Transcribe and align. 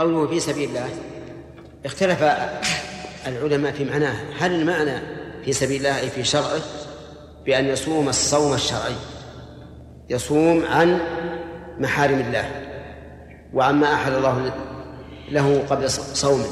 قوله 0.00 0.26
في 0.26 0.40
سبيل 0.40 0.68
الله. 0.68 0.88
اختلف 1.84 2.22
العلماء 3.26 3.72
في 3.72 3.84
معناه. 3.84 4.14
هل 4.40 4.54
المعنى 4.54 5.00
في 5.44 5.52
سبيل 5.52 5.86
الله 5.86 6.08
في 6.08 6.24
شرعه؟ 6.24 6.60
بأن 7.46 7.64
يصوم 7.64 8.08
الصوم 8.08 8.54
الشرعي. 8.54 8.94
يصوم 10.10 10.64
عن 10.70 10.98
محارم 11.78 12.18
الله. 12.18 12.50
وعما 13.54 13.94
أحل 13.94 14.14
الله 14.14 14.52
له 15.30 15.64
قبل 15.70 15.90
صومه. 15.90 16.46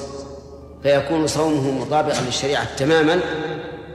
فيكون 0.83 1.27
صومه 1.27 1.71
مطابقا 1.71 2.21
للشريعة 2.27 2.77
تماما. 2.77 3.21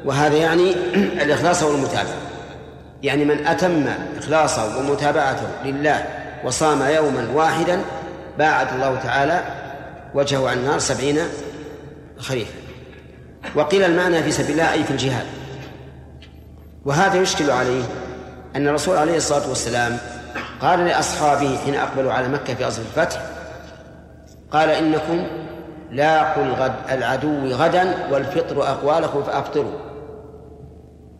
وهذا 0.05 0.37
يعني 0.37 0.71
الإخلاص 1.23 1.63
والمتابعة. 1.63 2.17
يعني 3.03 3.25
من 3.25 3.47
أتم 3.47 3.87
إخلاصه 4.17 4.79
ومتابعته 4.79 5.47
لله 5.65 6.05
وصام 6.43 6.81
يوما 6.81 7.29
واحدا 7.33 7.81
باعد 8.37 8.73
الله 8.73 8.95
تعالى 8.95 9.43
وجهه 10.13 10.49
عن 10.49 10.57
النار 10.57 10.79
سبعين 10.79 11.19
خريفا. 12.17 12.53
وقيل 13.55 13.83
المعنى 13.83 14.23
في 14.23 14.31
سبيل 14.31 14.51
الله 14.51 14.73
أي 14.73 14.83
في 14.83 14.91
الجهاد. 14.91 15.25
وهذا 16.85 17.21
يشكل 17.21 17.51
عليه 17.51 17.83
أن 18.55 18.67
الرسول 18.67 18.97
عليه 18.97 19.17
الصلاة 19.17 19.49
والسلام 19.49 19.97
قال 20.61 20.79
لأصحابه 20.79 21.57
حين 21.65 21.75
أقبلوا 21.75 22.13
على 22.13 22.27
مكة 22.27 22.53
في 22.53 22.67
أصل 22.67 22.81
الفتح 22.81 23.21
قال 24.51 24.69
إنكم 24.69 25.27
لاقوا 25.91 26.43
الغد 26.43 26.73
العدو 26.91 27.47
غدا 27.47 28.07
والفطر 28.11 28.63
أقوالكم 28.63 29.23
فأفطروا. 29.23 29.73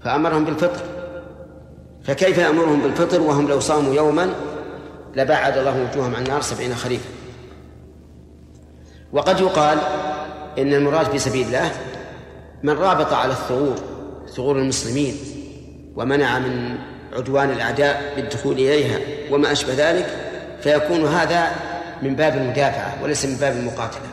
فأمرهم 0.03 0.45
بالفطر. 0.45 0.81
فكيف 2.03 2.37
يأمرهم 2.37 2.81
بالفطر 2.81 3.21
وهم 3.21 3.47
لو 3.47 3.59
صاموا 3.59 3.93
يوما؟ 3.93 4.29
لبعد 5.15 5.57
الله 5.57 5.89
وجوههم 5.91 6.15
عن 6.15 6.23
النار 6.23 6.41
سبعين 6.41 6.75
خريفا. 6.75 7.09
وقد 9.13 9.39
يقال 9.39 9.77
إن 10.57 10.73
المراد 10.73 11.05
في 11.05 11.19
سبيل 11.19 11.47
الله 11.47 11.71
من 12.63 12.73
رابط 12.73 13.13
على 13.13 13.31
الثغور 13.31 13.75
ثغور 14.35 14.57
المسلمين 14.57 15.15
ومنع 15.95 16.39
من 16.39 16.77
عدوان 17.13 17.49
الأعداء 17.49 18.13
بالدخول 18.15 18.53
إليها 18.53 18.99
وما 19.31 19.51
أشبه 19.51 19.73
ذلك 19.77 20.05
فيكون 20.61 21.05
هذا 21.05 21.51
من 22.01 22.15
باب 22.15 22.35
المدافعة 22.37 23.03
وليس 23.03 23.25
من 23.25 23.35
باب 23.35 23.57
المقاتلة. 23.57 24.07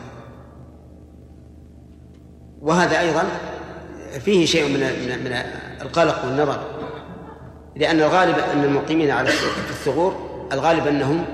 وهذا 2.61 2.99
أيضا 2.99 3.23
فيه 4.19 4.45
شيء 4.45 4.67
من 4.67 4.79
من 5.23 5.33
القلق 5.81 6.25
والنظر 6.25 6.63
لأن 7.75 7.99
الغالب 7.99 8.35
أن 8.53 8.63
المقيمين 8.63 9.11
على 9.11 9.29
الثغور 9.69 10.30
الغالب 10.51 10.87
أنهم 10.87 11.25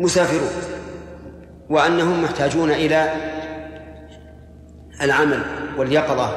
مسافرون 0.00 0.50
وأنهم 1.70 2.22
محتاجون 2.22 2.70
إلى 2.70 3.12
العمل 5.02 5.42
واليقظة 5.78 6.36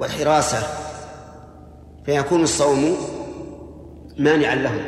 والحراسة 0.00 0.58
فيكون 2.06 2.42
الصوم 2.42 2.96
مانعا 4.18 4.54
لهم 4.54 4.82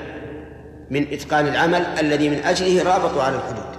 من 0.91 1.13
إتقان 1.13 1.47
العمل 1.47 1.87
الذي 2.01 2.29
من 2.29 2.39
أجله 2.39 2.83
رابطوا 2.83 3.23
على 3.23 3.37
الحدود. 3.37 3.73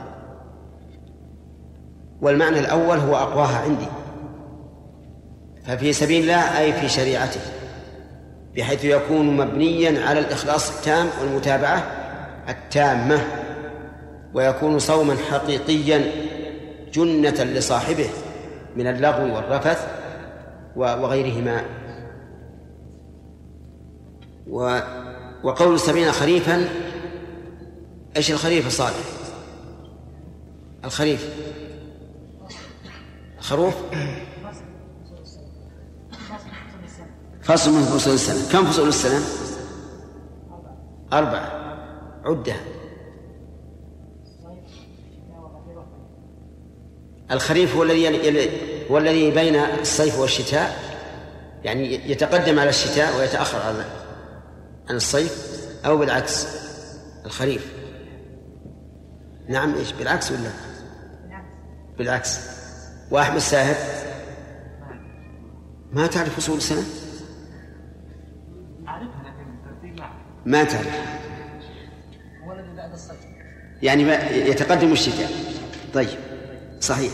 والمعنى 2.22 2.60
الأول 2.60 2.98
هو 2.98 3.16
أقواها 3.16 3.58
عندي. 3.58 3.88
ففي 5.66 5.94
سبيل 5.94 6.22
الله 6.22 6.60
أي 6.60 6.74
في 6.74 6.90
شريعته 6.90 7.40
بحيث 8.56 8.86
يكون 8.86 9.38
مبنيا 9.38 10.08
على 10.08 10.20
الإخلاص 10.20 10.78
التام 10.78 11.08
والمتابعة 11.22 12.03
التامة 12.50 13.28
ويكون 14.34 14.80
صوما 14.80 15.16
حقيقيا 15.32 16.12
جنة 16.94 17.44
لصاحبه 17.44 18.10
من 18.76 18.88
اللغو 18.88 19.36
والرفث 19.36 19.88
وغيرهما. 20.76 21.66
وقول 25.44 25.80
سبعين 25.80 26.12
خريفا 26.12 26.70
إيش 28.18 28.32
الخريف 28.32 28.68
صالح 28.68 29.06
الخريف. 30.86 31.30
خروف 33.40 33.74
فصل 37.42 37.72
من 37.72 37.82
فصول 37.82 38.14
السنة. 38.14 38.52
كم 38.52 38.66
فصول 38.66 38.88
السنة؟ 38.88 39.20
أربعة. 41.14 41.62
عدة. 42.23 42.56
الخريف 47.31 47.75
هو 47.75 47.84
الذي 47.84 48.50
هو 48.91 48.97
الذي 48.97 49.31
بين 49.31 49.56
الصيف 49.56 50.19
والشتاء. 50.19 50.94
يعني 51.63 52.11
يتقدم 52.11 52.59
على 52.59 52.69
الشتاء 52.69 53.17
ويتأخر 53.17 53.61
على 53.61 53.85
عن 54.89 54.95
الصيف 54.95 55.63
أو 55.85 55.97
بالعكس. 55.97 56.47
الخريف. 57.25 57.73
نعم 59.47 59.75
إيش 59.75 59.91
بالعكس 59.91 60.31
ولا؟ 60.31 60.51
بالعكس. 61.97 62.40
وأحمد 63.11 63.38
ساهر 63.38 63.75
ما 65.91 66.07
تعرف 66.07 66.35
فصول 66.35 66.57
السنة؟ 66.57 66.84
ما 70.45 70.63
تعرف. 70.63 71.22
يعني 73.81 74.04
ما 74.04 74.30
يتقدم 74.30 74.92
الشتاء. 74.92 75.31
طيب. 75.94 76.20
صحيح. 76.81 77.12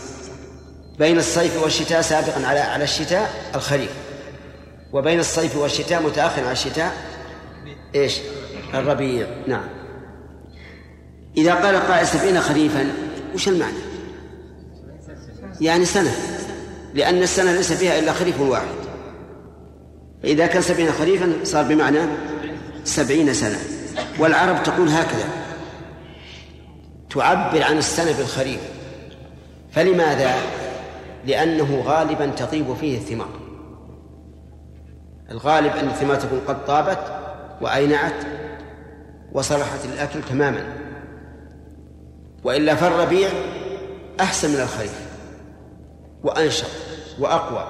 بين 0.98 1.18
الصيف 1.18 1.62
والشتاء 1.62 2.00
سابقا 2.00 2.46
على 2.46 2.60
على 2.60 2.84
الشتاء 2.84 3.30
الخريف. 3.54 3.90
وبين 4.92 5.20
الصيف 5.20 5.56
والشتاء 5.56 6.02
متأخر 6.02 6.42
على 6.42 6.52
الشتاء 6.52 6.92
إيش؟ 7.94 8.18
الربيع. 8.74 9.26
نعم. 9.46 9.68
إذا 11.36 11.54
قال 11.54 11.76
قائل 11.76 12.06
سبعين 12.06 12.40
خريفا 12.40 12.92
وش 13.34 13.48
المعنى؟ 13.48 13.78
يعني 15.60 15.84
سنة. 15.84 16.12
لأن 16.94 17.22
السنة 17.22 17.52
ليس 17.52 17.72
فيها 17.72 17.98
إلا 17.98 18.12
خريف 18.12 18.40
واحد. 18.40 18.66
فإذا 20.22 20.46
كان 20.46 20.62
سبعين 20.62 20.92
خريفا 20.92 21.32
صار 21.44 21.64
بمعنى 21.64 21.98
سبعين 22.84 23.34
سنة. 23.34 23.58
والعرب 24.18 24.62
تقول 24.62 24.88
هكذا. 24.88 25.39
تعبر 27.10 27.62
عن 27.62 27.78
السنة 27.78 28.18
بالخريف 28.18 28.60
فلماذا؟ 29.70 30.34
لأنه 31.26 31.82
غالبا 31.86 32.26
تطيب 32.26 32.74
فيه 32.74 32.98
الثمار. 32.98 33.40
الغالب 35.30 35.76
أن 35.76 35.88
الثمار 35.88 36.16
تكون 36.16 36.40
قد 36.48 36.64
طابت 36.64 36.98
وأينعت 37.60 38.24
وصلحت 39.32 39.84
الأكل 39.84 40.22
تماما. 40.22 40.76
وإلا 42.44 42.74
فالربيع 42.74 43.28
أحسن 44.20 44.50
من 44.50 44.60
الخريف 44.60 45.00
وأنشط 46.22 46.70
وأقوى. 47.18 47.64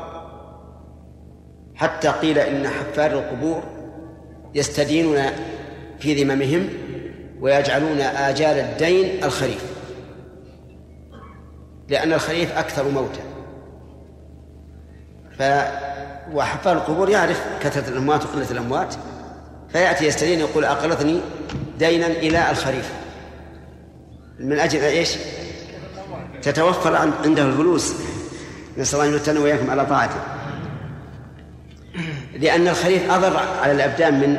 حتى 1.74 2.08
قيل 2.08 2.38
إن 2.38 2.68
حفار 2.68 3.10
القبور 3.12 3.62
يستدينون 4.54 5.22
في 5.98 6.24
ذممهم 6.24 6.68
ويجعلون 7.40 8.00
آجال 8.00 8.58
الدين 8.58 9.24
الخريف. 9.24 9.64
لأن 11.88 12.12
الخريف 12.12 12.58
أكثر 12.58 12.88
موتا 12.88 13.20
ف 15.38 15.42
وحفار 16.32 16.76
القبور 16.76 17.10
يعرف 17.10 17.44
كثرة 17.62 17.88
الأموات 17.88 18.24
وقلة 18.24 18.50
الأموات. 18.50 18.94
فيأتي 19.72 20.06
يستدين 20.06 20.40
يقول 20.40 20.64
أقرضني 20.64 21.20
دينا 21.78 22.06
إلى 22.06 22.50
الخريف. 22.50 22.92
من 24.38 24.58
أجل 24.58 24.80
إيش؟ 24.80 25.16
تتوفر 26.42 26.96
عنده 26.96 27.43
الفلوس. 27.43 27.94
نسأل 28.78 29.00
الله 29.00 29.10
أن 29.10 29.19
يمتن 29.19 29.38
وإياكم 29.38 29.70
على 29.70 29.86
طاعته. 29.86 30.20
لأن 32.34 32.69
الخريف 32.69 33.10
أضر 33.10 33.36
على 33.36 33.72
الأبدان 33.72 34.20
من 34.20 34.36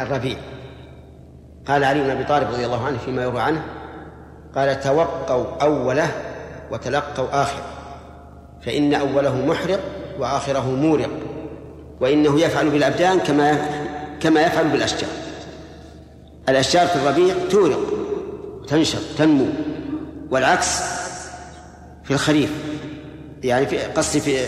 الربيع. 0.00 0.36
قال 1.68 1.84
علي 1.84 2.02
بن 2.02 2.10
أبي 2.10 2.24
طالب 2.24 2.48
رضي 2.48 2.66
الله 2.66 2.86
عنه 2.86 2.98
فيما 2.98 3.22
يروى 3.22 3.40
عنه 3.40 3.62
قال 4.54 4.80
توقوا 4.80 5.44
أوله 5.62 6.08
وتلقوا 6.70 7.42
آخره 7.42 7.64
فإن 8.62 8.94
أوله 8.94 9.46
محرق 9.46 9.80
وآخره 10.18 10.70
مورق 10.70 11.10
وإنه 12.00 12.40
يفعل 12.40 12.70
بالأبدان 12.70 13.18
كما 13.18 13.68
كما 14.20 14.42
يفعل 14.42 14.68
بالأشجار. 14.68 15.10
الأشجار 16.48 16.86
في 16.86 16.96
الربيع 16.96 17.34
تورق 17.50 17.80
تنشط 18.68 18.98
تنمو 19.18 19.46
والعكس 20.30 20.80
في 22.04 22.10
الخريف 22.10 22.50
يعني 23.42 23.66
في 23.66 23.78
قصدي 23.78 24.20
في 24.20 24.46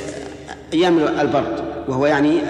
أيام 0.72 0.98
البرد 0.98 1.64
وهو 1.88 2.06
يعني 2.06 2.40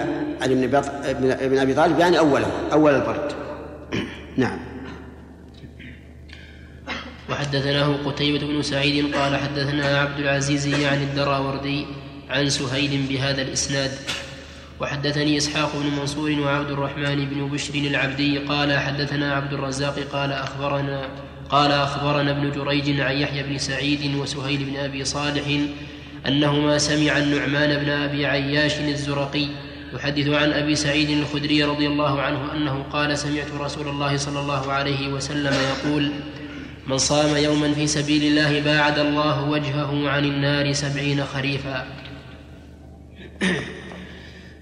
علي 0.41 0.67
بن 0.67 1.59
أبي 1.59 1.73
طالب 1.73 1.99
يعني 1.99 2.19
أوله 2.19 2.47
أول 2.73 2.95
البرد. 2.95 3.46
نعم. 4.37 4.59
وحدثناه 7.29 7.97
قتيبة 8.05 8.47
بن 8.47 8.61
سعيد 8.61 9.15
قال 9.15 9.37
حدثنا 9.37 9.99
عبد 9.99 10.19
العزيز 10.19 10.65
يعني 10.65 11.03
الدراوردي 11.03 11.85
عن 12.29 12.49
سهيل 12.49 13.07
بهذا 13.09 13.41
الإسناد. 13.41 13.91
وحدثني 14.79 15.37
إسحاق 15.37 15.75
بن 15.75 15.99
منصور 15.99 16.31
وعبد 16.31 16.71
الرحمن 16.71 17.25
بن 17.25 17.49
بشر 17.49 17.75
العبدي 17.75 18.37
قال 18.37 18.79
حدثنا 18.79 19.33
عبد 19.33 19.53
الرزاق 19.53 19.99
قال 19.99 20.31
أخبرنا 20.31 21.09
قال 21.49 21.71
أخبرنا 21.71 22.31
ابن 22.31 22.51
جريج 22.51 22.99
عن 22.99 23.17
يحيى 23.17 23.43
بن 23.43 23.57
سعيد 23.57 24.15
وسهيل 24.15 24.63
بن 24.63 24.75
أبي 24.75 25.05
صالح 25.05 25.43
أنهما 26.27 26.77
سمع 26.77 27.17
النعمان 27.17 27.83
بن 27.83 27.89
أبي 27.89 28.25
عياش 28.25 28.79
الزرقي 28.79 29.47
يحدث 29.97 30.27
عن 30.27 30.51
أبي 30.51 30.75
سعيد 30.75 31.09
الخدري 31.09 31.63
رضي 31.63 31.87
الله 31.87 32.21
عنه 32.21 32.53
أنه 32.53 32.83
قال 32.83 33.17
سمعت 33.17 33.51
رسول 33.59 33.87
الله 33.87 34.17
صلى 34.17 34.39
الله 34.39 34.71
عليه 34.71 35.07
وسلم 35.07 35.53
يقول 35.53 36.11
من 36.87 36.97
صام 36.97 37.37
يوما 37.37 37.73
في 37.73 37.87
سبيل 37.87 38.23
الله 38.23 38.59
باعد 38.59 38.99
الله 38.99 39.49
وجهه 39.49 40.09
عن 40.09 40.25
النار 40.25 40.73
سبعين 40.73 41.25
خريفا. 41.25 41.87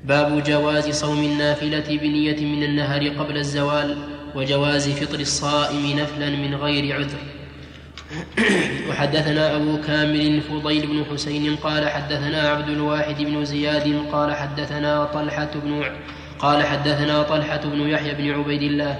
باب 0.09 0.43
جواز 0.43 0.89
صوم 0.89 1.23
النافلة 1.23 1.97
بنية 1.97 2.45
من 2.45 2.63
النهر 2.63 3.07
قبل 3.09 3.37
الزوال 3.37 3.97
وجواز 4.35 4.89
فطر 4.89 5.19
الصائم 5.19 5.99
نفلا 5.99 6.29
من 6.29 6.55
غير 6.55 6.95
عذر. 6.95 7.34
وحدثنا 8.89 9.55
أبو 9.55 9.81
كامل 9.81 10.41
فضيل 10.41 10.87
بن 10.87 11.05
حسين 11.11 11.55
قال 11.55 11.89
حدثنا 11.89 12.49
عبد 12.49 12.69
الواحد 12.69 13.15
بن 13.21 13.45
زياد 13.45 14.05
قال 14.11 14.35
حدثنا 14.35 15.05
طلحة 15.05 15.49
بن 15.55 15.83
قال 16.39 16.63
حدثنا 16.63 17.23
طلحة 17.23 17.61
بن 17.63 17.89
يحيى 17.89 18.13
بن 18.13 18.31
عبيد 18.31 18.61
الله. 18.61 18.99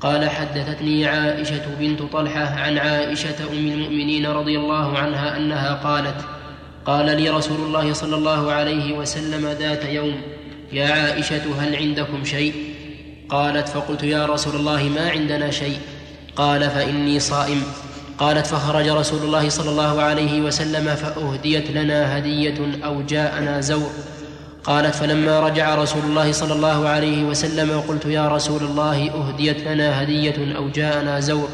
قال 0.00 0.30
حدثتني 0.30 1.06
عائشة 1.06 1.74
بنت 1.80 2.02
طلحة 2.02 2.60
عن 2.60 2.78
عائشة 2.78 3.52
أم 3.52 3.66
المؤمنين 3.66 4.26
رضي 4.26 4.58
الله 4.58 4.98
عنها 4.98 5.36
أنها 5.36 5.74
قالت 5.74 6.24
قال 6.84 7.06
لي 7.06 7.30
رسول 7.30 7.60
الله 7.60 7.92
صلى 7.92 8.16
الله 8.16 8.52
عليه 8.52 8.92
وسلم 8.92 9.46
ذات 9.46 9.84
يوم 9.84 10.20
يا 10.72 10.88
عائشة 10.92 11.60
هل 11.60 11.76
عندكم 11.76 12.24
شيء؟ 12.24 12.54
قالت 13.28 13.68
فقلت 13.68 14.02
يا 14.02 14.26
رسول 14.26 14.56
الله 14.56 14.82
ما 14.82 15.10
عندنا 15.10 15.50
شيء. 15.50 15.78
قال 16.36 16.70
فإني 16.70 17.20
صائم. 17.20 17.62
قالت 18.18 18.46
فخرج 18.46 18.88
رسول 18.88 19.22
الله 19.22 19.48
صلى 19.48 19.70
الله 19.70 20.02
عليه 20.02 20.40
وسلم 20.40 20.94
فأهديت 20.94 21.70
لنا 21.70 22.18
هدية 22.18 22.84
أو 22.84 23.02
جاءنا 23.02 23.60
زور 23.60 23.90
قالت 24.64 24.94
فلما 24.94 25.40
رجع 25.40 25.74
رسول 25.74 26.02
الله 26.04 26.32
صلى 26.32 26.52
الله 26.52 26.88
عليه 26.88 27.24
وسلم 27.24 27.80
قلت 27.88 28.04
يا 28.04 28.28
رسول 28.28 28.62
الله 28.62 29.10
أهديت 29.10 29.60
لنا 29.60 30.02
هدية 30.02 30.56
أو 30.56 30.68
جاءنا 30.68 31.20
زور 31.20 31.48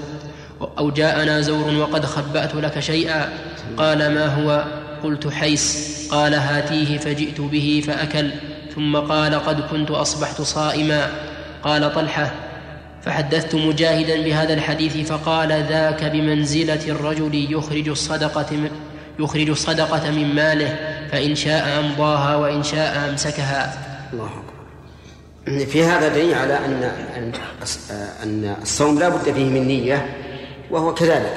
أو 0.78 0.90
جاءنا 0.90 1.40
زور 1.40 1.74
وقد 1.74 2.04
خبأت 2.04 2.54
لك 2.54 2.80
شيئا. 2.80 3.28
قال 3.76 4.14
ما 4.14 4.26
هو؟ 4.26 4.64
قلت 5.04 5.28
حيس. 5.28 6.08
قال 6.10 6.34
هاتيه 6.34 6.98
فجئت 6.98 7.40
به 7.40 7.82
فأكل. 7.86 8.30
ثم 8.74 8.96
قال 8.96 9.34
قد 9.34 9.60
كنت 9.60 9.90
أصبحت 9.90 10.42
صائما. 10.42 11.10
قال 11.62 11.94
طلحة 11.94 12.32
فحدثت 13.04 13.54
مجاهدا 13.54 14.22
بهذا 14.22 14.54
الحديث 14.54 15.12
فقال 15.12 15.48
ذاك 15.48 16.04
بمنزلة 16.04 16.88
الرجل 16.88 17.46
يخرج 17.52 17.88
الصدقة 17.88 18.56
من 18.56 18.70
يخرج 19.18 19.48
الصدقة 19.48 20.10
من 20.10 20.34
ماله 20.34 20.76
فإن 21.12 21.34
شاء 21.34 21.80
أمضاها 21.80 22.36
وإن 22.36 22.62
شاء 22.62 23.08
أمسكها. 23.10 23.78
الله 24.12 24.26
أكبر. 24.26 25.66
في 25.66 25.84
هذا 25.84 26.08
دليل 26.08 26.34
على 26.34 26.54
أن 26.56 26.92
أن 28.22 28.56
الصوم 28.62 28.98
لا 28.98 29.08
بد 29.08 29.22
فيه 29.22 29.44
من 29.44 29.66
نية 29.66 30.16
وهو 30.70 30.94
كذلك. 30.94 31.34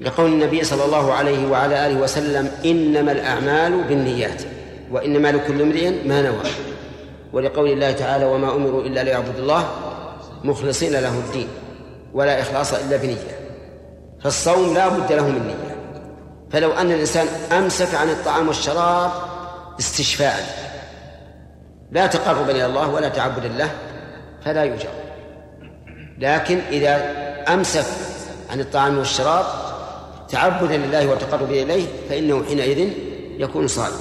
لقول 0.00 0.32
النبي 0.32 0.64
صلى 0.64 0.84
الله 0.84 1.12
عليه 1.12 1.46
وعلى 1.46 1.86
آله 1.86 2.00
وسلم 2.00 2.50
إنما 2.64 3.12
الأعمال 3.12 3.84
بالنيات 3.88 4.42
وإنما 4.90 5.32
لكل 5.32 5.62
امرئ 5.62 5.90
ما 6.06 6.22
نوى. 6.22 6.44
ولقول 7.32 7.70
الله 7.70 7.92
تعالى 7.92 8.24
وما 8.24 8.54
أمروا 8.54 8.82
إلا 8.82 9.04
ليعبدوا 9.04 9.42
الله 9.42 9.68
مخلصين 10.44 10.92
له 10.92 11.08
الدين 11.08 11.48
ولا 12.14 12.40
إخلاص 12.40 12.72
إلا 12.74 12.96
بنية. 12.96 13.38
فالصوم 14.22 14.74
لا 14.74 14.88
بد 14.88 15.12
له 15.12 15.28
من 15.28 15.46
نية. 15.46 15.74
فلو 16.50 16.72
أن 16.72 16.92
الإنسان 16.92 17.26
أمسك 17.52 17.94
عن 17.94 18.10
الطعام 18.10 18.48
والشراب 18.48 19.10
استشفاء 19.80 20.64
لا 21.92 22.06
تقربا 22.06 22.50
إلى 22.50 22.66
الله 22.66 22.88
ولا 22.88 23.08
تعبدا 23.08 23.48
له 23.48 23.70
فلا 24.44 24.64
يجر 24.64 24.88
لكن 26.18 26.58
إذا 26.58 26.94
أمسك 27.48 27.84
عن 28.50 28.60
الطعام 28.60 28.98
والشراب 28.98 29.44
تعبدا 30.28 30.76
لله 30.76 31.06
وتقربا 31.06 31.62
إليه 31.62 31.86
فإنه 32.08 32.44
حينئذ 32.44 32.92
يكون 33.38 33.68
صائما. 33.68 33.96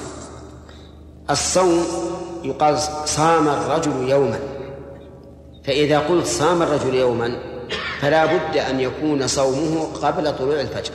الصوم 1.29 1.83
يقال 2.43 2.79
صام 3.05 3.47
الرجل 3.47 4.09
يوما. 4.09 4.39
فإذا 5.63 5.99
قلت 5.99 6.25
صام 6.25 6.61
الرجل 6.61 6.95
يوما 6.95 7.39
فلا 7.99 8.25
بد 8.25 8.57
أن 8.57 8.79
يكون 8.79 9.27
صومه 9.27 9.83
قبل 9.83 10.37
طلوع 10.37 10.61
الفجر. 10.61 10.91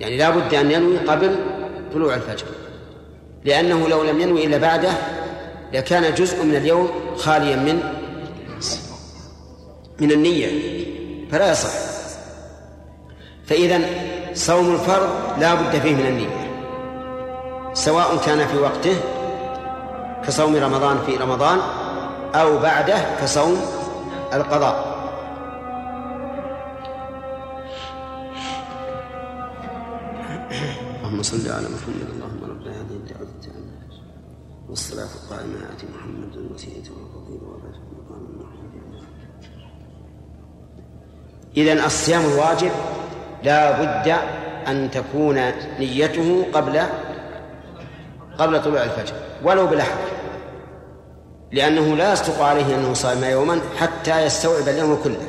يعني 0.00 0.16
لا 0.16 0.30
بد 0.30 0.54
أن 0.54 0.70
ينوي 0.70 0.98
قبل 0.98 1.36
طلوع 1.94 2.14
الفجر. 2.14 2.46
لأنه 3.44 3.88
لو 3.88 4.02
لم 4.02 4.20
ينوي 4.20 4.46
إلا 4.46 4.58
بعده 4.58 4.92
لكان 5.72 6.14
جزء 6.14 6.44
من 6.44 6.56
اليوم 6.56 6.90
خاليا 7.16 7.56
من 7.56 7.82
من 10.00 10.12
النية. 10.12 10.48
فلا 11.30 11.52
يصح. 11.52 11.70
فإذا 13.46 13.80
صوم 14.34 14.74
الفرض 14.74 15.08
لا 15.38 15.54
بد 15.54 15.80
فيه 15.80 15.94
من 15.94 16.06
النية. 16.06 16.42
سواء 17.74 18.16
كان 18.26 18.46
في 18.46 18.58
وقته 18.58 18.96
كصوم 20.26 20.56
رمضان 20.56 20.98
في 21.06 21.16
رمضان 21.16 21.58
أو 22.34 22.58
بعده 22.58 22.98
كصوم 23.20 23.60
القضاء. 24.32 24.92
اللهم 30.98 31.22
صل 31.22 31.50
على 31.50 31.68
محمد 31.68 32.08
اللهم 32.14 32.50
رب 32.50 32.66
هذه 32.68 32.96
الدعوة 32.96 33.22
التامة. 33.22 33.72
والصلاة 34.68 35.08
القائمة 35.22 35.56
آت 35.56 35.84
محمد 35.94 36.36
الوسيلة 36.36 36.76
والفضيلة 36.76 37.44
وبعث 37.44 37.76
مقام 37.92 38.22
محمد 38.40 39.02
إذا 41.56 41.86
الصيام 41.86 42.20
الواجب 42.20 42.70
لا 43.44 43.82
بد 43.82 44.08
أن 44.68 44.90
تكون 44.90 45.50
نيته 45.78 46.46
قبل 46.52 46.82
قبل 48.38 48.62
طلوع 48.62 48.82
الفجر 48.84 49.14
ولو 49.44 49.66
بلحظة 49.66 50.21
لأنه 51.52 51.96
لا 51.96 52.12
يصدق 52.12 52.42
عليه 52.42 52.74
أنه 52.74 52.94
صام 52.94 53.24
يوما 53.24 53.60
حتى 53.78 54.24
يستوعب 54.24 54.68
اليوم 54.68 54.98
كله. 55.04 55.28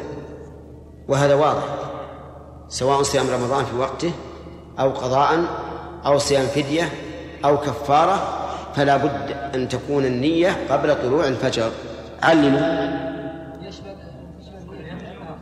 وهذا 1.08 1.36
واضح 1.36 1.64
سواء 2.70 3.04
صيام 3.04 3.26
رمضان 3.30 3.66
في 3.66 3.78
وقته 3.78 4.12
أو 4.80 4.90
قضاء 4.90 5.44
أو 6.06 6.18
صيام 6.18 6.46
فدية 6.46 6.90
أو 7.46 7.58
كفارة 7.58 8.40
فلا 8.76 8.98
بد 8.98 9.36
أن 9.56 9.70
تكون 9.70 10.06
النية 10.06 10.58
قبل 10.70 10.96
طلوع 11.04 11.28
الفجر. 11.28 11.72
علموا. 12.24 13.04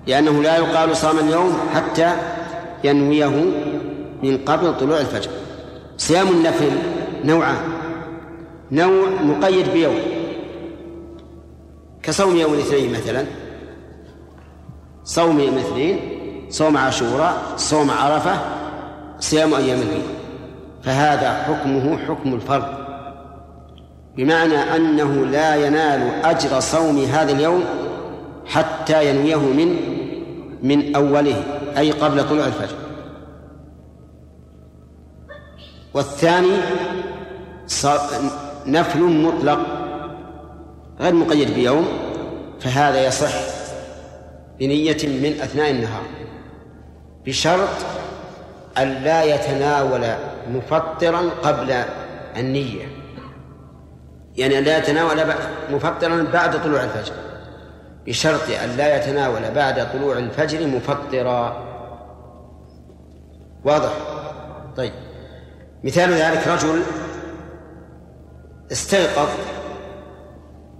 لأنه 0.08 0.44
لا 0.44 0.58
يقال 0.58 0.98
صام 0.98 1.20
اليوم 1.20 1.58
حتى 1.76 2.14
ينويه 2.84 3.46
من 4.24 4.38
قبل 4.46 4.78
طلوع 4.78 5.00
الفجر. 5.00 5.32
صيام 5.98 6.28
النفل 6.28 6.72
نوعان 7.24 7.58
نوع 8.72 9.10
مقيد 9.22 9.74
بيوم. 9.74 10.21
كصوم 12.04 12.36
يوم 12.36 12.54
الاثنين 12.54 12.92
مثلا. 12.92 13.26
صوم 15.04 15.40
يوم 15.40 15.58
الاثنين 15.58 16.00
صوم 16.50 16.78
عاشوراء 16.78 17.34
صوم 17.58 17.92
عرفة 17.92 18.40
صيام 19.20 19.54
أيام 19.54 19.80
البيض 19.80 20.04
فهذا 20.84 21.44
حكمه 21.44 21.98
حكم 21.98 22.34
الفرض. 22.34 22.82
بمعنى 24.18 24.56
أنه 24.76 25.26
لا 25.26 25.56
ينال 25.56 26.26
أجر 26.26 26.60
صوم 26.60 26.98
هذا 26.98 27.32
اليوم 27.32 27.64
حتى 28.46 29.10
ينويه 29.10 29.36
من 29.36 29.76
من 30.64 30.96
أوله 30.96 31.44
أي 31.78 31.92
قبل 31.92 32.30
طلوع 32.30 32.46
الفجر. 32.46 32.76
والثاني 35.94 36.58
نفل 38.66 39.00
مطلق. 39.00 39.81
غير 41.02 41.14
مقيد 41.14 41.54
بيوم 41.54 41.88
فهذا 42.60 43.08
يصح 43.08 43.34
بنية 44.60 44.98
من 45.04 45.42
أثناء 45.42 45.72
النهار 45.72 46.04
بشرط 47.26 47.70
أن 48.78 48.88
لا 48.88 49.24
يتناول 49.24 50.06
مفطرا 50.50 51.30
قبل 51.44 51.84
النية. 52.38 52.86
يعني 54.38 54.62
لا 54.62 54.78
يتناول 54.78 55.18
مفطرا 55.72 56.28
بعد 56.34 56.64
طلوع 56.64 56.84
الفجر 56.84 57.14
بشرط 58.08 58.50
أن 58.64 58.78
لا 58.78 58.96
يتناول 58.96 59.42
بعد 59.56 59.92
طلوع 59.94 60.18
الفجر 60.18 60.68
مفطرا. 60.68 61.68
واضح؟ 63.64 63.92
طيب. 64.78 64.94
مثال 65.84 66.12
ذلك 66.12 66.48
رجل 66.48 66.82
استيقظ 68.72 69.30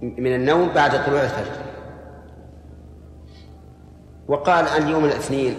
من 0.02 0.34
النوم 0.34 0.68
بعد 0.68 1.06
طلوع 1.06 1.22
الفجر. 1.22 1.62
وقال 4.28 4.66
اليوم 4.68 5.04
الاثنين 5.04 5.56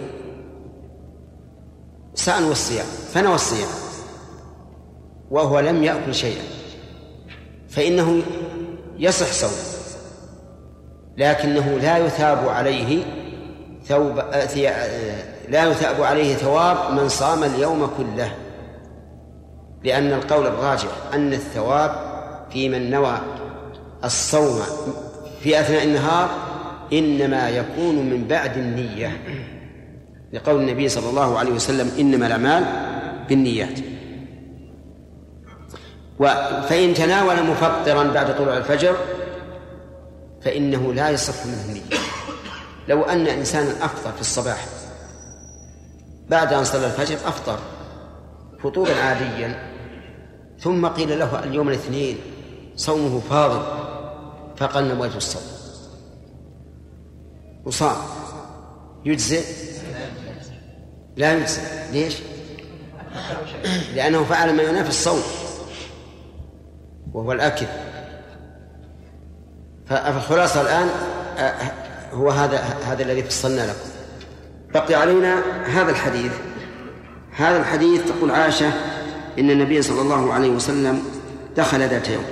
سأنوي 2.14 2.52
الصيام 2.52 2.86
فنوى 2.86 3.34
الصيام 3.34 3.68
وهو 5.30 5.60
لم 5.60 5.84
يأكل 5.84 6.14
شيئا 6.14 6.42
فإنه 7.68 8.22
يصح 8.98 9.32
صوم 9.32 9.74
لكنه 11.16 11.78
لا 11.78 11.98
يثاب 11.98 12.48
عليه 12.48 13.04
ثوب 13.84 14.18
لا 15.48 15.64
يثاب 15.64 16.02
عليه 16.02 16.34
ثواب 16.34 17.00
من 17.00 17.08
صام 17.08 17.44
اليوم 17.44 17.90
كله 17.98 18.34
لأن 19.84 20.12
القول 20.12 20.46
الراجح 20.46 20.90
أن 21.14 21.32
الثواب 21.32 21.90
في 22.50 22.68
من 22.68 22.90
نوى 22.90 23.18
الصوم 24.04 24.60
في 25.42 25.60
أثناء 25.60 25.84
النهار 25.84 26.30
إنما 26.92 27.48
يكون 27.48 27.94
من 27.94 28.24
بعد 28.28 28.56
النية. 28.56 29.22
لقول 30.32 30.60
النبي 30.60 30.88
صلى 30.88 31.10
الله 31.10 31.38
عليه 31.38 31.52
وسلم 31.52 31.90
إنما 31.98 32.26
الأعمال 32.26 32.64
بالنيات. 33.28 33.78
فإن 36.68 36.94
تناول 36.94 37.42
مفطرا 37.46 38.04
بعد 38.04 38.36
طلوع 38.36 38.56
الفجر 38.56 38.96
فإنه 40.42 40.92
لا 40.92 41.10
يصح 41.10 41.46
منه 41.46 41.64
النية. 41.68 41.98
لو 42.88 43.02
أن 43.02 43.26
إنسانا 43.26 43.84
أفطر 43.84 44.12
في 44.12 44.20
الصباح 44.20 44.66
بعد 46.28 46.52
أن 46.52 46.64
صلى 46.64 46.86
الفجر 46.86 47.14
أفطر 47.14 47.58
فطورا 48.62 48.94
عاديا 48.94 49.72
ثم 50.60 50.86
قيل 50.86 51.18
له 51.18 51.44
اليوم 51.44 51.68
الاثنين 51.68 52.16
صومه 52.76 53.20
فاضل 53.20 53.83
فقال 54.56 54.88
نويت 54.88 55.16
الصوم. 55.16 55.42
وصام. 57.64 57.96
يجزئ؟ 59.04 59.44
لا 61.16 61.32
يجزئ. 61.32 61.62
ليش؟ 61.92 62.14
لأنه 63.94 64.24
فعل 64.24 64.56
ما 64.56 64.62
ينافي 64.62 64.88
الصوم. 64.88 65.22
وهو 67.12 67.32
الأكل. 67.32 67.66
فالخلاصة 69.86 70.60
الآن 70.60 70.88
آه، 71.38 71.54
هو 72.12 72.30
هذا 72.30 72.58
هذا 72.58 73.02
الذي 73.02 73.22
فصلنا 73.22 73.66
لكم. 73.66 73.90
بقي 74.74 74.94
علينا 74.94 75.42
هذا 75.66 75.90
الحديث. 75.90 76.32
هذا 77.36 77.56
الحديث 77.60 78.08
تقول 78.08 78.30
عائشة 78.30 78.72
إن 79.38 79.50
النبي 79.50 79.82
صلى 79.82 80.00
الله 80.00 80.32
عليه 80.32 80.50
وسلم 80.50 81.02
دخل 81.56 81.88
ذات 81.88 82.08
يوم. 82.08 82.24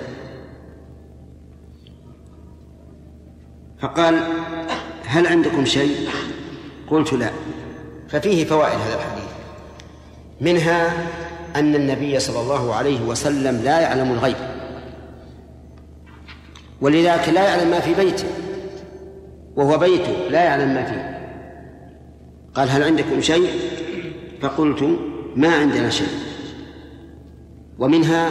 فقال 3.82 4.20
هل 5.06 5.26
عندكم 5.26 5.64
شيء؟ 5.64 6.08
قلت 6.90 7.12
لا. 7.12 7.30
ففيه 8.08 8.44
فوائد 8.44 8.78
هذا 8.78 8.94
الحديث. 8.94 9.30
منها 10.40 11.06
أن 11.56 11.74
النبي 11.74 12.18
صلى 12.18 12.40
الله 12.40 12.74
عليه 12.74 13.00
وسلم 13.00 13.62
لا 13.64 13.80
يعلم 13.80 14.12
الغيب. 14.12 14.36
ولذلك 16.80 17.28
لا 17.28 17.48
يعلم 17.48 17.70
ما 17.70 17.80
في 17.80 17.94
بيته. 17.94 18.28
وهو 19.56 19.78
بيته 19.78 20.28
لا 20.30 20.44
يعلم 20.44 20.74
ما 20.74 20.84
فيه. 20.84 21.18
قال 22.54 22.70
هل 22.70 22.82
عندكم 22.82 23.20
شيء؟ 23.20 23.50
فقلت 24.42 24.98
ما 25.36 25.54
عندنا 25.54 25.90
شيء. 25.90 26.14
ومنها 27.78 28.30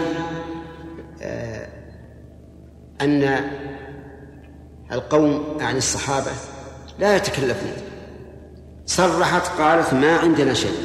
آه، 1.22 1.68
أن 3.02 3.52
القوم 4.92 5.58
عن 5.60 5.78
الصحابة 5.78 6.32
لا 7.00 7.16
يتكلفون. 7.16 7.74
صرحت 8.86 9.48
قالت 9.48 9.94
ما 9.94 10.18
عندنا 10.18 10.54
شيء. 10.54 10.78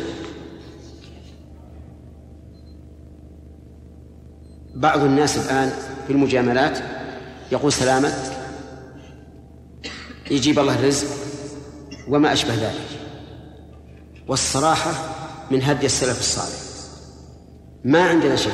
بعض 4.75 5.01
الناس 5.01 5.37
الآن 5.37 5.73
في 6.07 6.13
المجاملات 6.13 6.79
يقول 7.53 7.73
سلامة 7.73 8.13
يجيب 10.31 10.59
الله 10.59 10.87
رزق 10.87 11.09
وما 12.09 12.33
أشبه 12.33 12.55
ذلك. 12.55 13.01
والصراحة 14.29 14.91
من 15.51 15.63
هدي 15.63 15.87
السلف 15.87 16.19
الصالح. 16.19 16.67
ما 17.85 18.03
عندنا 18.09 18.37
شيء. 18.37 18.53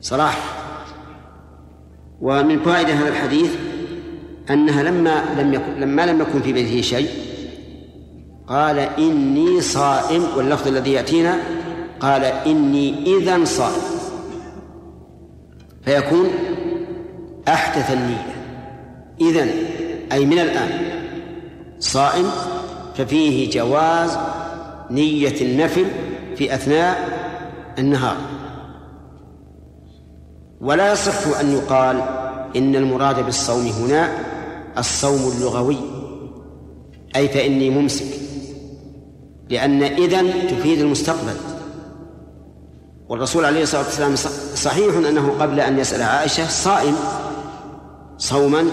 صراحة. 0.00 0.42
ومن 2.20 2.62
فوائد 2.62 2.90
هذا 2.90 3.08
الحديث 3.08 3.50
أنها 4.50 4.82
لما 4.82 5.24
لم 5.38 5.54
يكن 5.54 5.80
لما 5.80 6.06
لم 6.06 6.20
يكن 6.20 6.42
في 6.42 6.52
بيته 6.52 6.80
شيء. 6.80 7.08
قال 8.46 8.78
إني 8.78 9.60
صائم 9.60 10.24
واللفظ 10.36 10.68
الذي 10.68 10.92
يأتينا 10.92 11.38
قال 12.00 12.24
إني 12.24 13.16
إذا 13.16 13.44
صائم. 13.44 13.82
فيكون 15.84 16.26
أحدث 17.48 17.90
النية. 17.90 18.26
إذن 19.20 19.50
أي 20.12 20.26
من 20.26 20.38
الآن 20.38 20.70
صائم 21.78 22.26
ففيه 22.94 23.50
جواز 23.50 24.18
نية 24.90 25.40
النفل 25.40 25.84
في 26.36 26.54
أثناء 26.54 27.18
النهار. 27.78 28.16
ولا 30.60 30.92
يصح 30.92 31.38
أن 31.40 31.52
يقال 31.52 32.02
إن 32.56 32.76
المراد 32.76 33.24
بالصوم 33.24 33.66
هنا 33.66 34.29
الصوم 34.80 35.32
اللغوي. 35.36 35.76
أي 37.16 37.28
فإني 37.28 37.70
ممسك. 37.70 38.06
لأن 39.50 39.82
إذن 39.82 40.48
تفيد 40.48 40.80
المستقبل. 40.80 41.36
والرسول 43.08 43.44
عليه 43.44 43.62
الصلاة 43.62 43.84
والسلام 43.84 44.16
صحيح 44.54 44.96
أنه 44.96 45.36
قبل 45.40 45.60
أن 45.60 45.78
يسأل 45.78 46.02
عائشة 46.02 46.48
صائم. 46.48 46.96
صوما 48.18 48.70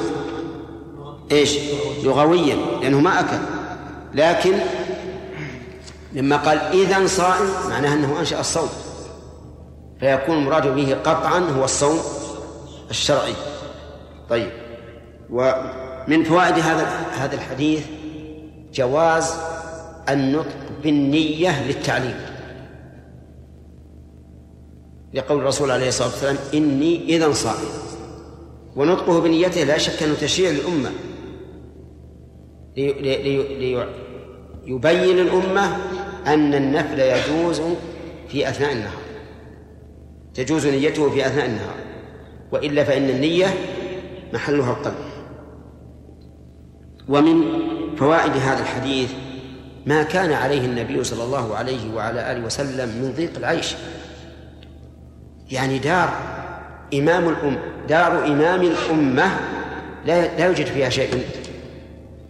إيش؟ 1.31 1.57
لغويا 2.03 2.55
لأنه 2.81 2.99
ما 2.99 3.19
أكل. 3.19 3.37
لكن 4.13 4.53
لما 6.13 6.37
قال 6.37 6.57
إذا 6.57 7.07
صائم 7.07 7.45
معناه 7.69 7.93
أنه 7.93 8.19
أنشأ 8.19 8.39
الصوم. 8.39 8.69
فيكون 9.99 10.37
المراد 10.37 10.75
به 10.75 10.95
قطعا 10.95 11.39
هو 11.39 11.63
الصوم 11.63 11.99
الشرعي. 12.89 13.33
طيب. 14.29 14.51
ومن 16.07 16.23
فوائد 16.23 16.53
هذا 16.53 16.85
هذا 17.17 17.35
الحديث 17.35 17.85
جواز 18.73 19.33
النطق 20.09 20.55
بالنية 20.83 21.67
للتعليم. 21.67 22.15
لقول 25.13 25.39
الرسول 25.39 25.71
عليه 25.71 25.87
الصلاة 25.87 26.07
والسلام 26.07 26.37
إني 26.53 27.15
إذا 27.15 27.31
صائم. 27.31 27.69
ونطقه 28.75 29.21
بنيته 29.21 29.63
لا 29.63 29.77
شك 29.77 30.03
أنه 30.03 30.15
تشريع 30.21 30.51
للأمة. 30.51 30.91
ليبين 34.67 35.19
الأمة 35.19 35.77
أن 36.27 36.53
النفل 36.53 36.99
يجوز 36.99 37.61
في 38.29 38.49
أثناء 38.49 38.71
النهار. 38.71 39.01
تجوز 40.33 40.67
نيته 40.67 41.09
في 41.09 41.27
أثناء 41.27 41.45
النهار. 41.45 41.75
وإلا 42.51 42.83
فإن 42.83 43.09
النية 43.09 43.47
محلها 44.33 44.71
القلب. 44.71 45.16
ومن 47.09 47.43
فوائد 47.97 48.31
هذا 48.31 48.61
الحديث 48.61 49.11
ما 49.85 50.03
كان 50.03 50.31
عليه 50.31 50.65
النبي 50.65 51.03
صلى 51.03 51.23
الله 51.23 51.55
عليه 51.55 51.93
وعلى 51.93 52.31
آله 52.31 52.45
وسلم 52.45 52.89
من 52.89 53.13
ضيق 53.15 53.37
العيش. 53.37 53.75
يعني 55.51 55.79
دار 55.79 56.09
إمام 56.93 57.29
الأم 57.29 57.57
دار 57.89 58.25
إمام 58.25 58.61
الأمة 58.61 59.39
لا 60.05 60.37
لا 60.37 60.45
يوجد 60.45 60.65
فيها 60.65 60.89
شيء. 60.89 61.25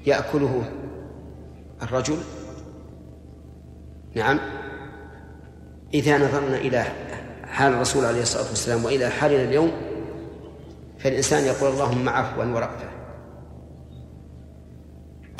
يأكله 0.05 0.63
الرجل؟ 1.84 2.17
نعم. 4.15 4.39
إذا 5.93 6.17
نظرنا 6.17 6.57
إلى 6.57 6.86
حال 7.48 7.74
الرسول 7.74 8.05
عليه 8.05 8.22
الصلاة 8.22 8.50
والسلام 8.50 8.86
وإلى 8.86 9.10
حالنا 9.10 9.43
اليوم 9.43 9.72
فالإنسان 11.00 11.43
يقول 11.43 11.72
اللهم 11.72 12.10
عفوا 12.10 12.43
ورأفة 12.46 12.97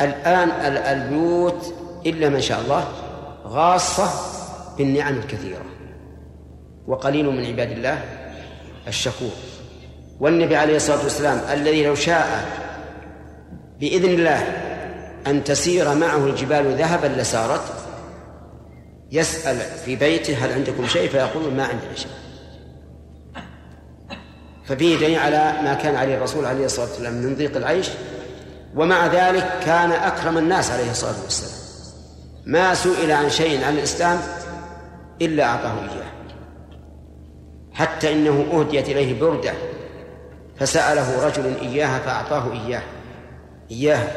الآن 0.02 0.50
البيوت 0.76 1.74
إلا 2.06 2.30
ما 2.30 2.40
شاء 2.40 2.62
الله 2.62 2.88
غاصة 3.46 4.10
بالنعم 4.78 5.18
الكثيرة 5.18 5.62
وقليل 6.88 7.26
من 7.26 7.46
عباد 7.46 7.72
الله 7.72 8.02
الشكور. 8.88 9.32
والنبي 10.20 10.56
عليه 10.56 10.76
الصلاة 10.76 11.04
والسلام 11.04 11.42
الذي 11.54 11.86
لو 11.86 11.96
شاء 11.96 12.46
بإذن 13.80 14.10
الله 14.10 14.40
أن 15.28 15.44
تسير 15.44 15.94
معه 15.96 16.26
الجبال 16.26 16.76
ذهبا 16.76 17.08
لسارت 17.08 17.62
يسأل 19.12 19.58
في 19.58 19.96
بيته 19.96 20.46
هل 20.46 20.52
عندكم 20.52 20.88
شيء؟ 20.88 21.10
فيقول 21.10 21.54
ما 21.54 21.64
عندنا 21.64 21.96
شيء. 21.96 22.12
ففيه 24.66 24.98
دليل 24.98 25.20
على 25.20 25.54
ما 25.64 25.74
كان 25.74 25.96
عليه 25.96 26.18
الرسول 26.18 26.46
عليه 26.46 26.66
الصلاة 26.66 26.88
والسلام 26.88 27.14
من 27.14 27.36
ضيق 27.36 27.58
العيش 27.58 27.90
ومع 28.78 29.08
ذلك 29.08 29.60
كان 29.66 29.92
أكرم 29.92 30.38
الناس 30.38 30.72
عليه 30.72 30.92
الصلاة 30.92 31.24
والسلام. 31.24 31.58
ما 32.46 32.74
سئل 32.74 33.12
عن 33.12 33.30
شيء 33.30 33.64
عن 33.64 33.74
الإسلام 33.74 34.20
إلا 35.22 35.44
أعطاه 35.44 35.80
إياه. 35.80 36.12
حتى 37.74 38.14
إنه 38.14 38.46
أهديت 38.54 38.90
إليه 38.90 39.20
بردة 39.20 39.54
فسأله 40.60 41.26
رجل 41.26 41.56
إياها 41.62 42.00
فأعطاه 42.00 42.52
إياه 42.52 42.82
إياها 43.72 44.12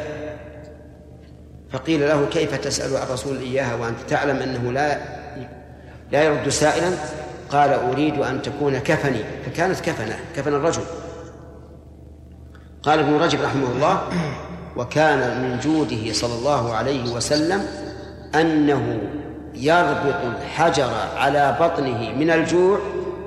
فقيل 1.72 2.08
له 2.08 2.26
كيف 2.26 2.54
تسأل 2.54 2.96
الرسول 2.96 3.38
إياها 3.38 3.74
وأنت 3.74 3.98
تعلم 4.08 4.36
أنه 4.36 4.72
لا 4.72 4.98
لا 6.12 6.22
يرد 6.22 6.48
سائلا؟ 6.48 6.90
قال 7.50 7.70
أريد 7.70 8.18
أن 8.18 8.42
تكون 8.42 8.78
كفني. 8.78 9.24
فكانت 9.46 9.80
كفنة 9.80 10.18
كفن 10.36 10.54
الرجل. 10.54 10.82
قال 12.82 12.98
ابن 12.98 13.16
رجب 13.16 13.42
رحمه 13.42 13.66
الله 13.66 14.02
وكان 14.76 15.42
من 15.42 15.58
جوده 15.58 16.12
صلى 16.12 16.34
الله 16.34 16.72
عليه 16.72 17.12
وسلم 17.12 17.62
أنه 18.34 19.00
يربط 19.54 20.24
الحجر 20.24 20.90
على 21.16 21.56
بطنه 21.60 22.12
من 22.12 22.30
الجوع 22.30 22.78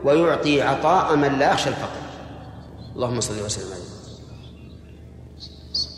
ويعطي 0.04 0.62
عطاء 0.62 1.16
من 1.16 1.40
لا 1.40 1.52
يخشى 1.52 1.70
الفقر. 1.70 2.04
اللهم 2.96 3.22
صل 3.22 3.46
وسلم 3.46 3.72
عليه. 3.72 3.84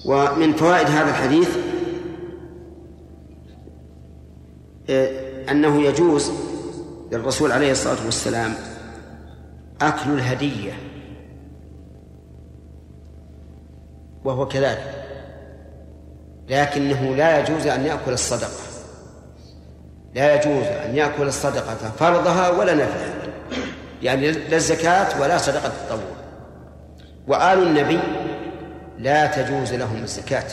ومن 0.06 0.54
فوائد 0.54 0.88
هذا 0.88 1.10
الحديث 1.10 1.58
آه، 4.90 5.52
أنه 5.52 5.82
يجوز 5.82 6.32
للرسول 7.12 7.52
عليه 7.52 7.72
الصلاة 7.72 8.06
والسلام 8.06 8.54
أكل 9.82 10.12
الهدية 10.12 10.74
وهو 14.24 14.48
كذلك. 14.48 14.95
لكنه 16.50 17.16
لا 17.16 17.40
يجوز 17.40 17.68
أن 17.68 17.86
يأكل 17.86 18.14
الصدقة. 18.14 18.64
لا 20.16 20.36
يجوز 20.36 20.64
أن 20.64 20.96
يأكل 20.96 21.28
الصدقة 21.28 21.92
فرضها 22.00 22.50
ولا 22.50 22.74
نفلها 22.74 23.14
يعني 24.02 24.32
لا 24.32 24.56
الزكاة 24.56 25.22
ولا 25.22 25.38
صدقة 25.38 25.68
التطوع. 25.68 26.16
وآل 27.28 27.68
النبي 27.68 28.00
لا 28.98 29.26
تجوز 29.26 29.74
لهم 29.74 30.04
الزكاة. 30.04 30.46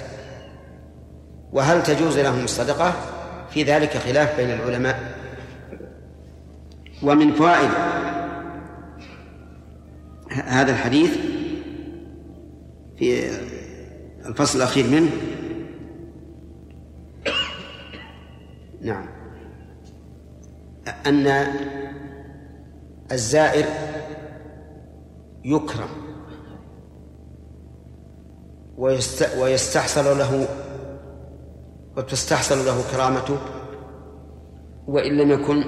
وهل 1.53 1.83
تجوز 1.83 2.19
لهم 2.19 2.45
الصدقة؟ 2.45 2.95
في 3.51 3.63
ذلك 3.63 3.97
خلاف 3.97 4.37
بين 4.37 4.51
العلماء. 4.51 4.99
ومن 7.03 7.33
فوائد 7.33 7.71
هذا 10.47 10.71
الحديث 10.71 11.11
في 12.99 13.31
الفصل 14.27 14.59
الأخير 14.59 14.87
منه 14.87 15.11
نعم. 18.83 19.07
أن 21.07 21.47
الزائر 23.13 23.65
يكرم 25.45 25.89
ويستحصل 29.39 30.19
له 30.19 30.49
وتستحصل 31.97 32.67
له 32.67 32.83
كرامته 32.93 33.39
وإن 34.87 35.17
لم 35.17 35.31
يكن 35.31 35.65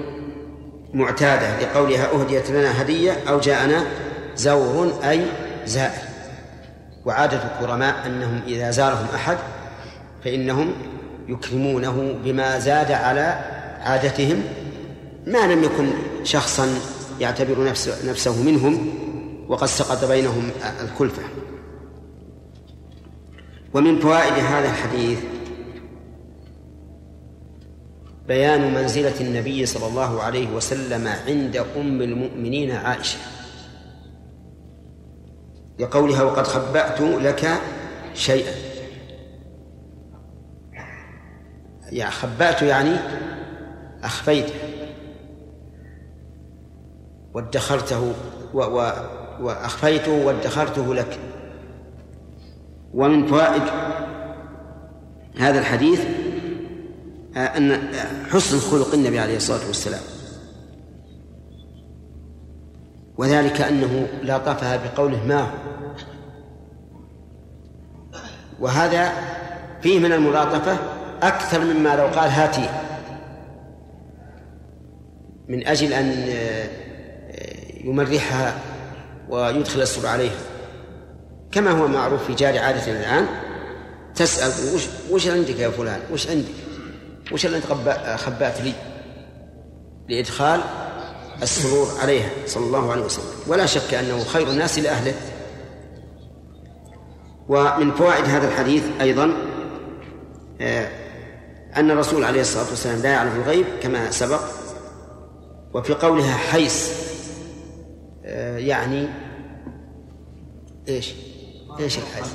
معتادة 0.93 1.59
لقولها 1.59 2.21
أهديت 2.21 2.51
لنا 2.51 2.81
هدية 2.81 3.29
أو 3.29 3.39
جاءنا 3.39 3.85
زور 4.35 4.93
أي 5.09 5.25
زائر. 5.65 6.05
وعادة 7.05 7.39
الكرماء 7.43 8.07
أنهم 8.07 8.41
إذا 8.47 8.71
زارهم 8.71 9.07
أحد 9.15 9.37
فإنهم 10.23 10.73
يكرمونه 11.27 12.15
بما 12.23 12.59
زاد 12.59 12.91
على 12.91 13.39
عادتهم 13.81 14.43
ما 15.27 15.53
لم 15.53 15.63
يكن 15.63 15.89
شخصا 16.23 16.67
يعتبر 17.19 17.63
نفسه, 17.63 18.09
نفسه 18.09 18.43
منهم 18.43 18.93
وقد 19.47 19.67
سقط 19.67 20.05
بينهم 20.05 20.49
الكلفة. 20.83 21.21
ومن 23.73 23.99
فوائد 23.99 24.33
هذا 24.33 24.69
الحديث 24.69 25.19
بيان 28.27 28.73
منزلة 28.73 29.21
النبي 29.21 29.65
صلى 29.65 29.87
الله 29.87 30.21
عليه 30.21 30.49
وسلم 30.49 31.07
عند 31.27 31.57
أم 31.57 32.01
المؤمنين 32.01 32.71
عائشة 32.71 33.17
لقولها 35.79 36.23
وقد 36.23 36.47
خبأت 36.47 37.01
لك 37.01 37.61
شيئا. 38.13 38.64
يعني 41.91 42.11
خبأت 42.11 42.61
يعني؟ 42.61 42.95
أخفيته 44.03 44.53
وادخرته 47.33 48.13
و 48.53 48.59
و 48.59 48.91
وأخفيته 49.39 50.25
وادخرته 50.25 50.95
لك. 50.95 51.19
ومن 52.93 53.27
فوائد 53.27 53.63
هذا 55.39 55.59
الحديث 55.59 56.05
أن 57.37 57.91
حسن 58.31 58.59
خلق 58.59 58.93
النبي 58.93 59.19
عليه 59.19 59.37
الصلاة 59.37 59.67
والسلام. 59.67 60.01
وذلك 63.17 63.61
أنه 63.61 64.07
لاطفها 64.23 64.77
بقوله 64.77 65.23
ما 65.25 65.41
هو. 65.41 65.47
وهذا 68.59 69.11
فيه 69.81 69.99
من 69.99 70.11
الملاطفة 70.11 70.77
أكثر 71.23 71.59
مما 71.59 71.95
لو 71.95 72.05
قال 72.05 72.29
هاتي. 72.29 72.69
من 75.47 75.67
أجل 75.67 75.93
أن 75.93 76.29
يمرحها 77.83 78.59
ويدخل 79.29 79.81
السر 79.81 80.07
عليها. 80.07 80.37
كما 81.51 81.71
هو 81.71 81.87
معروف 81.87 82.23
في 82.23 82.33
جاري 82.33 82.59
عادة 82.59 82.91
الآن 82.91 83.27
تسأل 84.15 84.75
وش, 84.75 84.87
وش 85.11 85.27
عندك 85.27 85.59
يا 85.59 85.69
فلان؟ 85.69 85.99
وش 86.11 86.27
عندك؟ 86.27 86.53
وش 87.31 87.45
اللي 87.45 87.57
أنت 87.57 87.65
خبأت 88.19 88.61
لي؟ 88.61 88.73
لإدخال 90.09 90.61
السرور 91.41 91.87
عليها 92.01 92.29
صلى 92.45 92.65
الله 92.65 92.91
عليه 92.91 93.01
وسلم. 93.01 93.25
ولا 93.47 93.65
شك 93.65 93.93
أنه 93.93 94.23
خير 94.23 94.49
الناس 94.49 94.79
لأهله. 94.79 95.13
ومن 97.47 97.91
فوائد 97.91 98.25
هذا 98.25 98.47
الحديث 98.47 98.83
أيضا 99.01 99.33
آه، 100.61 101.04
أن 101.77 101.91
الرسول 101.91 102.23
عليه 102.23 102.41
الصلاة 102.41 102.69
والسلام 102.69 103.01
لا 103.01 103.09
يعرف 103.09 103.35
الغيب 103.35 103.65
كما 103.81 104.11
سبق 104.11 104.41
وفي 105.73 105.93
قولها 105.93 106.37
حيث 106.37 107.05
آه، 108.25 108.57
يعني 108.57 109.09
إيش؟ 110.87 111.13
إيش 111.79 111.97
الحيث؟ 111.97 112.33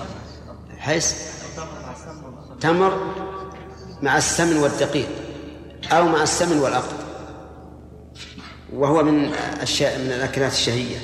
حيث 0.79 1.31
تمر 2.61 3.15
مع 4.03 4.17
السمن 4.17 4.57
والدقيق 4.57 5.09
أو 5.93 6.09
مع 6.09 6.23
السمن 6.23 6.59
والأقط 6.59 6.95
وهو 8.73 9.03
من 9.03 9.33
الشيء 9.63 9.99
من 9.99 10.13
الأكلات 10.13 10.53
الشهية 10.53 10.97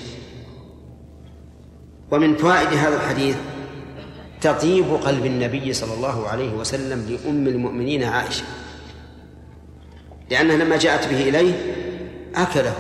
ومن 2.11 2.37
فوائد 2.37 2.68
هذا 2.68 2.96
الحديث 2.96 3.37
تطيب 4.47 4.85
قلب 5.05 5.27
النبي 5.27 5.73
صلى 5.73 5.95
الله 5.95 6.29
عليه 6.29 6.53
وسلم 6.53 7.07
لأم 7.09 7.47
المؤمنين 7.47 8.03
عائشة. 8.03 8.45
لأنها 10.31 10.57
لما 10.57 10.77
جاءت 10.77 11.09
به 11.09 11.29
إليه 11.29 11.55
أكله. 12.35 12.75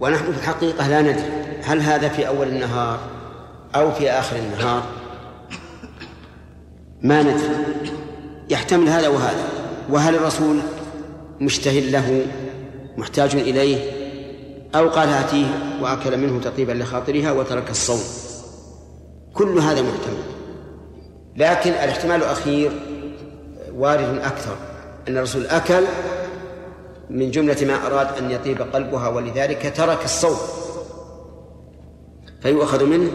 ونحن 0.00 0.32
في 0.32 0.38
الحقيقة 0.38 0.88
لا 0.88 1.02
ندري 1.02 1.30
هل 1.62 1.80
هذا 1.80 2.08
في 2.08 2.28
أول 2.28 2.48
النهار 2.48 3.00
أو 3.74 3.92
في 3.92 4.10
آخر 4.10 4.36
النهار. 4.36 4.82
ما 7.02 7.22
ندري. 7.22 7.56
يحتمل 8.50 8.88
هذا 8.88 9.08
وهذا. 9.08 9.48
وهل 9.90 10.14
الرسول 10.14 10.58
مشتهي 11.40 11.90
له 11.90 12.26
محتاج 12.96 13.34
إليه 13.36 13.90
أو 14.74 14.88
قال 14.88 15.08
هاتيه 15.08 15.78
وأكل 15.80 16.16
منه 16.16 16.40
تطيبا 16.40 16.72
لخاطرها 16.72 17.32
وترك 17.32 17.70
الصوم. 17.70 18.00
كل 19.34 19.58
هذا 19.58 19.82
محتمل. 19.82 20.27
لكن 21.38 21.70
الاحتمال 21.70 22.16
الأخير 22.16 22.70
وارد 23.74 24.18
أكثر 24.24 24.56
أن 25.08 25.16
الرسول 25.16 25.46
أكل 25.46 25.84
من 27.10 27.30
جملة 27.30 27.56
ما 27.64 27.86
أراد 27.86 28.08
أن 28.18 28.30
يطيب 28.30 28.62
قلبها 28.62 29.08
ولذلك 29.08 29.72
ترك 29.76 30.04
الصوم. 30.04 30.36
فيؤخذ 32.42 32.84
منه 32.84 33.10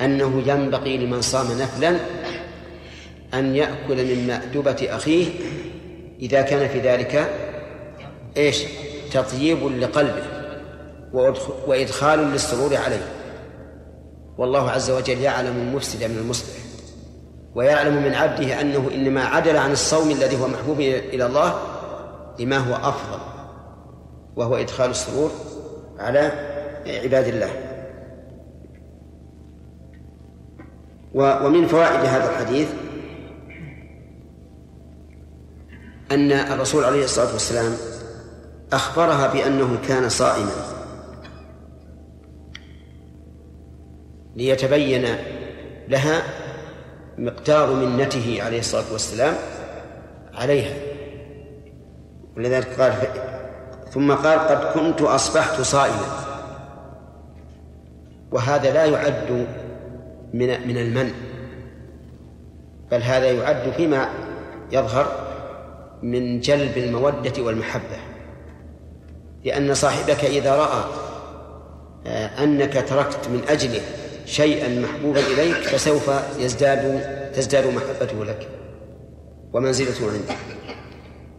أنه 0.00 0.42
ينبغي 0.46 0.98
لمن 0.98 1.20
صام 1.20 1.46
نفلا 1.60 1.96
أن 3.34 3.56
يأكل 3.56 4.16
من 4.16 4.26
مأدبة 4.26 4.96
أخيه 4.96 5.26
إذا 6.20 6.42
كان 6.42 6.68
في 6.68 6.80
ذلك 6.80 7.28
إيش؟ 8.36 8.62
تطيب 9.12 9.66
لقلبه 9.66 10.22
وإدخال 11.66 12.18
للسرور 12.18 12.76
عليه. 12.76 13.08
والله 14.38 14.70
عز 14.70 14.90
وجل 14.90 15.18
يعلم 15.18 15.56
المفسد 15.56 16.04
من 16.04 16.18
المصلح. 16.18 16.67
ويعلم 17.58 18.02
من 18.02 18.14
عبده 18.14 18.60
أنه 18.60 18.90
إنما 18.94 19.24
عدل 19.24 19.56
عن 19.56 19.72
الصوم 19.72 20.10
الذي 20.10 20.40
هو 20.40 20.48
محبوب 20.48 20.80
إلى 20.80 21.26
الله 21.26 21.58
لما 22.38 22.56
هو 22.56 22.74
أفضل 22.74 23.20
وهو 24.36 24.56
إدخال 24.56 24.90
السرور 24.90 25.30
على 25.98 26.32
عباد 26.86 27.26
الله. 27.26 27.50
ومن 31.14 31.66
فوائد 31.66 32.04
هذا 32.04 32.30
الحديث 32.30 32.68
أن 36.12 36.32
الرسول 36.32 36.84
عليه 36.84 37.04
الصلاة 37.04 37.32
والسلام 37.32 37.72
أخبرها 38.72 39.32
بأنه 39.32 39.78
كان 39.88 40.08
صائما 40.08 40.52
ليتبين 44.36 45.06
لها 45.88 46.22
مقدار 47.18 47.72
منته 47.74 48.38
عليه 48.42 48.58
الصلاة 48.58 48.92
والسلام 48.92 49.34
عليها. 50.34 50.74
ولذلك 52.36 52.80
قال 52.80 52.92
ثم 53.90 54.12
قال 54.12 54.38
قد 54.38 54.80
كنت 54.80 55.02
أصبحت 55.02 55.60
صائما. 55.60 56.06
وهذا 58.32 58.72
لا 58.72 58.84
يعد 58.84 59.46
من 60.34 60.68
من 60.68 60.78
المن 60.78 61.12
بل 62.90 63.02
هذا 63.02 63.30
يعد 63.30 63.72
فيما 63.76 64.08
يظهر 64.72 65.06
من 66.02 66.40
جلب 66.40 66.78
المودة 66.78 67.42
والمحبة. 67.42 67.98
لأن 69.44 69.74
صاحبك 69.74 70.24
إذا 70.24 70.56
رأى 70.56 70.84
آه، 72.06 72.44
أنك 72.44 72.84
تركت 72.88 73.28
من 73.28 73.42
أجله 73.48 73.80
شيئا 74.28 74.80
محبوبا 74.80 75.20
إليك 75.20 75.56
فسوف 75.56 76.10
يزداد 76.38 77.00
تزداد 77.32 77.66
محبته 77.66 78.24
لك 78.24 78.48
ومنزلته 79.52 80.06
عندك. 80.12 80.36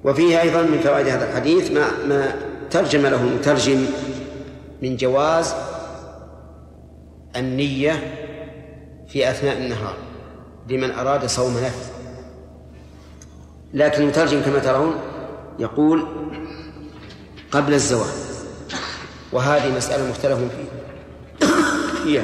وفيه 0.04 0.42
أيضا 0.42 0.62
من 0.62 0.80
فوائد 0.80 1.08
هذا 1.08 1.30
الحديث 1.30 1.72
ما 1.72 2.06
ما 2.08 2.36
ترجم 2.72 3.02
له 3.02 3.22
المترجم 3.22 3.86
من 4.82 4.96
جواز 4.96 5.54
النية 7.36 8.16
في 9.08 9.30
أثناء 9.30 9.58
النهار 9.58 9.98
لمن 10.70 10.92
أراد 10.92 11.26
صوم 11.26 11.58
نفس 11.58 11.92
لكن 13.74 14.02
المترجم 14.02 14.42
كما 14.42 14.60
ترون 14.60 14.96
يقول 15.60 16.08
قبل 17.52 17.74
الزوال 17.74 18.14
وهذه 19.32 19.76
مسألة 19.78 20.10
مختلف 20.10 20.40
فيها. 22.04 22.24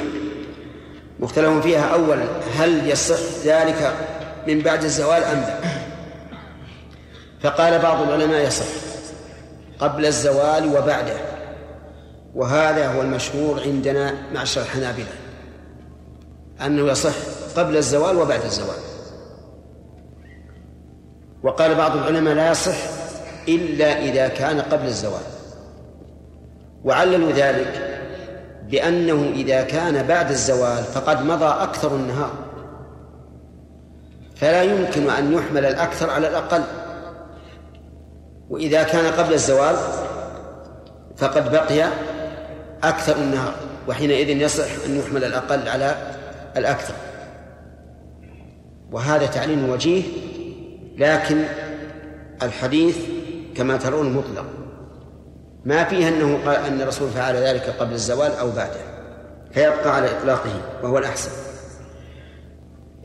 مختلف 1.20 1.62
فيها 1.62 1.94
أولا 1.94 2.24
هل 2.56 2.90
يصح 2.90 3.44
ذلك 3.44 3.92
من 4.46 4.60
بعد 4.60 4.84
الزوال 4.84 5.24
أم 5.24 5.40
لا؟ 5.40 5.58
فقال 7.40 7.78
بعض 7.78 8.02
العلماء 8.02 8.46
يصح 8.46 8.66
قبل 9.78 10.06
الزوال 10.06 10.76
وبعده 10.76 11.16
وهذا 12.34 12.88
هو 12.88 13.02
المشهور 13.02 13.60
عندنا 13.60 14.14
معشر 14.34 14.60
الحنابلة 14.60 15.12
أنه 16.66 16.90
يصح 16.90 17.14
قبل 17.56 17.76
الزوال 17.76 18.16
وبعد 18.16 18.44
الزوال. 18.44 18.78
وقال 21.42 21.74
بعض 21.74 21.96
العلماء 21.96 22.34
لا 22.34 22.50
يصح 22.50 22.76
إلا 23.48 24.02
إذا 24.02 24.28
كان 24.28 24.60
قبل 24.60 24.86
الزوال. 24.86 25.22
وعللوا 26.84 27.32
ذلك 27.32 27.95
بأنه 28.70 29.32
إذا 29.34 29.62
كان 29.62 30.06
بعد 30.06 30.30
الزوال 30.30 30.84
فقد 30.84 31.24
مضى 31.24 31.44
أكثر 31.44 31.96
النهار. 31.96 32.32
فلا 34.36 34.62
يمكن 34.62 35.10
أن 35.10 35.32
يحمل 35.32 35.66
الأكثر 35.66 36.10
على 36.10 36.28
الأقل. 36.28 36.62
وإذا 38.50 38.82
كان 38.82 39.12
قبل 39.12 39.32
الزوال 39.32 39.76
فقد 41.16 41.52
بقي 41.52 41.88
أكثر 42.82 43.16
النهار 43.16 43.54
وحينئذ 43.88 44.28
يصح 44.28 44.84
أن 44.86 44.96
يحمل 44.96 45.24
الأقل 45.24 45.68
على 45.68 45.94
الأكثر. 46.56 46.94
وهذا 48.92 49.26
تعليم 49.26 49.70
وجيه 49.70 50.02
لكن 50.98 51.44
الحديث 52.42 52.98
كما 53.54 53.76
ترون 53.76 54.12
مطلق. 54.12 54.65
ما 55.66 55.84
فيه 55.84 56.08
أنه 56.08 56.38
قال 56.46 56.56
أن 56.56 56.80
الرسول 56.80 57.10
فعل 57.10 57.34
ذلك 57.34 57.74
قبل 57.78 57.92
الزوال 57.92 58.32
أو 58.32 58.50
بعده 58.50 58.80
فيبقى 59.52 59.96
على 59.96 60.18
إطلاقه 60.18 60.50
وهو 60.82 60.98
الأحسن. 60.98 61.30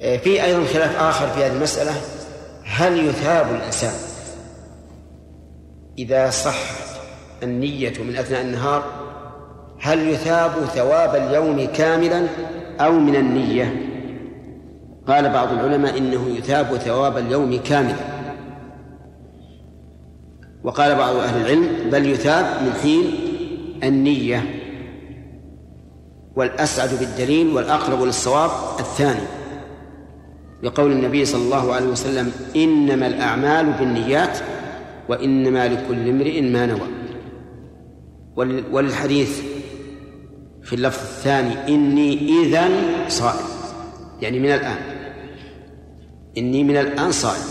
آه، 0.01 0.17
في 0.17 0.43
أيضا 0.43 0.65
خلاف 0.65 1.01
آخر 1.01 1.27
في 1.27 1.43
هذه 1.43 1.51
المسألة 1.51 1.91
هل 2.65 3.07
يثاب 3.07 3.55
الإنسان 3.55 3.93
إذا 5.97 6.29
صح 6.29 6.59
النية 7.43 7.93
من 8.03 8.15
أثناء 8.15 8.41
النهار 8.41 8.83
هل 9.79 10.07
يثاب 10.09 10.51
ثواب 10.51 11.15
اليوم 11.15 11.65
كاملا 11.65 12.27
أو 12.79 12.91
من 12.91 13.15
النية؟ 13.15 13.87
قال 15.07 15.33
بعض 15.33 15.51
العلماء 15.51 15.97
إنه 15.97 16.29
يثاب 16.37 16.77
ثواب 16.77 17.17
اليوم 17.17 17.59
كاملا. 17.63 18.10
وقال 20.63 20.95
بعض 20.95 21.15
أهل 21.15 21.41
العلم 21.41 21.89
بل 21.91 22.05
يثاب 22.05 22.63
من 22.63 22.73
حين 22.73 23.13
النية 23.83 24.61
والأسعد 26.35 26.89
بالدليل 26.99 27.47
والأقرب 27.47 28.03
للصواب 28.03 28.51
الثاني 28.79 29.27
لقول 30.63 30.91
النبي 30.91 31.25
صلى 31.25 31.41
الله 31.41 31.73
عليه 31.73 31.87
وسلم 31.87 32.31
إنما 32.55 33.07
الأعمال 33.07 33.73
بالنيات 33.73 34.39
وإنما 35.09 35.67
لكل 35.67 36.09
امرئ 36.09 36.41
ما 36.41 36.65
نوى 36.65 36.87
وللحديث 38.71 39.41
في 40.63 40.75
اللفظ 40.75 41.01
الثاني 41.01 41.75
إني 41.75 42.41
إذا 42.43 42.69
صائم 43.07 43.45
يعني 44.21 44.39
من 44.39 44.51
الآن 44.51 44.77
إني 46.37 46.63
من 46.63 46.77
الآن 46.77 47.11
صائم 47.11 47.43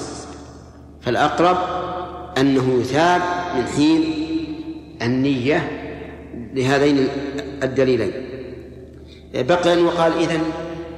فالأقرب 1.01 1.57
أنه 2.41 2.81
يثاب 2.81 3.21
من 3.57 3.67
حين 3.67 4.15
النية 5.03 5.71
لهذين 6.55 7.09
الدليلين. 7.63 8.13
بقي 9.35 9.73
أن 9.73 9.85
وقال 9.85 10.13
إذن 10.13 10.41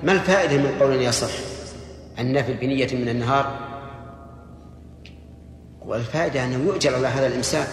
ما 0.02 0.12
الفائدة 0.12 0.57
من 0.57 0.78
قول 0.81 1.02
يصح 1.02 1.31
النفل 2.18 2.55
بنية 2.55 2.94
من 2.94 3.09
النهار؟ 3.09 3.59
والفائدة 5.87 6.44
أنه 6.44 6.64
يؤجر 6.64 6.94
على 6.94 7.09
هذا 7.09 7.26
الإمساك. 7.26 7.68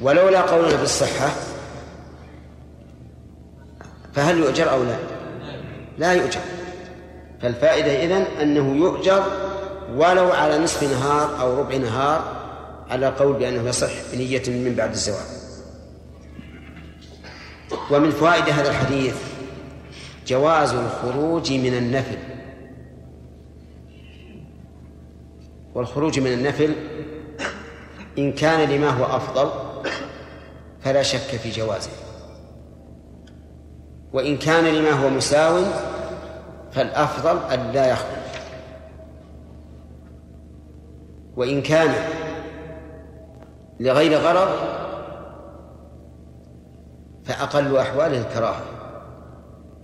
ولولا 0.00 0.40
قولنا 0.40 0.76
بالصحة 0.76 1.30
فهل 4.12 4.38
يؤجر 4.38 4.70
أو 4.70 4.82
لا؟ 4.84 4.96
لا 5.98 6.12
يؤجر. 6.12 6.40
فالفائدة 7.42 8.04
إذن 8.04 8.24
أنه 8.42 8.76
يؤجر 8.76 9.49
ولو 9.94 10.32
على 10.32 10.58
نصف 10.58 10.82
نهار 10.82 11.40
أو 11.40 11.60
ربع 11.60 11.76
نهار 11.76 12.40
على 12.90 13.06
قول 13.06 13.36
بأنه 13.36 13.68
يصح 13.68 13.90
بنية 14.12 14.42
من 14.48 14.74
بعد 14.74 14.90
الزواج. 14.90 15.26
ومن 17.90 18.10
فوائد 18.10 18.44
هذا 18.48 18.70
الحديث 18.70 19.16
جواز 20.26 20.74
الخروج 20.74 21.52
من 21.52 21.76
النفل. 21.76 22.18
والخروج 25.74 26.20
من 26.20 26.32
النفل 26.32 26.74
إن 28.18 28.32
كان 28.32 28.68
لما 28.68 28.88
هو 28.88 29.04
أفضل 29.04 29.50
فلا 30.84 31.02
شك 31.02 31.18
في 31.18 31.50
جوازه. 31.50 31.90
وإن 34.12 34.38
كان 34.38 34.64
لما 34.64 34.90
هو 34.90 35.08
مساو 35.08 35.64
فالأفضل 36.72 37.52
أن 37.52 37.72
لا 37.72 37.86
يخرج. 37.86 38.19
وإن 41.40 41.62
كان 41.62 41.94
لغير 43.80 44.18
غرض 44.18 44.48
فأقل 47.24 47.76
أحواله 47.76 48.20
الكراهة 48.20 48.62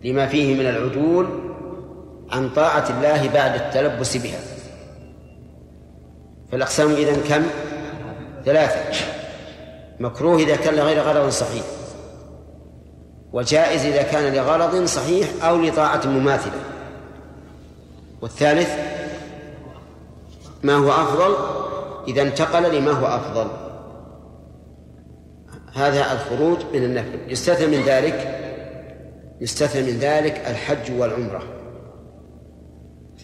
لما 0.05 0.27
فيه 0.27 0.55
من 0.55 0.67
العدول 0.67 1.27
عن 2.31 2.49
طاعة 2.49 2.91
الله 2.91 3.29
بعد 3.29 3.55
التلبس 3.55 4.17
بها. 4.17 4.39
فالأقسام 6.53 6.91
إذن 6.91 7.23
كم؟ 7.29 7.43
ثلاثة. 8.45 9.07
مكروه 10.01 10.39
إذا 10.39 10.57
كان 10.57 10.75
لغير 10.75 11.03
غرض 11.03 11.29
صحيح 11.29 11.65
وجائز 13.33 13.85
إذا 13.85 14.03
كان 14.03 14.35
لغرض 14.35 14.85
صحيح 14.85 15.45
أو 15.45 15.57
لطاعة 15.57 16.07
مماثلة. 16.07 16.61
والثالث 18.23 18.96
ما 20.63 20.75
هو 20.75 20.91
أفضل؟ 20.91 21.37
إذا 22.09 22.23
انتقل 22.23 22.77
لما 22.77 22.91
هو 22.91 23.07
أفضل. 23.07 23.47
هذا 25.75 26.13
الخروج 26.13 26.59
من 26.75 26.85
النفل. 26.85 27.19
يستثنى 27.29 27.67
من 27.67 27.83
ذلك 27.83 28.43
يستثنى 29.41 29.83
من 29.83 29.99
ذلك 29.99 30.43
الحج 30.47 30.93
والعمرة. 30.99 31.43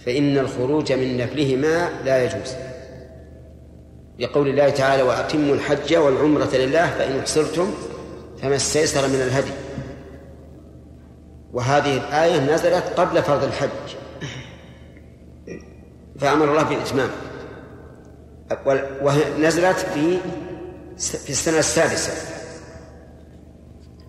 فإن 0.06 0.38
الخروج 0.38 0.92
من 0.92 1.16
نفلهما 1.16 1.88
لا 2.04 2.24
يجوز. 2.24 2.54
لقول 4.18 4.48
الله 4.48 4.70
تعالى 4.70 5.02
وأتموا 5.02 5.54
الحج 5.54 5.96
والعمرة 5.96 6.56
لله 6.56 6.90
فإن 6.90 7.18
أحصرتم 7.18 7.70
فما 8.42 8.56
استيسر 8.56 9.08
من 9.08 9.14
الهدي. 9.14 9.52
وهذه 11.52 11.96
الآية 11.96 12.54
نزلت 12.54 12.84
قبل 12.96 13.22
فرض 13.22 13.44
الحج. 13.44 13.96
فأمر 16.22 16.50
الله 16.50 16.62
بالإتمام 16.62 17.10
ونزلت 19.02 19.76
في 19.94 20.18
في 20.98 21.30
السنة 21.30 21.58
السادسة. 21.58 22.12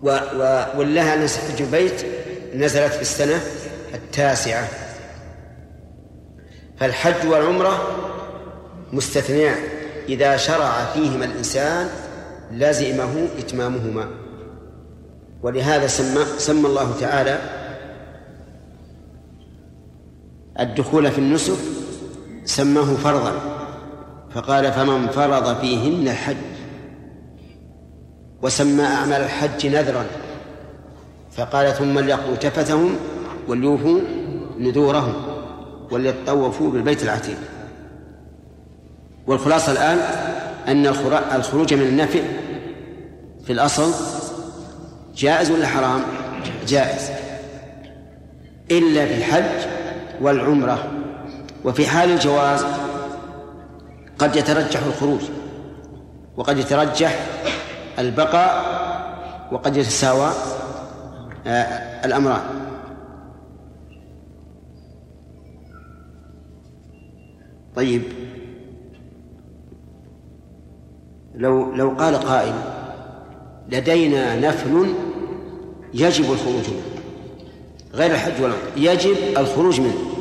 و 0.02 0.06
والله 0.78 1.14
أن 1.14 1.26
تحج 1.26 1.62
البيت 1.62 2.06
نزلت 2.54 2.92
في 2.92 3.02
السنة 3.02 3.40
التاسعة. 3.94 4.68
فالحج 6.78 7.28
والعمرة 7.28 7.88
مستثنيان. 8.92 9.56
إذا 10.08 10.36
شرع 10.36 10.84
فيهما 10.84 11.24
الإنسان 11.24 11.88
لزمه 12.52 13.28
إتمامهما. 13.38 14.08
ولهذا 15.42 15.86
سمى 15.86 16.24
سمى 16.38 16.66
الله 16.66 17.00
تعالى 17.00 17.38
الدخول 20.60 21.10
في 21.10 21.18
النسك 21.18 21.58
سماه 22.44 22.94
فرضا. 22.94 23.32
فقال 24.34 24.72
فمن 24.72 25.08
فرض 25.08 25.60
فيهن 25.60 26.08
الحج 26.08 26.36
وسمى 28.42 28.84
أعمال 28.84 29.22
الحج 29.22 29.66
نذرا. 29.66 30.06
فقال 31.32 31.74
ثم 31.74 31.98
ليقضوا 31.98 32.34
تفتهم 32.34 32.96
وليوفوا 33.48 34.00
نذورهم 34.58 35.14
وليطوفوا 35.90 36.70
بالبيت 36.70 37.02
العتيق. 37.02 37.38
والخلاصة 39.26 39.72
الآن 39.72 39.98
أن 40.68 40.86
الخروج 41.34 41.74
من 41.74 41.82
النفع 41.82 42.20
في 43.44 43.52
الأصل 43.52 43.92
جائز 45.16 45.50
ولا 45.50 45.66
حرام؟ 45.66 46.00
جائز. 46.68 47.10
إلا 48.70 49.06
في 49.06 49.14
الحج 49.14 49.68
والعمرة. 50.20 51.03
وفي 51.64 51.86
حال 51.86 52.10
الجواز 52.10 52.64
قد 54.18 54.36
يترجح 54.36 54.82
الخروج 54.86 55.20
وقد 56.36 56.58
يترجح 56.58 57.26
البقاء 57.98 58.74
وقد 59.52 59.76
يتساوى 59.76 60.30
آه، 61.46 62.06
الأمران. 62.06 62.40
طيب. 67.76 68.02
لو 71.34 71.74
لو 71.74 71.90
قال 71.90 72.16
قائل 72.16 72.54
لدينا 73.68 74.36
نفل 74.48 74.94
يجب 75.94 76.32
الخروج 76.32 76.70
منه 76.70 76.82
غير 77.94 78.10
الحج 78.10 78.42
والعمرة 78.42 78.72
يجب 78.76 79.16
الخروج 79.38 79.80
منه. 79.80 80.13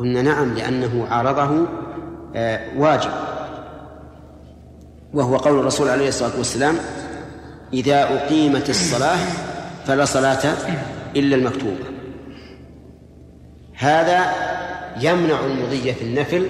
قلنا 0.00 0.22
نعم 0.22 0.54
لأنه 0.54 1.06
عارضه 1.10 1.66
آه، 2.36 2.60
واجب. 2.76 3.10
وهو 5.14 5.36
قول 5.36 5.58
الرسول 5.58 5.88
عليه 5.88 6.08
الصلاة 6.08 6.38
والسلام 6.38 6.76
إذا 7.72 8.02
أقيمت 8.02 8.70
الصلاة 8.70 9.18
فلا 9.86 10.04
صلاة 10.04 10.54
إلا 11.16 11.36
المكتوبة. 11.36 11.84
هذا 13.74 14.24
يمنع 15.00 15.40
المضي 15.44 15.94
في 15.94 16.02
النفل 16.02 16.46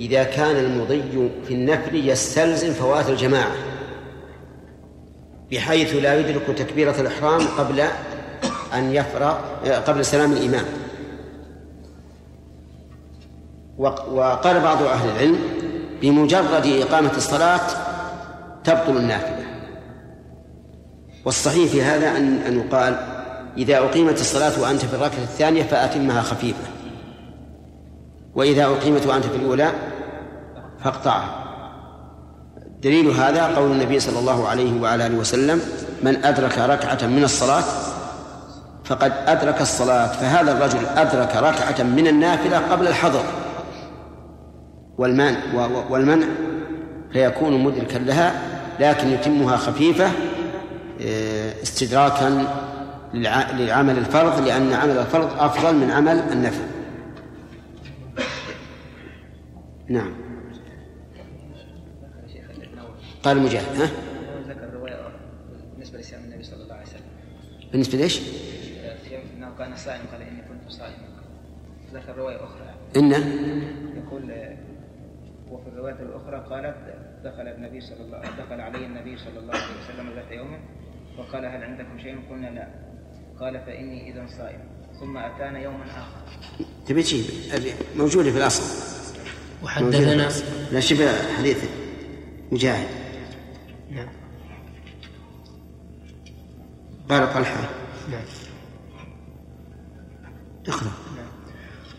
إذا 0.00 0.22
كان 0.22 0.56
المضي 0.56 1.30
في 1.48 1.54
النفل 1.54 2.08
يستلزم 2.08 2.72
فوات 2.72 3.08
الجماعة 3.08 3.52
بحيث 5.52 5.94
لا 5.94 6.20
يدرك 6.20 6.58
تكبيرة 6.58 7.00
الإحرام 7.00 7.40
قبل 7.58 7.80
أن 8.74 8.94
يفرغ 8.94 9.34
قبل 9.86 10.04
سلام 10.04 10.32
الإمام. 10.32 10.64
وقال 13.80 14.60
بعض 14.60 14.82
أهل 14.82 15.10
العلم 15.10 15.38
بمجرد 16.02 16.66
إقامة 16.66 17.10
الصلاة 17.16 17.60
تبطل 18.64 18.96
النافلة. 18.96 19.44
والصحيح 21.24 21.70
في 21.70 21.82
هذا 21.82 22.10
أن 22.16 22.36
أن 22.36 22.58
يقال 22.58 22.96
إذا 23.56 23.78
أقيمت 23.78 24.20
الصلاة 24.20 24.60
وأنت 24.60 24.84
في 24.84 24.94
الركعة 24.94 25.22
الثانية 25.22 25.62
فأتمها 25.62 26.22
خفيفة. 26.22 26.68
وإذا 28.34 28.64
أقيمت 28.64 29.06
وأنت 29.06 29.24
في 29.24 29.36
الأولى 29.36 29.72
فاقطعها. 30.84 31.44
دليل 32.82 33.10
هذا 33.10 33.46
قول 33.46 33.72
النبي 33.72 34.00
صلى 34.00 34.18
الله 34.18 34.48
عليه 34.48 34.80
وعلى 34.80 35.06
آله 35.06 35.18
وسلم 35.18 35.60
من 36.02 36.24
أدرك 36.24 36.58
ركعة 36.58 37.06
من 37.06 37.24
الصلاة 37.24 37.64
فقد 38.84 39.12
أدرك 39.26 39.60
الصلاة. 39.60 40.06
فهذا 40.06 40.52
الرجل 40.52 40.86
أدرك 40.86 41.36
ركعة 41.36 41.82
من 41.82 42.06
النافلة 42.06 42.58
قبل 42.58 42.88
الحظر 42.88 43.22
والمنع 45.00 45.38
والمنع 45.90 46.26
فيكون 47.12 47.64
مدركا 47.64 47.98
لها 47.98 48.42
لكن 48.80 49.08
يتمها 49.08 49.56
خفيفة 49.56 50.10
آه، 51.02 51.62
استدراكا 51.62 52.46
لعمل 53.14 53.98
الفرض 53.98 54.46
لأن 54.46 54.72
عمل 54.72 54.98
الفرض 54.98 55.40
أفضل 55.40 55.74
من 55.74 55.90
عمل 55.90 56.18
النفل 56.18 56.64
نعم. 59.88 60.12
قال 63.22 63.38
مجاهد 63.38 63.80
ها؟ 63.80 63.90
ذكر 64.48 64.74
رواية 64.74 64.96
بالنسبة 65.72 65.98
لصيام 65.98 66.20
النبي 66.24 66.42
صلى 66.42 66.62
الله 66.62 66.74
عليه 66.74 66.86
وسلم 66.86 67.00
بالنسبة 67.72 67.98
ليش؟ 67.98 68.20
إنه 69.36 69.50
كان 69.58 69.76
صائما 69.76 70.04
قال 70.12 70.22
إني 70.22 70.42
كنت 70.42 70.70
صائما 70.70 71.08
ذكر 71.94 72.16
رواية 72.18 72.36
أخرى. 72.36 72.74
إنه 72.96 73.16
يقول 73.96 74.32
وفي 75.50 75.68
الرواية 75.68 76.00
الأخرى 76.00 76.46
قالت 76.50 76.76
دخل 77.24 77.48
النبي 77.48 77.80
صلى 77.80 78.00
الله 78.00 78.20
دخل 78.20 78.60
علي 78.60 78.86
النبي 78.86 79.16
صلى 79.16 79.38
الله 79.38 79.54
عليه 79.54 79.84
وسلم 79.84 80.10
ذات 80.14 80.32
يوم 80.32 80.58
وقال 81.18 81.44
هل 81.44 81.64
عندكم 81.64 81.98
شيء؟ 81.98 82.20
قلنا 82.30 82.46
لا. 82.46 82.68
قال 83.40 83.60
فإني 83.66 84.10
إذا 84.10 84.26
صائم. 84.38 84.60
ثم 85.00 85.16
أتانا 85.16 85.58
يوما 85.58 85.84
آخر. 85.84 86.20
تبي 86.86 87.02
تجيب 87.02 87.24
موجودة 87.96 88.30
في 88.30 88.38
الأصل. 88.38 88.90
وحدثنا. 89.64 90.28
لا 90.72 90.80
شبه 90.80 91.36
حديث 91.38 91.64
مجاهد. 92.52 92.88
نعم. 93.90 94.08
قال 97.08 97.34
طلحة 97.34 97.60
نعم. 98.10 98.22
اقرأ. 100.68 100.90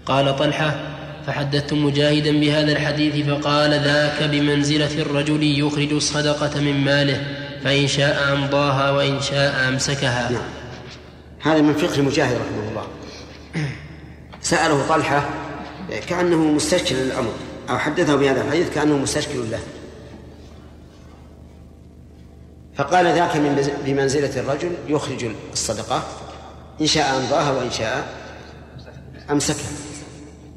قال 0.06 0.36
طلحة 0.36 1.01
فحدثت 1.28 1.74
مجاهدا 1.74 2.32
بهذا 2.32 2.72
الحديث 2.72 3.28
فقال 3.28 3.72
ذاك 3.72 4.24
بمنزلة 4.24 5.02
الرجل 5.02 5.60
يخرج 5.60 5.94
الصدقة 5.94 6.60
من 6.60 6.86
ماله 6.86 7.24
فإن 7.64 7.88
شاء 7.88 8.34
أمضاها 8.34 8.92
وإن 8.92 9.22
شاء 9.22 9.70
أمسكها. 9.70 10.32
نعم. 10.32 10.44
هذا 11.40 11.62
من 11.62 11.74
فقه 11.74 12.02
مجاهد 12.02 12.36
رحمه 12.36 12.70
الله. 12.70 12.88
سأله 14.42 14.88
طلحة 14.88 15.30
كأنه 16.08 16.38
مستشكل 16.38 16.96
للأمر 16.96 17.34
أو 17.70 17.78
حدثه 17.78 18.16
بهذا 18.16 18.42
الحديث 18.42 18.70
كأنه 18.70 18.98
مستشكل 18.98 19.52
له. 19.52 19.60
فقال 22.76 23.06
ذاك 23.06 23.36
من 23.36 23.72
بمنزلة 23.86 24.40
الرجل 24.40 24.72
يخرج 24.88 25.26
الصدقة 25.54 26.04
إن 26.82 26.88
شاء 26.88 27.18
أمضاها 27.18 27.52
وإن 27.52 27.72
شاء 27.72 28.08
أمسكها. 29.32 29.91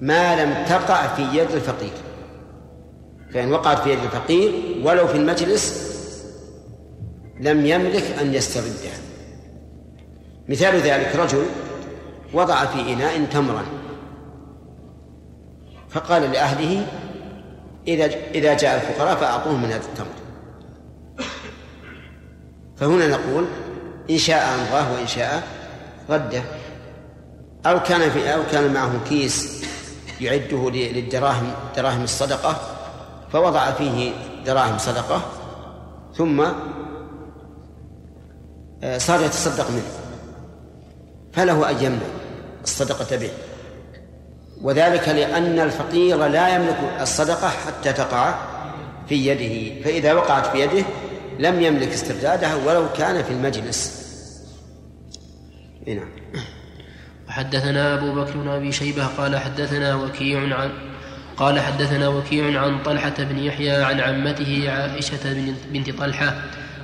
ما 0.01 0.45
لم 0.45 0.65
تقع 0.65 1.07
في 1.07 1.23
يد 1.23 1.51
الفقير. 1.51 1.93
فإن 3.35 3.53
وقعت 3.53 3.79
في 3.79 3.91
يد 3.93 3.99
الفقير 3.99 4.53
ولو 4.85 5.07
في 5.07 5.17
المجلس 5.17 5.95
لم 7.41 7.67
يملك 7.67 8.05
أن 8.21 8.35
يستردها 8.35 8.95
مثال 10.49 10.77
ذلك 10.81 11.17
رجل 11.17 11.45
وضع 12.33 12.65
في 12.65 12.93
إناء 12.93 13.25
تمرا 13.25 13.63
فقال 15.91 16.23
لأهله 16.23 16.87
إذا 17.89 18.05
إذا 18.35 18.55
جاء 18.55 18.77
الفقراء 18.77 19.17
فأعطوهم 19.17 19.63
من 19.63 19.69
هذا 19.69 19.85
التمر. 19.85 20.07
فهنا 22.77 23.09
نقول 23.09 23.47
إن 24.11 24.19
شاء 24.19 24.55
أمضاه 24.55 24.93
وإن 24.93 25.07
شاء 25.07 25.43
رده. 26.11 26.43
أو 27.67 27.83
كان 27.83 28.11
في 28.11 28.35
أو 28.35 28.43
كان 28.53 28.75
معه 28.75 28.93
كيس 29.09 29.65
يعده 30.21 30.71
للدراهم 30.71 31.53
دراهم 31.77 32.03
الصدقة 32.03 32.57
فوضع 33.33 33.71
فيه 33.71 34.13
دراهم 34.47 34.79
صدقة 34.79 35.23
ثم 36.17 36.45
آه، 38.83 38.99
صار 38.99 39.21
يتصدق 39.21 39.71
منه. 39.71 39.91
فله 41.33 41.71
أن 41.71 41.85
يملك 41.85 42.13
الصدقة 42.65 43.17
به. 43.17 43.31
وذلك 44.63 45.09
لأن 45.09 45.61
الفقير 45.61 46.27
لا 46.27 46.55
يملك 46.55 46.79
الصدقة 47.01 47.49
حتى 47.49 47.93
تقع 47.93 48.35
في 49.09 49.27
يده. 49.27 49.83
فإذا 49.85 50.13
وقعت 50.13 50.47
في 50.47 50.61
يده 50.61 50.85
لم 51.39 51.61
يملك 51.61 51.89
استردادها 51.89 52.55
ولو 52.67 52.93
كان 52.93 53.23
في 53.23 53.31
المجلس. 53.31 54.05
نعم. 55.87 56.09
وحدثنا 57.29 57.95
أبو 57.95 58.15
بكر 58.15 58.33
بن 58.37 58.49
أبي 58.49 58.73
شيبة 58.73 59.07
قال 59.07 59.37
حدثنا 59.37 59.95
وكيع 59.95 60.41
عن 60.41 60.71
قال 61.37 61.61
حدثنا 61.61 62.09
وكيع 62.09 62.61
عن 62.61 62.83
طلحة 62.83 63.15
بن 63.19 63.39
يحيى 63.39 63.71
عن 63.71 64.01
عمته 64.01 64.71
عائشة 64.71 65.35
بنت 65.73 65.91
طلحة 65.91 66.35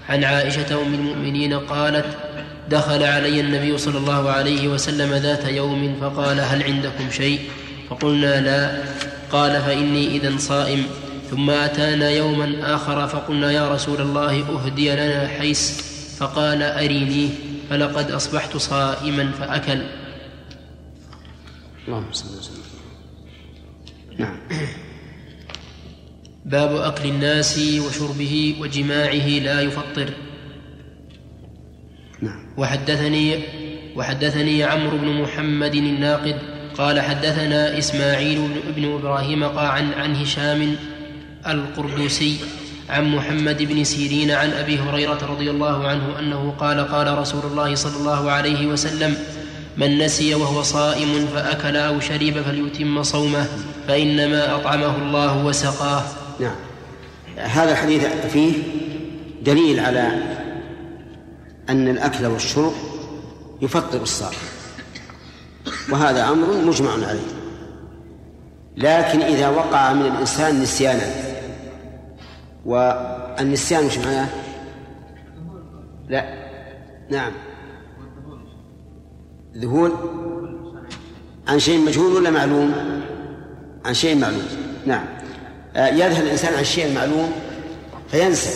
عن 0.09 0.25
عائشة 0.25 0.83
أم 0.83 0.95
المؤمنين 0.95 1.55
قالت 1.55 2.07
دخل 2.71 3.03
علي 3.03 3.41
النبي 3.41 3.79
صلى 3.79 3.99
الله 3.99 4.31
عليه 4.31 4.69
وسلم 4.69 5.15
ذات 5.15 5.45
يوم 5.45 5.97
فقال 6.01 6.41
هل 6.41 6.63
عندكم 6.63 7.11
شيء؟ 7.11 7.41
فقلنا 7.91 8.41
لا. 8.41 8.83
قال 9.33 9.61
فإني 9.61 10.17
إذا 10.17 10.39
صائم. 10.39 10.87
ثم 11.31 11.51
أتانا 11.51 12.11
يوما 12.11 12.75
آخر 12.75 13.09
فقلنا 13.09 13.53
يا 13.53 13.69
رسول 13.75 14.01
الله 14.01 14.41
أهدي 14.41 14.91
لنا 14.95 15.29
حيس 15.29 15.85
فقال 16.19 16.63
أرينيه 16.63 17.29
فلقد 17.71 18.11
أصبحت 18.11 18.57
صائما 18.57 19.31
فأكل. 19.39 19.81
اللهم 21.89 22.13
صل 22.13 22.39
وسلم. 22.39 22.63
نعم. 24.19 24.37
باب 26.45 26.77
أكل 26.77 27.09
الناس 27.09 27.59
وشربه 27.59 28.57
وجماعه 28.61 29.29
لا 29.29 29.61
يفطر. 29.61 30.11
نعم. 32.23 32.43
وحدثني 32.57 33.39
وحدثني 33.97 34.65
عمرو 34.65 34.99
بن 34.99 35.23
محمد 35.23 35.75
الناقد 35.75 36.39
قال 36.79 37.01
حدثنا 37.01 37.79
إسماعيل 37.79 38.49
بن 38.77 38.85
إبراهيم 38.93 39.45
قال 39.45 39.95
عن 39.95 40.17
هشام 40.17 40.77
القردوسي 41.47 42.37
عن 42.91 43.05
محمد 43.17 43.63
بن 43.63 43.85
سيرين 43.85 44.31
عن 44.31 44.51
أبي 44.51 44.79
هريرة 44.79 45.27
رضي 45.27 45.51
الله 45.51 45.89
عنه 45.89 46.19
أنه 46.19 46.55
قال 46.59 46.81
قال 46.89 47.19
رسول 47.19 47.45
الله 47.45 47.75
صلى 47.75 47.97
الله 47.97 48.31
عليه 48.31 48.67
وسلم 48.67 49.17
من 49.81 49.99
نسي 49.99 50.35
وهو 50.35 50.63
صائم 50.63 51.27
فأكل 51.35 51.77
أو 51.77 52.01
شرب 52.01 52.43
فليتم 52.43 53.03
صومه 53.03 53.47
فإنما 53.89 54.57
أطعمه 54.57 54.97
الله 54.97 55.45
وسقاه. 55.47 56.03
نعم. 56.41 56.57
هذا 57.37 57.73
الحديث 57.73 58.05
فيه 58.33 58.53
دليل 59.43 59.81
على 59.81 60.13
أن 61.69 61.89
الأكل 61.89 62.27
والشرب 62.27 62.73
يفطر 63.63 64.03
الصائم. 64.03 64.39
وهذا 65.91 66.29
أمر 66.29 66.65
مجمع 66.65 66.93
عليه. 66.93 67.27
لكن 68.77 69.23
إذا 69.23 69.49
وقع 69.49 69.93
من 69.93 70.07
الإنسان 70.07 70.61
نسيانا 70.63 71.07
والنسيان 72.65 73.85
مش 73.85 73.99
معناه؟ 73.99 74.29
لا. 76.09 76.25
نعم. 77.11 77.33
ذهول 79.57 79.93
عن 81.49 81.59
شيء 81.59 81.79
مجهول 81.79 82.17
ولا 82.17 82.31
معلوم؟ 82.31 82.73
عن 83.85 83.95
شيء 83.95 84.17
معلوم. 84.17 84.43
نعم. 84.87 85.05
آه، 85.77 85.89
يذهل 85.89 86.27
الإنسان 86.27 86.55
عن 86.55 86.61
الشيء 86.61 86.87
المعلوم 86.87 87.33
فينسى. 88.11 88.51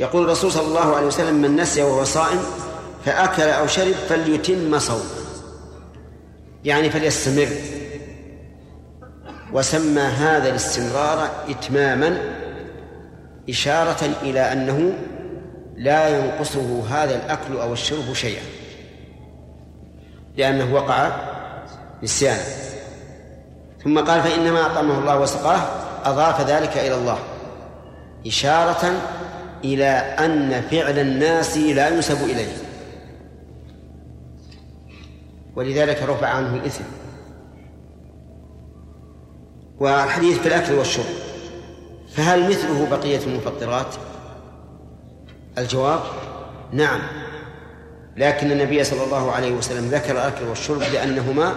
يقول 0.00 0.24
الرسول 0.24 0.52
صلى 0.52 0.66
الله 0.66 0.96
عليه 0.96 1.06
وسلم 1.06 1.34
من 1.34 1.56
نسي 1.56 1.82
وهو 1.82 2.04
صائم 2.04 2.38
فأكل 3.04 3.42
أو 3.42 3.66
شرب 3.66 3.94
فليتم 4.08 4.78
صومه. 4.78 5.04
يعني 6.64 6.90
فليستمر. 6.90 7.48
وسمى 9.52 10.00
هذا 10.00 10.50
الاستمرار 10.50 11.30
إتماما 11.48 12.18
إشارة 13.48 14.10
إلى 14.22 14.52
أنه 14.52 14.92
لا 15.76 16.18
ينقصه 16.18 16.82
هذا 16.88 17.16
الأكل 17.16 17.56
أو 17.56 17.72
الشرب 17.72 18.12
شيئا. 18.12 18.57
لأنه 20.38 20.74
وقع 20.74 21.10
نسيانا 22.02 22.42
ثم 23.84 23.98
قال 23.98 24.22
فإنما 24.22 24.66
أطعمه 24.66 24.98
الله 24.98 25.20
وسقاه 25.20 25.60
أضاف 26.04 26.40
ذلك 26.40 26.76
إلى 26.76 26.94
الله 26.94 27.18
إشارة 28.26 28.92
إلى 29.64 29.88
أن 30.18 30.62
فعل 30.70 30.98
الناس 30.98 31.56
لا 31.56 31.88
ينسب 31.88 32.24
إليه. 32.24 32.52
ولذلك 35.56 36.02
رفع 36.02 36.26
عنه 36.26 36.54
الإثم. 36.54 36.84
والحديث 39.80 40.38
في 40.38 40.48
الأكل 40.48 40.72
والشرب 40.72 41.04
فهل 42.14 42.50
مثله 42.50 42.88
بقية 42.90 43.20
المفطرات؟ 43.26 43.94
الجواب 45.58 46.00
نعم. 46.72 47.00
لكن 48.18 48.50
النبي 48.50 48.84
صلى 48.84 49.04
الله 49.04 49.32
عليه 49.32 49.52
وسلم 49.52 49.88
ذكر 49.88 50.12
الأكل 50.12 50.44
والشرب 50.44 50.82
لأنهما 50.92 51.52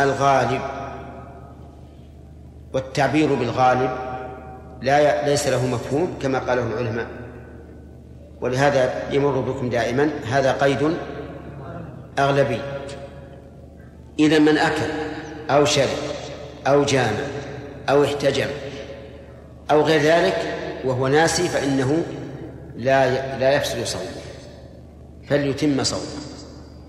الغالب 0.00 0.60
والتعبير 2.72 3.34
بالغالب 3.34 3.90
لا 4.82 5.28
ليس 5.28 5.48
له 5.48 5.66
مفهوم 5.66 6.18
كما 6.22 6.38
قاله 6.38 6.62
العلماء. 6.62 7.06
ولهذا 8.40 9.02
يمر 9.10 9.40
بكم 9.40 9.70
دائما 9.70 10.10
هذا 10.30 10.52
قيد 10.52 10.96
أغلبي. 12.18 12.60
إذا 14.18 14.38
من 14.38 14.58
أكل 14.58 14.90
أو 15.50 15.64
شرب 15.64 15.98
أو 16.66 16.84
جامع 16.84 17.26
أو 17.88 18.04
احتجم 18.04 18.48
أو 19.70 19.80
غير 19.82 20.00
ذلك 20.00 20.36
وهو 20.84 21.08
ناسي 21.08 21.48
فإنه 21.48 22.02
لا 22.76 23.38
لا 23.38 23.52
يفسد 23.52 23.84
صومه. 23.84 24.25
فليتم 25.28 25.84
صومه. 25.84 26.02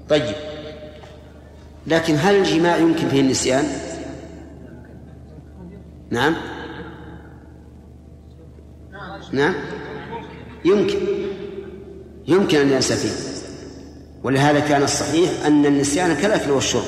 طيب. 0.10 0.36
لكن 1.88 2.16
هل 2.16 2.36
الجماع 2.36 2.78
يمكن 2.78 3.10
فيه 3.10 3.22
النسيان؟ 3.22 3.66
نعم. 6.10 6.36
نعم. 9.32 9.56
يمكن. 10.66 10.98
يمكن 12.28 12.58
أن 12.58 12.72
ينسى 12.72 12.96
فيه. 12.96 13.38
ولهذا 14.24 14.60
كان 14.60 14.84
الصحيح 14.84 15.46
أن 15.46 15.66
النسيان 15.66 16.16
كالأكل 16.16 16.52
والشرب. 16.52 16.84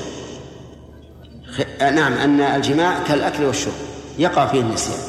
نعم 1.81 2.13
أن 2.13 2.41
الجماع 2.41 3.03
كالأكل 3.07 3.43
والشرب. 3.43 3.73
يقع 4.19 4.47
فيه 4.47 4.61
النسيان. 4.61 4.99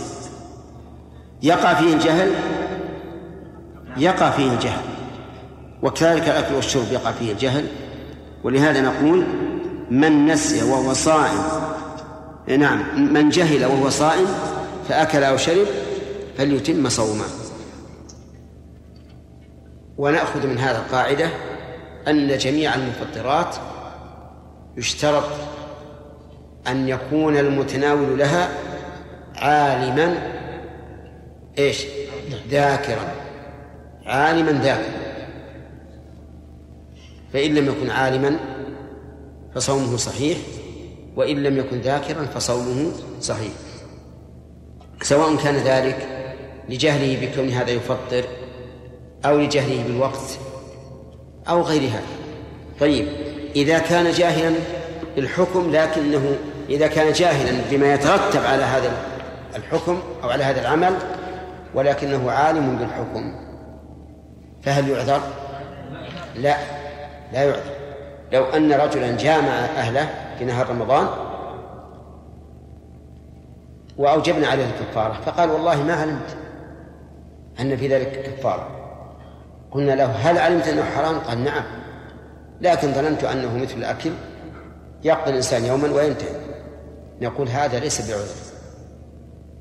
يقع 1.42 1.74
فيه 1.74 1.94
الجهل. 1.94 2.32
يقع 3.96 4.30
فيه 4.30 4.52
الجهل. 4.52 4.89
وكذلك 5.82 6.22
الأكل 6.22 6.54
والشرب 6.54 6.92
يقع 6.92 7.12
فيه 7.12 7.32
الجهل. 7.32 7.66
ولهذا 8.44 8.80
نقول 8.80 9.24
من 9.90 10.26
نسي 10.26 10.62
وهو 10.62 10.92
صائم 10.92 11.42
نعم 12.58 13.12
من 13.12 13.28
جهل 13.28 13.64
وهو 13.64 13.90
صائم 13.90 14.26
فأكل 14.88 15.24
أو 15.24 15.36
شرب 15.36 15.66
فليتم 16.38 16.88
صومه. 16.88 17.24
ونأخذ 19.98 20.46
من 20.46 20.58
هذا 20.58 20.78
القاعدة 20.78 21.28
أن 22.08 22.38
جميع 22.38 22.74
المفطرات 22.74 23.56
يشترط 24.76 25.24
أن 26.68 26.88
يكون 26.88 27.36
المتناول 27.36 28.18
لها 28.18 28.48
عالما 29.36 30.14
إيش؟ 31.58 31.86
ذاكرا. 32.50 33.12
عالما 34.06 34.52
ذاكرا. 34.52 35.09
فإن 37.32 37.54
لم 37.54 37.66
يكن 37.66 37.90
عالما 37.90 38.36
فصومه 39.54 39.96
صحيح 39.96 40.38
وإن 41.16 41.42
لم 41.42 41.58
يكن 41.58 41.80
ذاكرا 41.80 42.24
فصومه 42.24 42.92
صحيح. 43.20 43.52
سواء 45.02 45.36
كان 45.36 45.54
ذلك 45.54 46.08
لجهله 46.68 47.26
بكون 47.26 47.48
هذا 47.48 47.70
يفطر 47.70 48.24
أو 49.24 49.38
لجهله 49.38 49.82
بالوقت 49.82 50.38
أو 51.48 51.62
غير 51.62 51.82
هذا 51.82 52.02
طيب 52.80 53.08
إذا 53.56 53.78
كان 53.78 54.12
جاهلا 54.12 54.56
بالحكم 55.16 55.70
لكنه 55.72 56.36
إذا 56.68 56.86
كان 56.86 57.12
جاهلا 57.12 57.60
بما 57.70 57.94
يترتب 57.94 58.44
على 58.44 58.62
هذا 58.62 58.92
الحكم 59.56 59.98
أو 60.22 60.30
على 60.30 60.44
هذا 60.44 60.60
العمل 60.60 60.94
ولكنه 61.74 62.30
عالم 62.30 62.76
بالحكم 62.76 63.34
فهل 64.62 64.88
يعذر؟ 64.88 65.20
لا. 66.36 66.79
لا 67.32 67.44
يعذر. 67.44 67.62
لو 68.32 68.44
أن 68.44 68.72
رجلا 68.72 69.16
جامع 69.16 69.52
أهله 69.52 70.08
في 70.38 70.44
نهار 70.44 70.70
رمضان 70.70 71.08
وأوجبنا 73.98 74.48
عليه 74.48 74.64
الكفارة 74.64 75.12
فقال 75.26 75.50
والله 75.50 75.82
ما 75.82 75.94
علمت 75.94 76.36
أن 77.60 77.76
في 77.76 77.88
ذلك 77.88 78.22
كفارة. 78.22 78.68
قلنا 79.70 79.92
له 79.92 80.06
هل 80.06 80.38
علمت 80.38 80.68
أنه 80.68 80.84
حرام؟ 80.84 81.18
قال 81.18 81.44
نعم 81.44 81.62
لكن 82.60 82.92
ظننت 82.92 83.24
أنه 83.24 83.56
مثل 83.56 83.74
الأكل 83.76 84.10
يقضي 85.04 85.30
الإنسان 85.30 85.64
يوما 85.64 85.92
وينتهي. 85.92 86.34
نقول 87.20 87.48
هذا 87.48 87.78
ليس 87.78 88.10
بعذر 88.10 88.50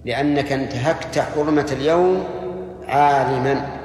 لأنك 0.06 0.52
انتهكت 0.52 1.20
حرمة 1.20 1.70
اليوم 1.72 2.24
عالما. 2.88 3.79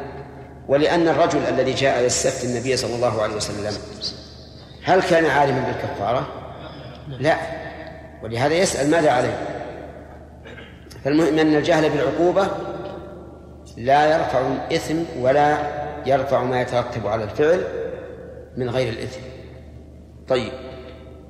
ولأن 0.68 1.08
الرجل 1.08 1.38
الذي 1.38 1.72
جاء 1.72 2.04
يستفتي 2.04 2.46
النبي 2.46 2.76
صلى 2.76 2.94
الله 2.94 3.22
عليه 3.22 3.34
وسلم 3.34 3.72
هل 4.84 5.02
كان 5.02 5.26
عالما 5.26 5.60
بالكفارة؟ 5.60 6.26
لا. 7.08 7.36
ولهذا 8.22 8.54
يسأل 8.54 8.90
ماذا 8.90 9.10
عليه؟ 9.10 9.38
فالمهم 11.04 11.38
أن 11.38 11.54
الجهل 11.54 11.90
بالعقوبة 11.90 12.48
لا 13.76 14.14
يرفع 14.16 14.40
الإثم 14.46 14.96
ولا 15.20 15.58
يرفع 16.06 16.42
ما 16.44 16.60
يترتب 16.60 17.06
على 17.06 17.24
الفعل 17.24 17.64
من 18.56 18.70
غير 18.70 18.92
الإثم. 18.92 19.20
طيب 20.28 20.52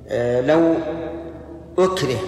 آه 0.09 0.41
لو 0.41 0.75
أكره 1.79 2.19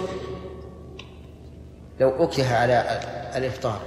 لو 1.99 2.23
أكره 2.23 2.53
على 2.53 2.99
الإفطار 3.35 3.79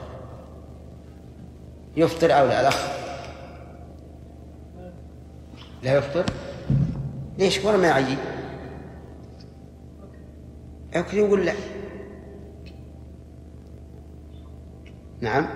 يفطر 1.96 2.32
أو 2.40 2.46
لا؟ 2.46 2.60
الأخ. 2.60 2.88
لا 5.82 5.98
يفطر؟ 5.98 6.24
ليش؟ 7.38 7.64
ولا 7.64 7.76
ما 7.76 7.86
يعين 7.88 8.18
أكره 10.94 11.14
يقول 11.18 11.46
لا. 11.46 11.52
نعم. 15.20 15.46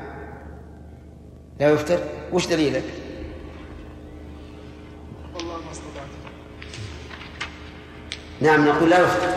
لا 1.60 1.70
يفطر؟ 1.70 1.98
وش 2.32 2.46
دليلك؟ 2.46 2.84
والله 5.34 5.56
ما 5.64 5.70
استطعت. 5.72 6.08
نعم 8.40 8.68
نقول 8.68 8.90
لا 8.90 9.00
يفطر. 9.00 9.34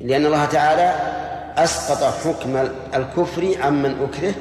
لأن 0.00 0.26
الله 0.26 0.44
تعالى 0.44 1.18
أسقط 1.64 2.02
حكم 2.04 2.56
الكفر 2.94 3.62
عمن 3.62 4.08
أكره 4.10 4.34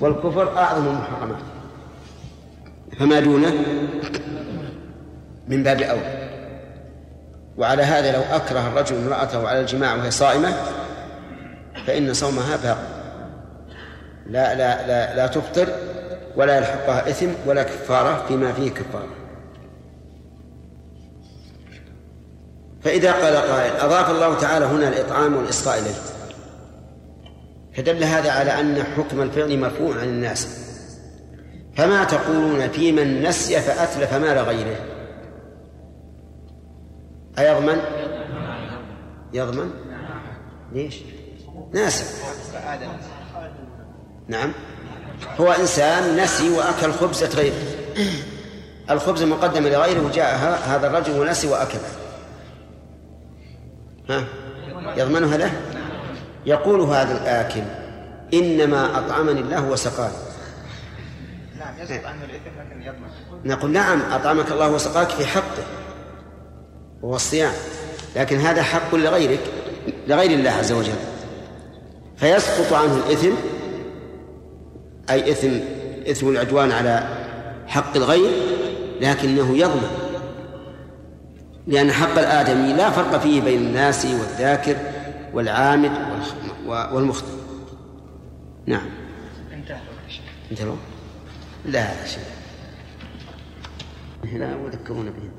والكفر 0.00 0.58
أعظم 0.58 0.86
المحرمات. 0.86 1.49
فما 2.98 3.20
دونه؟ 3.20 3.52
من 5.48 5.62
باب 5.62 5.82
أولى 5.82 6.30
وعلى 7.58 7.82
هذا 7.82 8.12
لو 8.12 8.22
أكره 8.36 8.68
الرجل 8.68 8.96
امرأته 8.96 9.48
على 9.48 9.60
الجماع 9.60 9.94
وهي 9.94 10.10
صائمة 10.10 10.54
فإن 11.86 12.14
صومها 12.14 12.56
باق. 12.56 12.78
لا 14.26 14.54
لا 14.54 14.86
لا 14.86 15.16
لا 15.16 15.26
تفطر 15.26 15.68
ولا 16.36 16.56
يلحقها 16.56 17.10
إثم 17.10 17.28
ولا 17.46 17.62
كفارة 17.62 18.24
فيما 18.28 18.52
فيه 18.52 18.70
كفارة. 18.70 19.08
فإذا 22.82 23.12
قال 23.12 23.36
قائل 23.36 23.76
أضاف 23.76 24.10
الله 24.10 24.38
تعالى 24.38 24.64
هنا 24.64 24.88
الإطعام 24.88 25.36
والإسقاء 25.36 25.78
إليه. 25.78 25.94
فدل 27.76 28.04
هذا 28.04 28.30
على 28.30 28.60
أن 28.60 28.82
حكم 28.96 29.22
الفعل 29.22 29.58
مرفوع 29.58 29.96
عن 29.96 30.08
الناس. 30.08 30.69
فما 31.80 32.04
تقولون 32.04 32.68
في 32.68 32.92
من 32.92 33.22
نسي 33.22 33.60
فأتلف 33.60 34.14
مال 34.14 34.38
غيره؟ 34.38 34.76
أيضمن 37.38 37.80
يضمن 39.32 39.70
ليش؟ 40.72 40.98
ناسي. 41.72 42.04
نعم. 44.28 44.52
هو 45.40 45.52
إنسان 45.52 46.16
نسي 46.16 46.50
وأكل 46.50 46.92
خبزة 46.92 47.28
غيره. 47.28 47.54
الخبز 48.90 49.22
مقدم 49.22 49.66
لغيره 49.66 50.06
وجاء 50.06 50.36
هذا 50.66 50.86
الرجل 50.86 51.20
ونسي 51.20 51.46
وأكل. 51.46 51.78
ها؟ 54.10 54.24
يضمنها 54.96 55.36
له؟ 55.36 55.52
يقول 56.46 56.80
هذا 56.80 57.22
الآكل 57.22 57.62
إنما 58.34 58.98
أطعمني 58.98 59.40
الله 59.40 59.64
وسقاني. 59.68 60.29
نعم 61.60 61.74
يسقط 61.78 62.06
عنه 62.06 62.24
الإثم 62.24 62.60
لكن 62.60 62.82
يضمن. 62.82 63.08
نقول 63.44 63.70
نعم 63.70 64.02
أطعمك 64.12 64.52
الله 64.52 64.70
وسقاك 64.70 65.08
في 65.08 65.26
حقه 65.26 65.64
وهو 67.02 67.16
الصيام. 67.16 67.52
لكن 68.16 68.36
هذا 68.36 68.62
حق 68.62 68.94
لغيرك 68.94 69.40
لغير 70.06 70.30
الله 70.30 70.50
عز 70.50 70.72
وجل. 70.72 70.98
فيسقط 72.16 72.72
عنه 72.72 72.96
الإثم 72.96 73.34
أي 75.10 75.30
إثم 75.30 75.48
إثم 76.10 76.28
العدوان 76.28 76.72
على 76.72 77.08
حق 77.66 77.96
الغير 77.96 78.30
لكنه 79.00 79.56
يضمن. 79.56 79.90
لأن 81.66 81.92
حق 81.92 82.18
الآدمي 82.18 82.72
لا 82.72 82.90
فرق 82.90 83.18
فيه 83.18 83.40
بين 83.40 83.58
الناس 83.58 84.04
والذاكر 84.04 84.76
والعامد 85.34 85.92
والمخطئ 86.66 87.32
نعم. 88.66 88.90
انتهى. 89.52 89.80
انتهى 90.50 90.76
لا 91.64 92.06
شيء. 92.06 92.24
لا 94.38 94.56
وذكرونا 94.56 95.10
به. 95.10 95.30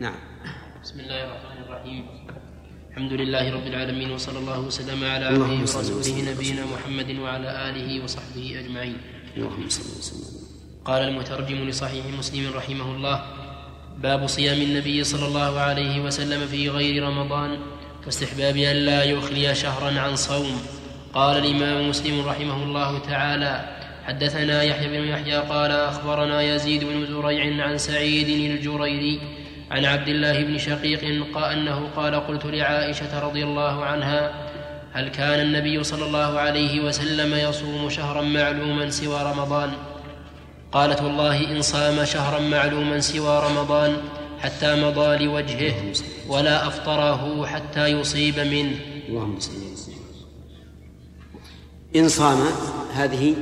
نعم. 0.00 0.14
بسم 0.82 1.00
الله 1.00 1.24
الرحمن 1.24 1.58
الرحيم. 1.64 2.04
الحمد 2.90 3.12
لله 3.12 3.54
رب 3.54 3.66
العالمين 3.66 4.10
وصلى 4.10 4.38
الله 4.38 4.60
وسلم 4.60 5.04
على 5.04 5.24
عبده 5.24 5.60
ورسوله 5.60 6.32
نبينا 6.32 6.66
محمد 6.66 7.10
وعلى 7.18 7.48
آله 7.70 8.04
وصحبه 8.04 8.60
أجمعين. 8.60 9.00
اللهم 9.36 9.68
صل 9.68 9.88
وسلم. 9.98 10.28
قال 10.84 11.02
المترجم 11.08 11.68
لصحيح 11.68 12.06
مسلم 12.18 12.52
رحمه 12.52 12.96
الله 12.96 13.24
باب 13.98 14.26
صيام 14.26 14.60
النبي 14.62 15.04
صلى 15.04 15.26
الله 15.26 15.60
عليه 15.60 16.00
وسلم 16.00 16.46
في 16.46 16.68
غير 16.68 17.02
رمضان 17.02 17.58
واستحباب 18.06 18.56
أن 18.56 18.76
لا 18.76 19.02
يخلي 19.04 19.54
شهرا 19.54 20.00
عن 20.00 20.16
صوم. 20.16 20.60
قال 21.14 21.36
الإمام 21.44 21.88
مسلم 21.88 22.20
رحمه 22.28 22.62
الله 22.62 22.98
تعالى 22.98 23.75
حدثنا 24.06 24.62
يحيى 24.62 24.88
بن 24.88 25.08
يحيى 25.08 25.36
قال 25.36 25.70
أخبرنا 25.70 26.42
يزيد 26.42 26.84
بن 26.84 27.06
زريع 27.06 27.64
عن 27.66 27.78
سعيد 27.78 28.28
الجريري 28.50 29.20
عن 29.70 29.84
عبد 29.84 30.08
الله 30.08 30.44
بن 30.44 30.58
شقيق 30.58 31.24
قال 31.34 31.52
أنه 31.52 31.88
قال 31.96 32.14
قلت 32.14 32.46
لعائشة 32.46 33.26
رضي 33.26 33.44
الله 33.44 33.84
عنها 33.84 34.32
هل 34.92 35.08
كان 35.08 35.40
النبي 35.40 35.84
صلى 35.84 36.06
الله 36.06 36.38
عليه 36.38 36.80
وسلم 36.80 37.34
يصوم 37.34 37.90
شهرا 37.90 38.22
معلوما 38.22 38.90
سوى 38.90 39.22
رمضان؟ 39.22 39.72
قالت 40.72 41.02
والله 41.02 41.50
إن 41.50 41.62
صام 41.62 42.04
شهرا 42.04 42.40
معلوما 42.40 43.00
سوى 43.00 43.42
رمضان 43.50 43.96
حتى 44.40 44.74
مضى 44.84 45.24
لوجهه 45.24 45.74
ولا 46.28 46.66
أفطره 46.66 47.46
حتى 47.46 47.86
يصيب 47.86 48.38
منه. 48.38 48.76
اللهم 49.08 49.40
صل 49.40 49.52
إن 51.96 52.08
صام 52.08 52.38
هذه 52.94 53.34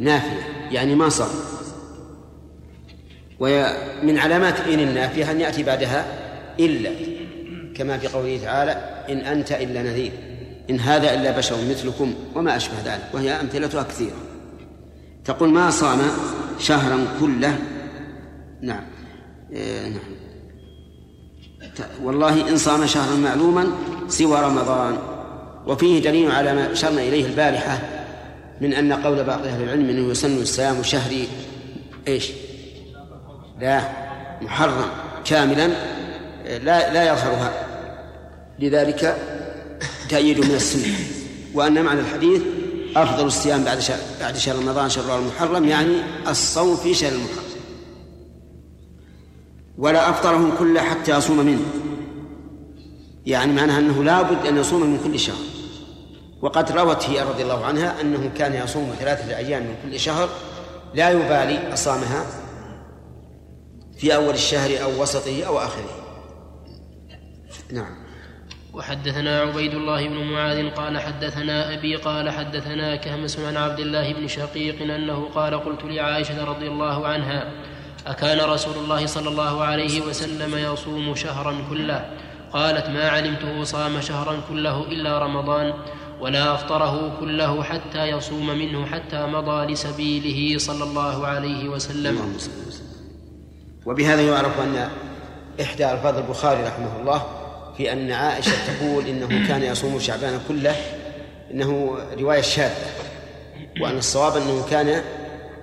نافله 0.00 0.42
يعني 0.70 0.94
ما 0.94 1.08
صام 1.08 1.28
ومن 3.40 4.18
علامات 4.18 4.60
إن 4.60 4.80
النافية 4.80 5.30
أن 5.30 5.40
يأتي 5.40 5.62
بعدها 5.62 6.06
إلا 6.60 6.90
كما 7.74 7.98
في 7.98 8.08
قوله 8.08 8.40
تعالى 8.44 8.72
إن 9.08 9.18
أنت 9.18 9.52
إلا 9.52 9.82
نذير 9.82 10.12
إن 10.70 10.80
هذا 10.80 11.14
إلا 11.14 11.38
بشر 11.38 11.56
مثلكم 11.70 12.14
وما 12.34 12.56
أشبه 12.56 12.74
ذلك. 12.84 13.08
وهي 13.12 13.30
أمثلتها 13.30 13.82
كثيرة. 13.82 14.16
تقول 15.24 15.48
ما 15.48 15.70
صام 15.70 15.98
شهرا 16.58 17.06
كله؟ 17.20 17.58
نعم. 18.62 18.84
إيه 19.52 19.88
نعم. 19.88 20.00
والله 22.02 22.48
إن 22.48 22.56
صام 22.56 22.86
شهرا 22.86 23.16
معلوما 23.16 23.66
سوى 24.08 24.40
رمضان. 24.40 24.98
وفيه 25.66 26.02
دليل 26.02 26.30
على 26.30 26.54
ما 26.54 26.72
أشرنا 26.72 27.02
إليه 27.02 27.26
البارحة 27.26 27.78
من 28.60 28.72
أن 28.72 28.92
قول 28.92 29.24
بعض 29.24 29.44
أهل 29.44 29.62
العلم 29.62 29.88
أنه 29.88 30.10
يسن 30.10 30.42
الصيام 30.42 30.82
شهر 30.82 31.12
إيش؟ 32.08 32.30
لا 33.60 33.82
محرم 34.42 34.86
كاملا 35.24 35.66
لا 36.44 36.92
لا 36.92 37.12
يظهرها. 37.12 37.52
لذلك 38.58 39.18
تأييد 40.08 40.40
من 40.40 40.54
السنة. 40.54 40.94
وأن 41.54 41.82
معنى 41.82 42.00
الحديث 42.00 42.42
أفضل 42.96 43.26
الصيام 43.26 43.64
بعد 43.64 43.78
شهر 43.78 43.98
بعد 44.20 44.36
شهر 44.36 44.56
رمضان 44.56 44.90
شهر 44.90 45.18
المحرم 45.18 45.64
يعني 45.64 45.94
الصوم 46.28 46.76
في 46.76 46.94
شهر 46.94 47.12
المحرم. 47.12 47.48
ولا 49.78 50.10
أفطرهم 50.10 50.52
كله 50.58 50.80
حتى 50.80 51.18
يصوم 51.18 51.38
منه. 51.38 51.64
يعني 53.26 53.52
معناها 53.52 53.78
أنه 53.78 54.04
لا 54.04 54.22
بد 54.22 54.46
أن 54.46 54.56
يصوم 54.56 54.82
من 54.82 55.00
كل 55.04 55.18
شهر. 55.18 55.57
وقد 56.42 56.72
روت 56.72 57.04
هي 57.04 57.22
رضي 57.22 57.42
الله 57.42 57.64
عنها 57.64 58.00
أنه 58.00 58.30
كان 58.38 58.54
يصوم 58.54 58.94
ثلاثة 58.98 59.36
أيام 59.36 59.62
من 59.62 59.76
كل 59.82 60.00
شهر 60.00 60.28
لا 60.94 61.10
يبالي 61.10 61.72
أصامها 61.72 62.26
في 63.98 64.14
أول 64.14 64.34
الشهر 64.34 64.82
أو 64.82 65.02
وسطه 65.02 65.44
أو 65.44 65.58
آخره. 65.58 65.90
نعم. 67.72 68.08
وحدثنا 68.74 69.40
عبيد 69.40 69.74
الله 69.74 70.08
بن 70.08 70.16
معاذ 70.16 70.70
قال 70.70 70.98
حدثنا 70.98 71.74
أبي 71.74 71.96
قال 71.96 72.30
حدثنا 72.30 72.96
كهمس 72.96 73.38
عن 73.38 73.56
عبد 73.56 73.80
الله 73.80 74.12
بن 74.12 74.28
شقيق 74.28 74.82
أنه 74.82 75.28
قال 75.34 75.64
قلت 75.64 75.84
لعائشة 75.84 76.44
رضي 76.44 76.68
الله 76.68 77.06
عنها 77.06 77.52
أكان 78.06 78.50
رسول 78.50 78.76
الله 78.76 79.06
صلى 79.06 79.28
الله 79.28 79.64
عليه 79.64 80.00
وسلم 80.00 80.72
يصوم 80.72 81.14
شهرا 81.14 81.56
كله؟ 81.70 82.10
قالت 82.52 82.86
ما 82.86 83.08
علمته 83.08 83.64
صام 83.64 84.00
شهرا 84.00 84.40
كله 84.48 84.82
إلا 84.82 85.18
رمضان 85.18 85.74
ولا 86.20 86.54
أفطره 86.54 87.16
كله 87.20 87.62
حتى 87.62 88.04
يصوم 88.06 88.46
منه 88.46 88.86
حتى 88.86 89.26
مضى 89.26 89.72
لسبيله 89.72 90.58
صلى 90.58 90.84
الله 90.84 91.26
عليه 91.26 91.68
وسلم. 91.68 92.36
وبهذا 93.86 94.22
يعرف 94.22 94.60
أن 94.60 94.88
إحدى 95.60 95.92
ألفاظ 95.92 96.16
البخاري 96.16 96.62
رحمه 96.62 97.00
الله 97.00 97.22
في 97.76 97.92
أن 97.92 98.10
عائشة 98.12 98.52
تقول 98.66 99.06
إنه 99.06 99.48
كان 99.48 99.62
يصوم 99.62 99.98
شعبان 99.98 100.40
كله 100.48 100.76
إنه 101.50 101.98
رواية 102.20 102.40
شاذة 102.40 102.86
وأن 103.80 103.98
الصواب 103.98 104.36
أنه 104.36 104.66
كان 104.70 105.02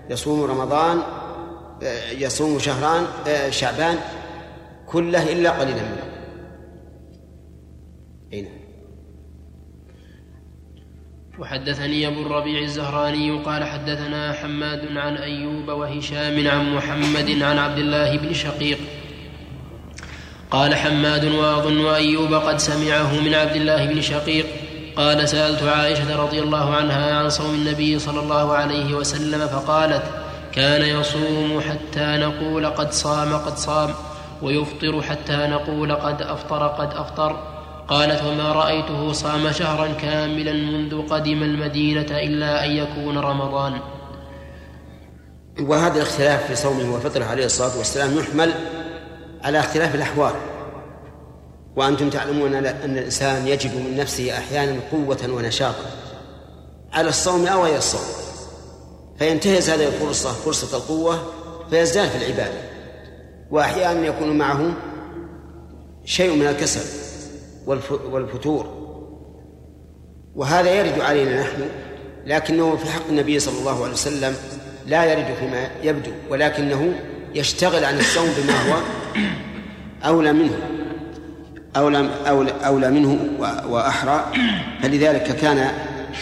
يصوم 0.09 0.43
رمضان 0.43 1.01
يصوم 2.11 2.59
شهران 2.59 3.05
شعبان 3.51 3.97
كله 4.87 5.31
إلا 5.31 5.49
قليلا 5.49 5.81
منه 5.81 6.03
أين 8.33 8.43
نعم. 8.43 8.53
وحدثني 11.39 12.07
أبو 12.07 12.21
الربيع 12.21 12.61
الزهراني 12.61 13.31
قال 13.31 13.63
حدثنا 13.63 14.33
حماد 14.33 14.97
عن 14.97 15.17
أيوب 15.17 15.67
وهشام 15.67 16.47
عن 16.47 16.75
محمد 16.75 17.41
عن 17.41 17.57
عبد 17.57 17.77
الله 17.77 18.17
بن 18.17 18.33
شقيق. 18.33 18.77
قال 20.51 20.75
حماد 20.75 21.25
وأظن 21.25 21.85
ايوب 21.85 22.33
قد 22.33 22.57
سمعه 22.57 23.19
من 23.19 23.33
عبد 23.33 23.55
الله 23.55 23.85
بن 23.85 24.01
شقيق. 24.01 24.45
قال 24.95 25.29
سألت 25.29 25.63
عائشة 25.63 26.23
رضي 26.23 26.39
الله 26.39 26.75
عنها 26.75 27.15
عن 27.15 27.29
صوم 27.29 27.53
النبي 27.55 27.99
صلى 27.99 28.19
الله 28.19 28.53
عليه 28.53 28.93
وسلم 28.93 29.47
فقالت 29.47 30.03
كان 30.51 30.99
يصوم 30.99 31.61
حتى 31.69 32.17
نقول 32.17 32.65
قد 32.65 32.91
صام 32.91 33.33
قد 33.33 33.57
صام 33.57 33.89
ويفطر 34.41 35.01
حتى 35.01 35.37
نقول 35.37 35.95
قد 35.95 36.21
أفطر 36.21 36.67
قد 36.67 36.93
أفطر. 36.93 37.54
قالت 37.87 38.23
وما 38.23 38.51
رأيته 38.51 39.11
صام 39.11 39.51
شهرا 39.51 39.93
كاملا 39.93 40.53
منذ 40.53 41.07
قدم 41.07 41.43
المدينة 41.43 42.07
إلا 42.11 42.65
أن 42.65 42.71
يكون 42.71 43.17
رمضان. 43.17 43.79
وهذا 45.59 45.95
الاختلاف 45.95 46.47
في 46.47 46.55
صومه 46.55 46.95
وفطره 46.95 47.25
عليه 47.25 47.45
الصلاة 47.45 47.77
والسلام 47.77 48.17
يحمل 48.17 48.51
على 49.43 49.59
اختلاف 49.59 49.95
الأحوال. 49.95 50.33
وأنتم 51.75 52.09
تعلمون 52.09 52.55
أن 52.55 52.65
الإنسان 52.97 53.47
يجد 53.47 53.75
من 53.75 53.97
نفسه 53.97 54.37
أحيانا 54.37 54.79
قوة 54.91 55.29
ونشاطا. 55.29 55.85
على 56.93 57.09
الصوم 57.09 57.47
أو 57.47 57.63
غير 57.63 57.77
الصوم. 57.77 58.25
فينتهز 59.19 59.69
هذه 59.69 59.87
الفرصة 59.87 60.29
فرصة 60.29 60.77
القوة 60.77 61.19
فيزداد 61.69 62.09
في 62.09 62.17
العبادة. 62.17 62.61
وأحيانا 63.51 64.07
يكون 64.07 64.37
معه 64.37 64.73
شيء 66.05 66.35
من 66.35 66.47
الكسل. 66.47 67.04
والفتور. 68.11 68.85
وهذا 70.35 70.71
يرد 70.71 71.01
علينا 71.01 71.41
نحن 71.41 71.61
لكنه 72.25 72.75
في 72.75 72.89
حق 72.89 73.07
النبي 73.09 73.39
صلى 73.39 73.59
الله 73.59 73.83
عليه 73.83 73.93
وسلم 73.93 74.35
لا 74.87 75.05
يرد 75.05 75.35
فيما 75.39 75.67
يبدو 75.83 76.11
ولكنه 76.29 76.93
يشتغل 77.35 77.85
عن 77.85 77.99
الصوم 77.99 78.29
بما 78.37 78.53
هو 78.53 78.77
أولى 80.05 80.33
منه 80.33 80.59
أولى 81.75 82.09
أولى, 82.27 82.51
أولى 82.51 82.91
منه 82.91 83.19
وأحرى. 83.69 84.25
فلذلك 84.81 85.23
كان 85.23 85.71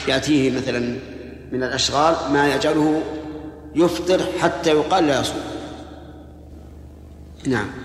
يأتيه 0.08 0.52
مثلا 0.52 0.80
من 1.52 1.64
الأشغال 1.64 2.16
ما 2.34 2.56
يجعله 2.56 3.02
يفطر 3.76 4.22
حتى 4.41 4.70
يقال 4.70 5.08
لا 5.08 5.22
يصوم. 5.22 5.41
نعم. 7.48 7.83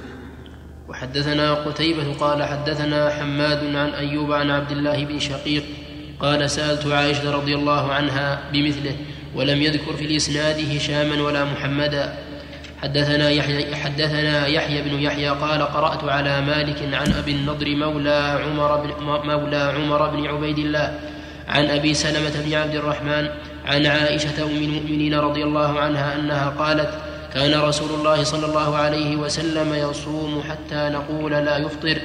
وحدثنا 0.89 1.55
قتيبة 1.55 2.13
قال 2.21 2.45
حدثنا 2.45 3.11
حماد 3.11 3.75
عن 3.77 3.89
أيوب 3.89 4.33
عن 4.33 4.51
عبد 4.51 4.71
الله 4.71 5.05
بن 5.05 5.19
شقيق 5.19 5.65
قال 6.21 6.51
سألت 6.51 6.87
عائشة 6.87 7.31
رضي 7.31 7.55
الله 7.55 7.93
عنها 7.93 8.41
بمثله 8.53 8.97
ولم 9.35 9.63
يذكر 9.63 9.93
في 9.93 10.05
الإسناد 10.05 10.77
هشاما 10.77 11.23
ولا 11.23 11.45
محمدا. 11.45 12.15
حدثنا 12.83 13.31
يحيى 13.31 13.77
حدثنا 13.77 14.47
يحيى 14.47 14.83
بن 14.83 15.01
يحيى 15.01 15.29
قال 15.29 15.63
قرأت 15.63 16.05
على 16.05 16.41
مالك 16.41 16.95
عن 16.95 17.13
أبي 17.13 17.33
النضر 17.33 17.77
مولى 17.77 18.41
عمر 18.45 18.77
بن 18.77 19.05
مولى 19.05 19.57
عمر 19.57 20.09
بن 20.09 20.27
عبيد 20.27 20.59
الله 20.59 21.01
عن 21.49 21.65
أبي 21.67 21.95
سلمة 21.95 22.43
بن 22.47 22.55
عبد 22.55 22.75
الرحمن 22.75 23.29
عن 23.67 23.87
عائشة 23.87 24.43
أم 24.43 24.57
المؤمنين 24.57 25.15
رضي 25.15 25.45
الله 25.45 25.81
عنها 25.81 26.17
أنها 26.17 26.49
قالت 26.49 27.08
كان 27.35 27.61
رسول 27.61 27.91
الله 27.91 28.25
صلى 28.25 28.47
الله 28.47 28.77
عليه 28.77 29.17
وسلم 29.17 29.75
يصوم 29.75 30.43
حتى 30.51 30.89
نقول 30.89 31.33
لا 31.33 31.57
يفطر 31.57 31.99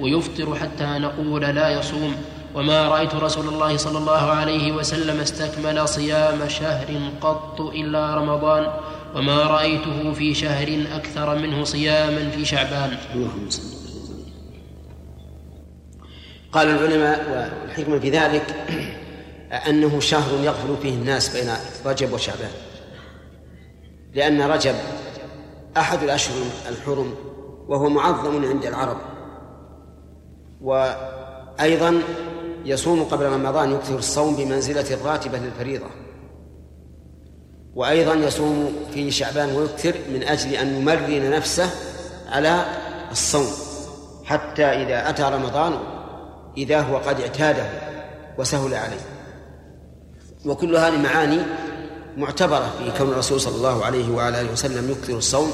ويفطر 0.00 0.54
حتى 0.54 0.84
نقول 0.84 1.42
لا 1.42 1.68
يصوم. 1.68 2.16
وما 2.54 2.88
رأيت 2.88 3.14
رسول 3.14 3.48
الله 3.48 3.76
صلى 3.76 3.98
الله 3.98 4.30
عليه 4.30 4.72
وسلم 4.72 5.20
استكمل 5.20 5.88
صيام 5.88 6.48
شهر 6.48 7.10
قط 7.20 7.60
إلا 7.60 8.14
رمضان 8.14 8.66
وما 9.14 9.42
رأيته 9.42 10.12
في 10.12 10.34
شهر 10.34 10.86
أكثر 10.94 11.38
منه 11.38 11.64
صياما 11.64 12.30
في 12.30 12.44
شعبان. 12.44 12.98
اللهم 13.14 13.50
صل 13.50 13.62
قال 16.52 16.68
العلماء 16.68 17.50
والحكمة 17.62 17.98
في 17.98 18.10
ذلك 18.10 18.54
أنه 19.68 20.00
شهر 20.00 20.44
يغفل 20.44 20.76
فيه 20.82 20.94
الناس 20.94 21.36
بين 21.36 21.50
رجب 21.86 22.12
وشعبان. 22.12 22.50
لأن 24.14 24.42
رجب 24.42 24.74
أحد 25.76 26.02
الأشهر 26.02 26.36
الحرم 26.68 27.14
وهو 27.68 27.88
معظم 27.88 28.44
عند 28.44 28.64
العرب. 28.64 28.96
وأيضا 30.60 32.02
يصوم 32.64 33.04
قبل 33.04 33.24
رمضان 33.24 33.72
يكثر 33.72 33.98
الصوم 33.98 34.36
بمنزلة 34.36 34.94
الراتبة 34.94 35.38
للفريضة. 35.38 35.86
وأيضا 37.74 38.14
يصوم 38.14 38.72
في 38.94 39.10
شعبان 39.10 39.56
ويكثر 39.56 39.94
من 40.12 40.22
أجل 40.22 40.54
أن 40.54 40.76
يمرن 40.76 41.30
نفسه 41.30 41.70
على 42.28 42.64
الصوم 43.10 43.46
حتى 44.24 44.64
إذا 44.64 45.10
أتى 45.10 45.22
رمضان 45.22 45.78
إذا 46.56 46.80
هو 46.80 46.96
قد 46.96 47.20
اعتاده 47.20 47.64
وسهل 48.38 48.74
عليه. 48.74 49.00
وكل 50.46 50.76
هذه 50.76 51.02
معاني 51.02 51.40
معتبرة 52.20 52.74
في 52.78 52.98
كون 52.98 53.08
الرسول 53.08 53.40
صلى 53.40 53.56
الله 53.56 53.84
عليه 53.84 54.10
وعلى 54.10 54.40
آله 54.40 54.52
وسلم 54.52 54.90
يكثر 54.90 55.18
الصوم 55.18 55.52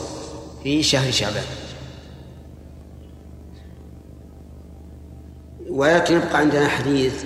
في 0.63 0.83
شهر 0.83 1.11
شعبان. 1.11 1.45
ولكن 5.71 6.17
يبقى 6.17 6.39
عندنا 6.39 6.69
حديث 6.69 7.25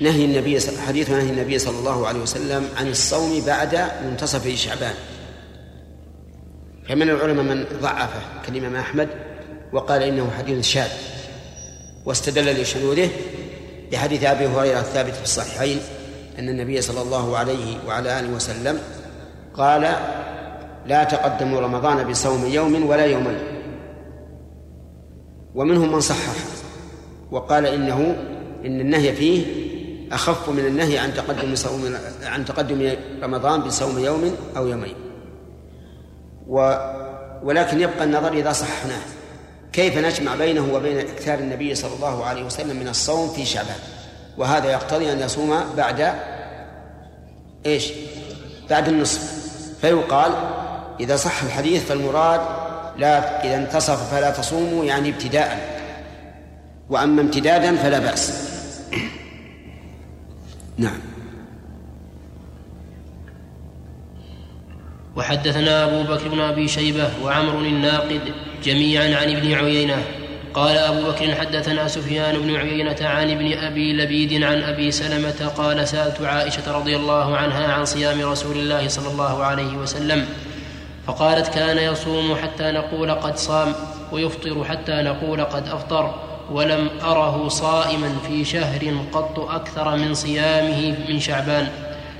نهي 0.00 0.24
النبي 0.24 0.60
حديث 0.86 1.10
نهي 1.10 1.30
النبي 1.30 1.58
صلى 1.58 1.78
الله 1.78 2.06
عليه 2.06 2.20
وسلم 2.20 2.68
عن 2.76 2.88
الصوم 2.88 3.40
بعد 3.46 3.88
منتصف 4.04 4.48
شعبان. 4.54 4.94
فمن 6.88 7.10
العلماء 7.10 7.44
من 7.44 7.64
ضعفه 7.82 8.20
كالإمام 8.46 8.76
أحمد 8.76 9.08
وقال 9.72 10.02
إنه 10.02 10.30
حديث 10.38 10.66
شاذ 10.66 10.90
واستدل 12.04 12.62
لشذوذه 12.62 13.10
بحديث 13.92 14.24
أبي 14.24 14.46
هريرة 14.46 14.80
الثابت 14.80 15.14
في 15.14 15.22
الصحيحين 15.22 15.80
أن 16.38 16.48
النبي 16.48 16.80
صلى 16.80 17.02
الله 17.02 17.38
عليه 17.38 17.78
وعلى 17.86 18.20
آله 18.20 18.34
وسلم 18.34 18.78
قال 19.54 19.82
لا 20.86 21.04
تقدموا 21.04 21.60
رمضان 21.60 22.10
بصوم 22.10 22.46
يوم 22.46 22.86
ولا 22.86 23.04
يومين. 23.04 23.38
ومنهم 25.54 25.92
من 25.92 26.00
صحح 26.00 26.34
وقال 27.30 27.66
إنه 27.66 28.16
إن 28.64 28.80
النهي 28.80 29.12
فيه 29.12 29.46
أخف 30.12 30.48
من 30.48 30.66
النهي 30.66 30.98
عن 30.98 31.14
تقدم 31.14 31.54
صوم 31.54 31.94
عن 32.24 32.44
تقدم 32.44 32.96
رمضان 33.22 33.60
بصوم 33.60 33.98
يوم 33.98 34.36
أو 34.56 34.66
يومين. 34.66 34.94
و 36.48 36.76
ولكن 37.42 37.80
يبقى 37.80 38.04
النظر 38.04 38.32
إذا 38.32 38.52
صححناه. 38.52 39.02
كيف 39.72 39.98
نجمع 39.98 40.36
بينه 40.36 40.74
وبين 40.74 40.98
إكثار 40.98 41.38
النبي 41.38 41.74
صلى 41.74 41.94
الله 41.94 42.24
عليه 42.24 42.44
وسلم 42.44 42.76
من 42.76 42.88
الصوم 42.88 43.28
في 43.28 43.44
شعبان؟ 43.44 43.78
وهذا 44.38 44.70
يقتضي 44.70 45.12
أن 45.12 45.20
يصوم 45.20 45.60
بعد 45.76 46.14
إيش؟ 47.66 47.92
بعد 48.70 48.88
النصف. 48.88 49.42
فيقال 49.80 50.32
إذا 51.00 51.16
صح 51.16 51.42
الحديث 51.42 51.84
فالمراد 51.84 52.40
لا 52.98 53.44
إذا 53.44 53.56
انتصف 53.56 54.14
فلا 54.14 54.30
تصوموا 54.30 54.84
يعني 54.84 55.08
ابتداء. 55.08 55.80
وأما 56.90 57.22
امتدادا 57.22 57.76
فلا 57.76 57.98
بأس. 57.98 58.48
نعم. 60.76 60.98
وحدثنا 65.16 65.84
أبو 65.84 66.02
بكر 66.02 66.28
بن 66.28 66.40
أبي 66.40 66.68
شيبة 66.68 67.10
وعمر 67.24 67.58
الناقد 67.58 68.20
جميعا 68.64 69.04
عن 69.04 69.36
ابن 69.36 69.52
عيينة 69.52 70.02
قال 70.54 70.78
أبو 70.78 71.10
بكر 71.10 71.34
حدثنا 71.34 71.88
سفيان 71.88 72.38
بن 72.38 72.56
عيينة 72.56 72.96
عن 73.00 73.30
ابن 73.30 73.52
أبي 73.58 73.92
لبيد 73.92 74.42
عن 74.42 74.62
أبي 74.62 74.90
سلمة 74.90 75.52
قال 75.56 75.88
سألت 75.88 76.20
عائشة 76.20 76.78
رضي 76.78 76.96
الله 76.96 77.36
عنها 77.36 77.72
عن 77.72 77.84
صيام 77.84 78.20
رسول 78.20 78.56
الله 78.56 78.88
صلى 78.88 79.08
الله 79.12 79.44
عليه 79.44 79.76
وسلم 79.76 80.26
فقالت 81.06 81.48
كان 81.48 81.78
يصوم 81.78 82.34
حتى 82.34 82.72
نقول 82.72 83.10
قد 83.10 83.36
صام 83.36 83.74
ويفطر 84.12 84.64
حتى 84.64 84.92
نقول 84.92 85.44
قد 85.44 85.68
أفطر 85.68 86.14
ولم 86.50 86.88
أره 87.02 87.48
صائما 87.48 88.16
في 88.28 88.44
شهر 88.44 88.94
قط 89.12 89.38
أكثر 89.38 89.96
من 89.96 90.14
صيامه 90.14 90.94
من 91.08 91.20
شعبان 91.20 91.68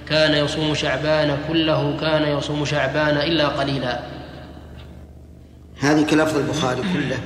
كان 0.08 0.44
يصوم 0.44 0.74
شعبان 0.74 1.38
كله 1.48 1.96
كان 2.00 2.38
يصوم 2.38 2.64
شعبان 2.64 3.16
إلا 3.16 3.48
قليلا. 3.48 4.00
هذه 5.80 6.06
كلفظ 6.10 6.36
البخاري 6.36 6.82
كله. 6.94 7.18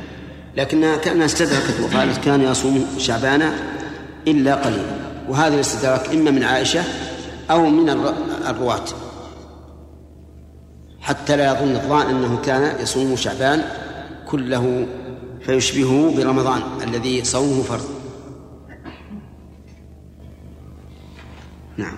لكنها 0.56 0.96
كأنها 0.96 1.26
استدركت 1.26 1.80
وقالت 1.80 2.24
كان 2.24 2.42
يصوم 2.42 2.86
شعبان 2.98 3.52
إلا 4.28 4.54
قليلا. 4.54 4.96
وهذا 5.28 5.54
الاستدراك 5.54 6.08
إما 6.08 6.30
من 6.30 6.42
عائشة 6.42 6.84
أو 7.50 7.66
من 7.66 7.90
الرواة. 8.46 8.84
حتى 11.00 11.36
لا 11.36 11.52
يظن 11.52 11.76
الظان 11.76 12.06
أنه 12.06 12.40
كان 12.44 12.80
يصوم 12.80 13.16
شعبان 13.16 13.64
كله 14.28 14.86
فيشبهه 15.40 16.14
برمضان 16.16 16.62
الذي 16.82 17.24
صومه 17.24 17.62
فرض. 17.62 17.90
نعم. 21.76 21.96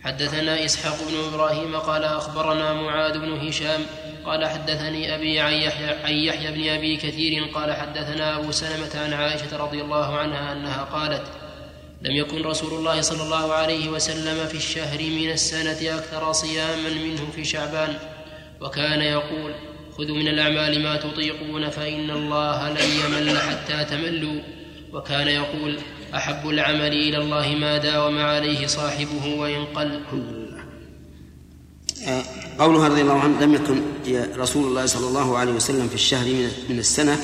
حدثنا 0.00 0.64
إسحاق 0.64 0.96
بن 1.08 1.34
إبراهيم 1.34 1.76
قال 1.76 2.04
أخبرنا 2.04 2.74
معاذ 2.74 3.18
بن 3.18 3.32
هشام 3.48 3.80
قال 4.26 4.46
حدثني 4.46 5.14
أبي 5.14 5.40
عن 5.40 5.52
يحيى, 5.52 5.86
عن 6.04 6.12
يحيى 6.12 6.50
بن 6.50 6.68
أبي 6.68 6.96
كثير 6.96 7.44
قال 7.44 7.72
حدثنا 7.72 8.36
أبو 8.36 8.52
سلمة 8.52 8.90
عن 9.04 9.12
عائشة 9.12 9.56
رضي 9.56 9.82
الله 9.82 10.18
عنها 10.18 10.52
أنها 10.52 10.84
قالت 10.84 11.22
لم 12.02 12.16
يكن 12.16 12.42
رسول 12.42 12.78
الله 12.78 13.00
صلى 13.00 13.22
الله 13.22 13.52
عليه 13.52 13.88
وسلم 13.88 14.46
في 14.46 14.56
الشهر 14.56 15.02
من 15.02 15.30
السنة 15.30 15.96
أكثر 15.98 16.32
صياما 16.32 16.88
منه 16.88 17.30
في 17.34 17.44
شعبان 17.44 17.94
وكان 18.60 19.00
يقول 19.00 19.54
خذوا 19.98 20.16
من 20.16 20.28
الأعمال 20.28 20.82
ما 20.82 20.96
تطيقون 20.96 21.70
فإن 21.70 22.10
الله 22.10 22.70
لن 22.70 22.90
يمل 23.04 23.38
حتى 23.38 23.84
تملوا. 23.84 24.40
وكان 24.92 25.28
يقول 25.28 25.78
أحب 26.14 26.48
العمل 26.48 26.92
إلى 26.92 27.18
الله 27.18 27.48
ما 27.48 27.78
داوم 27.78 28.18
عليه 28.18 28.66
صاحبه 28.66 29.26
وإن 29.38 29.64
قل. 29.64 30.45
آه، 32.06 32.22
قوله 32.58 32.88
رضي 32.88 33.00
الله 33.00 33.20
عنه 33.20 33.40
لم 33.40 33.54
يكن 33.54 33.82
رسول 34.36 34.64
الله 34.64 34.86
صلى 34.86 35.08
الله 35.08 35.38
عليه 35.38 35.52
وسلم 35.52 35.88
في 35.88 35.94
الشهر 35.94 36.48
من 36.68 36.78
السنة 36.78 37.18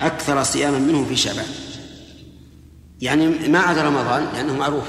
أكثر 0.00 0.42
صياما 0.42 0.78
منه 0.78 1.04
في 1.04 1.16
شعبان. 1.16 1.46
يعني 3.00 3.26
ما 3.26 3.58
عدا 3.58 3.82
رمضان 3.82 4.28
لأنه 4.34 4.56
معروف 4.56 4.84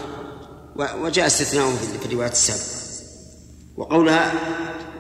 وجاء 0.76 1.28
استثناء 1.28 1.76
في 2.02 2.06
الروايات 2.06 2.32
السابقة. 2.32 2.76
وقولها 3.78 4.34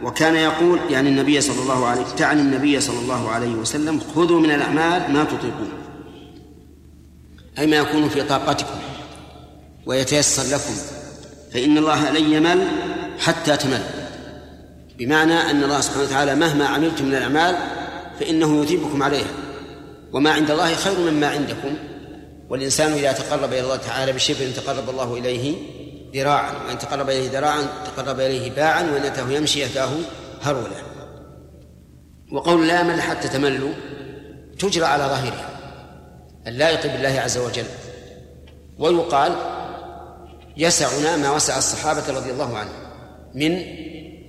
وكان 0.03 0.36
يقول 0.36 0.80
يعني 0.89 1.09
النبي 1.09 1.41
صلى 1.41 1.61
الله 1.61 1.86
عليه 1.86 2.03
تعني 2.03 2.41
النبي 2.41 2.82
صلى 2.82 2.99
الله 2.99 3.30
عليه 3.30 3.55
وسلم 3.55 4.01
خذوا 4.16 4.39
من 4.39 4.51
الأعمال 4.51 5.13
ما 5.13 5.24
تطيقون. 5.24 5.70
أي 7.57 7.68
ما 7.68 7.76
يكون 7.76 8.09
في 8.09 8.24
طاقتكم 8.24 8.80
ويتيسر 9.86 10.55
لكم. 10.55 10.74
فإن 11.53 11.78
الله 11.78 12.11
لن 12.11 12.34
يمل 12.34 12.68
حتى 13.20 13.57
تمل. 13.57 13.84
بمعنى 14.97 15.34
أن 15.34 15.63
الله 15.63 15.82
سبحانه 15.82 16.03
وتعالى 16.03 16.36
مهما 16.36 16.68
عملتم 16.68 17.05
من 17.05 17.16
الأعمال 17.16 17.55
فإنه 18.20 18.63
يثيبكم 18.63 19.03
عليها. 19.03 19.32
وما 20.13 20.32
عند 20.32 20.51
الله 20.51 20.76
خير 20.76 20.99
مما 20.99 21.28
عندكم. 21.28 21.78
والإنسان 22.49 22.93
إذا 22.93 23.11
تقرب 23.11 23.53
إلى 23.53 23.59
الله 23.59 23.76
تعالى 23.76 24.13
بشبر 24.13 24.51
تقرب 24.55 24.89
الله 24.89 25.18
إليه 25.18 25.55
ذراعا 26.16 26.51
وإن 26.68 26.78
تقرب 26.78 27.09
إليه 27.09 27.32
ذراعا 27.32 27.68
تقرب 27.86 28.20
إليه 28.20 28.51
باعا 28.51 28.84
وإن 28.84 29.01
أتاه 29.01 29.30
يمشي 29.30 29.66
أتاه 29.66 29.89
هرولا. 30.41 30.76
وقول 32.32 32.68
لا 32.68 32.82
يمل 32.82 33.01
حتى 33.01 33.28
تملوا 33.28 33.74
تجرى 34.59 34.86
على 34.86 35.03
ظاهرها. 35.03 35.49
اللائق 36.47 36.84
بالله 36.84 37.22
عز 37.22 37.38
وجل. 37.38 37.66
ويقال 38.80 39.36
يسعنا 40.57 41.18
ما 41.18 41.32
وسع 41.32 41.57
الصحابة 41.57 42.03
رضي 42.09 42.32
الله 42.32 42.57
عنهم. 42.57 42.84
من 43.36 43.61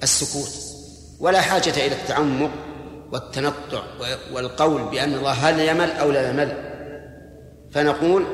السكوت. 0.02 0.52
ولا 1.20 1.40
حاجة 1.40 1.70
إلى 1.70 1.94
التعمق 1.94 2.50
والتنطع 3.12 3.82
والقول 4.32 4.82
بأن 4.82 5.14
الله 5.14 5.32
هل 5.32 5.61
يمل 5.61 5.90
أو 5.90 6.11
لا 6.11 6.30
يمل. 6.30 6.52
فنقول 7.72 8.26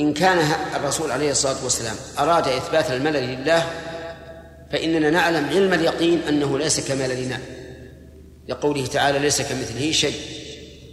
إن 0.00 0.14
كان 0.14 0.38
الرسول 0.76 1.10
عليه 1.10 1.30
الصلاة 1.30 1.64
والسلام 1.64 1.96
أراد 2.18 2.48
إثبات 2.48 2.90
الملل 2.90 3.34
لله 3.34 3.66
فإننا 4.72 5.10
نعلم 5.10 5.48
علم 5.48 5.74
اليقين 5.74 6.22
أنه 6.28 6.58
ليس 6.58 6.88
كمللنا. 6.88 7.38
لقوله 8.48 8.86
تعالى 8.86 9.18
ليس 9.18 9.42
كمثله 9.42 9.92
شيء 9.92 10.16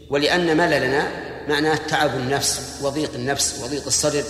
ولأن 0.09 0.57
مللنا 0.57 1.07
معناه 1.47 1.75
تعب 1.75 2.15
النفس 2.15 2.79
وضيق 2.81 3.13
النفس 3.15 3.61
وضيق 3.63 3.85
الصدر 3.85 4.23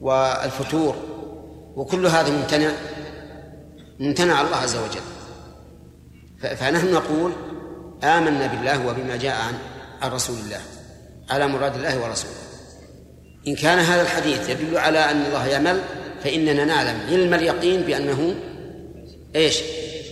والفتور. 0.00 0.96
وكل 1.76 2.06
هذا 2.06 2.30
ممتنع. 2.30 2.72
ممتنع 4.00 4.40
الله 4.40 4.56
عز 4.56 4.76
وجل. 4.76 5.00
فنحن 6.56 6.92
نقول 6.92 7.32
آمنا 8.04 8.46
بالله 8.46 8.86
وبما 8.86 9.16
جاء 9.16 9.36
عن 10.02 10.10
رسول 10.10 10.36
الله. 10.38 10.60
على 11.30 11.48
مراد 11.48 11.74
الله 11.74 12.02
ورسوله. 12.02 12.34
إن 13.48 13.54
كان 13.54 13.78
هذا 13.78 14.02
الحديث 14.02 14.48
يدل 14.48 14.78
على 14.78 14.98
أن 14.98 15.26
الله 15.26 15.46
يمل 15.46 15.82
فإننا 16.24 16.64
نعلم 16.64 17.00
علم 17.08 17.34
اليقين 17.34 17.80
بأنه 17.80 18.34
إيش؟ 19.36 19.60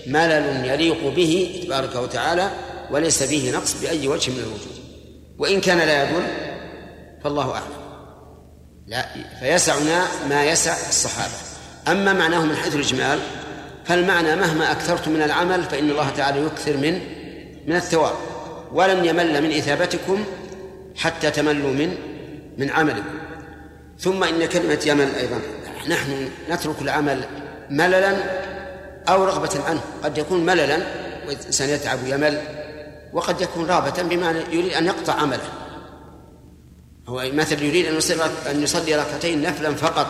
ملل 0.06 0.64
يليق 0.64 1.14
به 1.14 1.62
تبارك 1.64 1.94
وتعالى 1.96 2.50
وليس 2.90 3.22
فيه 3.22 3.52
نقص 3.52 3.80
بأي 3.82 4.08
وجه 4.08 4.30
من 4.30 4.38
الوجوه 4.38 4.84
وإن 5.38 5.60
كان 5.60 5.78
لا 5.78 6.02
يدل 6.02 6.26
فالله 7.24 7.52
أعلم. 7.52 7.84
لا 8.86 9.06
فيسعنا 9.40 10.06
ما 10.28 10.44
يسع 10.44 10.76
الصحابة. 10.88 11.34
أما 11.88 12.12
معناه 12.12 12.44
من 12.44 12.56
حيث 12.56 12.74
الإجمال 12.74 13.18
فالمعنى 13.84 14.36
مهما 14.36 14.72
أكثرت 14.72 15.08
من 15.08 15.22
العمل 15.22 15.62
فإن 15.62 15.90
الله 15.90 16.10
تعالى 16.10 16.46
يكثر 16.46 16.76
من 16.76 17.00
من 17.66 17.76
الثواب. 17.76 18.14
ولن 18.72 19.04
يمل 19.04 19.42
من 19.42 19.50
إثابتكم 19.50 20.24
حتى 20.96 21.30
تملوا 21.30 21.72
من 21.72 21.96
من 22.58 22.70
عملكم. 22.70 23.18
ثم 23.98 24.24
إن 24.24 24.46
كلمة 24.46 24.82
يمل 24.86 25.14
أيضا. 25.14 25.40
نحن 25.88 26.28
نترك 26.50 26.82
العمل 26.82 27.24
مللا 27.70 28.16
أو 29.08 29.24
رغبة 29.24 29.64
عنه. 29.64 29.80
قد 30.04 30.18
يكون 30.18 30.46
مللا 30.46 30.78
والإنسان 31.26 31.68
يتعب 31.68 31.98
يمل 32.06 32.40
وقد 33.12 33.40
يكون 33.40 33.66
رغبة 33.66 34.02
بمعنى 34.02 34.38
يريد 34.38 34.72
أن 34.72 34.86
يقطع 34.86 35.12
عمله. 35.12 35.48
هو 37.08 37.30
مثلا 37.32 37.62
يريد 37.62 37.86
أن 38.46 38.62
يصلي 38.62 38.94
ركعتين 38.94 39.42
نفلا 39.42 39.74
فقط. 39.74 40.06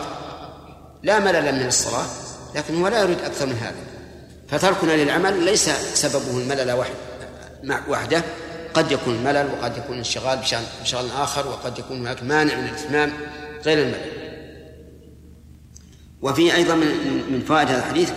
لا 1.03 1.19
مللا 1.19 1.51
من 1.51 1.67
الصلاة. 1.67 2.05
لكن 2.55 2.81
هو 2.81 2.87
لا 2.87 3.01
يريد 3.01 3.19
أكثر 3.21 3.45
من 3.45 3.55
هذا. 3.55 3.75
فتركنا 4.47 4.91
للعمل 4.91 5.43
ليس 5.43 5.69
سببه 5.93 6.37
الملل 6.39 6.71
وحده. 7.87 8.23
قد 8.73 8.91
يكون 8.91 9.23
ملل 9.23 9.49
وقد 9.51 9.77
يكون 9.77 9.97
انشغال 9.97 10.39
بشغل 10.81 11.05
آخر 11.17 11.47
وقد 11.47 11.79
يكون 11.79 11.97
هناك 11.97 12.23
مانع 12.23 12.55
من 12.55 12.63
الإتمام 12.63 13.13
غير 13.65 13.77
الملل. 13.77 14.11
وفي 16.21 16.55
أيضا 16.55 16.75
من 16.75 16.87
من 17.31 17.43
فوائد 17.47 17.67
هذا 17.67 17.79
الحديث 17.79 18.11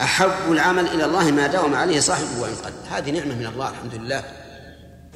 أحب 0.00 0.52
العمل 0.52 0.86
إلى 0.86 1.04
الله 1.04 1.30
ما 1.30 1.46
داوم 1.46 1.74
عليه 1.74 2.00
صاحبه 2.00 2.40
وإن 2.40 2.54
قل. 2.54 2.72
هذه 2.90 3.10
نعمة 3.10 3.34
من 3.34 3.46
الله 3.46 3.68
الحمد 3.68 3.94
لله. 3.94 4.24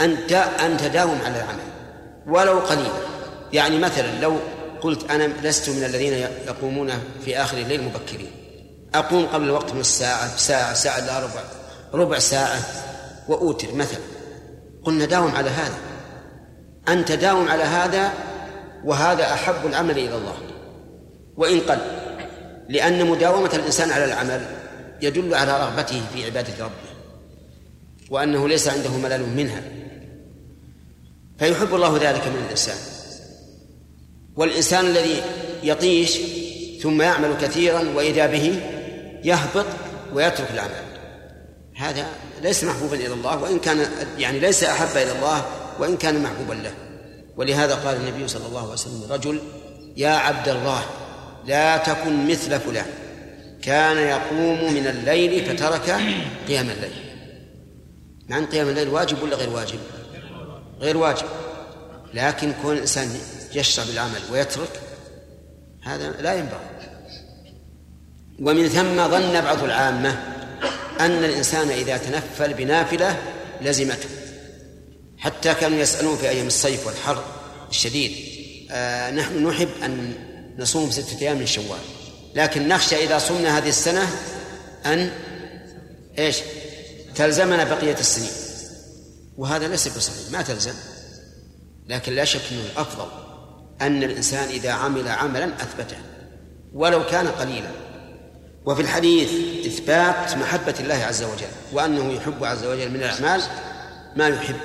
أنت 0.00 0.32
أن 0.32 0.76
تداوم 0.76 1.18
على 1.24 1.36
العمل. 1.36 1.68
ولو 2.26 2.58
قليلا. 2.58 2.90
يعني 3.52 3.78
مثلا 3.78 4.20
لو 4.20 4.38
قلت 4.80 5.10
أنا 5.10 5.32
لست 5.42 5.70
من 5.70 5.84
الذين 5.84 6.12
يقومون 6.46 6.92
في 7.24 7.42
آخر 7.42 7.58
الليل 7.58 7.82
مبكرين. 7.82 8.30
أقوم 8.98 9.26
قبل 9.26 9.44
الوقت 9.44 9.72
من 9.72 9.80
الساعة 9.80 10.36
ساعة 10.36 10.74
ساعة 10.74 10.98
إلا 10.98 11.18
ربع 11.18 11.40
ربع 11.94 12.18
ساعة 12.18 12.60
وأوتر 13.28 13.74
مثلا. 13.74 14.00
قلنا 14.84 15.04
داوم 15.04 15.30
على 15.30 15.50
هذا. 15.50 15.78
أنت 16.88 17.12
داوم 17.12 17.48
على 17.48 17.62
هذا 17.62 18.12
وهذا 18.84 19.24
أحب 19.34 19.66
العمل 19.66 19.98
إلى 19.98 20.16
الله. 20.16 20.36
وإن 21.36 21.60
قل 21.60 21.78
لأن 22.68 23.06
مداومة 23.06 23.50
الإنسان 23.54 23.90
على 23.90 24.04
العمل 24.04 24.46
يدل 25.02 25.34
على 25.34 25.60
رغبته 25.60 26.02
في 26.14 26.24
عبادة 26.24 26.64
ربه 26.64 26.96
وأنه 28.10 28.48
ليس 28.48 28.68
عنده 28.68 28.90
ملل 28.90 29.36
منها. 29.36 29.62
فيحب 31.38 31.74
الله 31.74 31.96
ذلك 31.96 32.26
من 32.26 32.42
الإنسان. 32.46 32.76
والإنسان 34.36 34.86
الذي 34.86 35.22
يطيش 35.62 36.18
ثم 36.82 37.02
يعمل 37.02 37.34
كثيرا 37.40 37.84
وإذا 37.94 38.26
به 38.26 38.75
يهبط 39.26 39.66
ويترك 40.14 40.50
العمل. 40.50 40.84
هذا 41.76 42.06
ليس 42.42 42.64
محبوبا 42.64 42.96
إلى 42.96 43.14
الله 43.14 43.42
وإن 43.42 43.58
كان 43.58 43.86
يعني 44.18 44.38
ليس 44.38 44.64
أحب 44.64 44.96
إلى 44.96 45.12
الله 45.12 45.44
وإن 45.78 45.96
كان 45.96 46.22
محبوبا 46.22 46.54
له. 46.54 46.72
ولهذا 47.36 47.74
قال 47.74 47.96
النبي 47.96 48.28
صلى 48.28 48.46
الله 48.46 48.60
عليه 48.60 48.72
وسلم 48.72 49.02
رجل 49.10 49.40
يا 49.96 50.10
عبد 50.10 50.48
الله 50.48 50.82
لا 51.46 51.76
تكن 51.76 52.26
مثل 52.28 52.60
فلان. 52.60 52.86
كان 53.62 53.98
يقوم 53.98 54.74
من 54.74 54.86
الليل 54.86 55.56
فترك 55.56 55.90
قيام 56.48 56.70
الليل. 56.70 56.96
مع 58.28 58.38
أن 58.38 58.46
قيام 58.46 58.68
الليل 58.68 58.88
واجب 58.88 59.22
ولا 59.22 59.36
غير 59.36 59.50
واجب؟ 59.50 59.78
غير 60.80 60.96
واجب. 60.96 61.26
لكن 62.14 62.52
كون 62.62 62.74
الإنسان 62.74 63.18
يشرع 63.54 63.84
بالعمل 63.84 64.20
ويترك 64.32 64.80
هذا 65.82 66.10
لا 66.10 66.34
ينبغي. 66.34 66.75
ومن 68.40 68.68
ثم 68.68 69.08
ظن 69.10 69.40
بعض 69.40 69.64
العامة 69.64 70.22
أن 71.00 71.24
الإنسان 71.24 71.70
إذا 71.70 71.96
تنفل 71.96 72.54
بنافلة 72.54 73.22
لزمته. 73.60 74.08
حتى 75.18 75.54
كانوا 75.54 75.78
يسألون 75.78 76.16
في 76.16 76.28
أيام 76.28 76.46
الصيف 76.46 76.86
والحر 76.86 77.24
الشديد 77.70 78.12
آه 78.70 79.10
نحن 79.10 79.46
نحب 79.46 79.68
أن 79.84 80.14
نصوم 80.58 80.90
ستة 80.90 81.20
أيام 81.20 81.38
من 81.38 81.46
شوال 81.46 81.78
لكن 82.34 82.68
نخشى 82.68 83.04
إذا 83.04 83.18
صمنا 83.18 83.58
هذه 83.58 83.68
السنة 83.68 84.08
أن 84.86 85.10
إيش؟ 86.18 86.36
تلزمنا 87.14 87.64
بقية 87.64 87.98
السنين. 88.00 88.30
وهذا 89.36 89.68
ليس 89.68 89.88
بصحيح 89.88 90.30
ما 90.32 90.42
تلزم. 90.42 90.74
لكن 91.88 92.12
لا 92.12 92.24
شك 92.24 92.40
أنه 92.52 92.62
الأفضل 92.72 93.08
أن 93.80 94.02
الإنسان 94.02 94.48
إذا 94.48 94.70
عمل 94.70 95.08
عملا 95.08 95.46
أثبته 95.46 95.96
ولو 96.74 97.06
كان 97.06 97.28
قليلا. 97.28 97.70
وفي 98.66 98.82
الحديث 98.82 99.32
إثبات 99.66 100.34
محبة 100.36 100.74
الله 100.80 100.94
عز 100.94 101.22
وجل 101.22 101.46
وأنه 101.72 102.12
يحب 102.12 102.44
عز 102.44 102.64
وجل 102.64 102.90
من 102.90 102.96
الأعمال 102.96 103.42
ما 104.16 104.28
يحب 104.28 104.56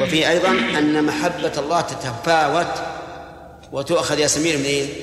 وفي 0.00 0.28
أيضا 0.28 0.50
أن 0.50 1.04
محبة 1.04 1.52
الله 1.58 1.80
تتفاوت 1.80 2.82
وتؤخذ 3.72 4.18
يا 4.18 4.26
سمير 4.26 4.58
من 4.58 4.64
إيه؟ 4.64 4.98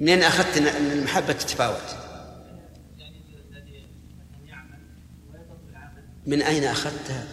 منين 0.00 0.22
أخذت 0.22 0.56
إن 0.56 0.66
المحبة 0.66 1.32
تتفاوت؟ 1.32 2.07
من 6.28 6.42
أين 6.42 6.64
أخذتها؟ 6.64 7.24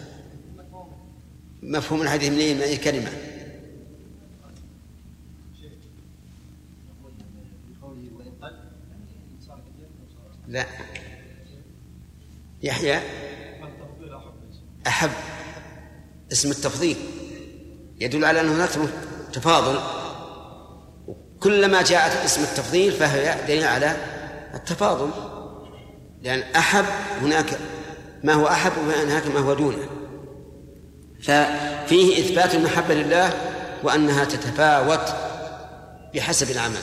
مفهوم 1.62 2.02
الحديث 2.02 2.30
من 2.30 2.62
أي 2.62 2.76
كلمة؟ 2.76 3.10
لا. 10.48 10.66
يحيى؟ 12.62 13.00
أحب. 14.86 15.10
اسم 16.32 16.50
التفضيل. 16.50 16.96
يدل 18.00 18.24
على 18.24 18.40
أن 18.40 18.48
هناك 18.48 18.70
تفاضل. 19.32 19.80
كلما 21.40 21.82
جاءت 21.82 22.12
اسم 22.24 22.42
التفضيل 22.42 22.92
فهي 22.92 23.46
دليل 23.46 23.64
على 23.64 23.96
التفاضل. 24.54 25.10
لأن 26.22 26.40
أحب 26.40 26.84
هناك 27.22 27.58
ما 28.26 28.32
هو 28.32 28.46
أحب 28.46 28.72
وهناك 28.88 29.26
ما 29.26 29.40
هو 29.40 29.54
دونه. 29.54 29.88
ففيه 31.22 32.20
إثبات 32.20 32.54
المحبة 32.54 32.94
لله 32.94 33.32
وأنها 33.82 34.24
تتفاوت 34.24 35.00
بحسب 36.14 36.50
العمل. 36.50 36.82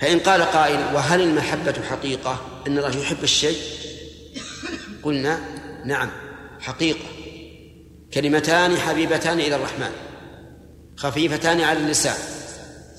فإن 0.00 0.18
قال 0.18 0.42
قائل 0.42 0.94
وهل 0.94 1.20
المحبة 1.20 1.74
حقيقة؟ 1.90 2.40
أن 2.66 2.78
الله 2.78 2.96
يحب 2.96 3.22
الشيء. 3.22 3.58
قلنا 5.02 5.38
نعم 5.84 6.10
حقيقة. 6.60 7.04
كلمتان 8.14 8.76
حبيبتان 8.76 9.40
إلى 9.40 9.56
الرحمن. 9.56 9.92
خفيفتان 10.96 11.60
على 11.60 11.78
اللسان. 11.78 12.16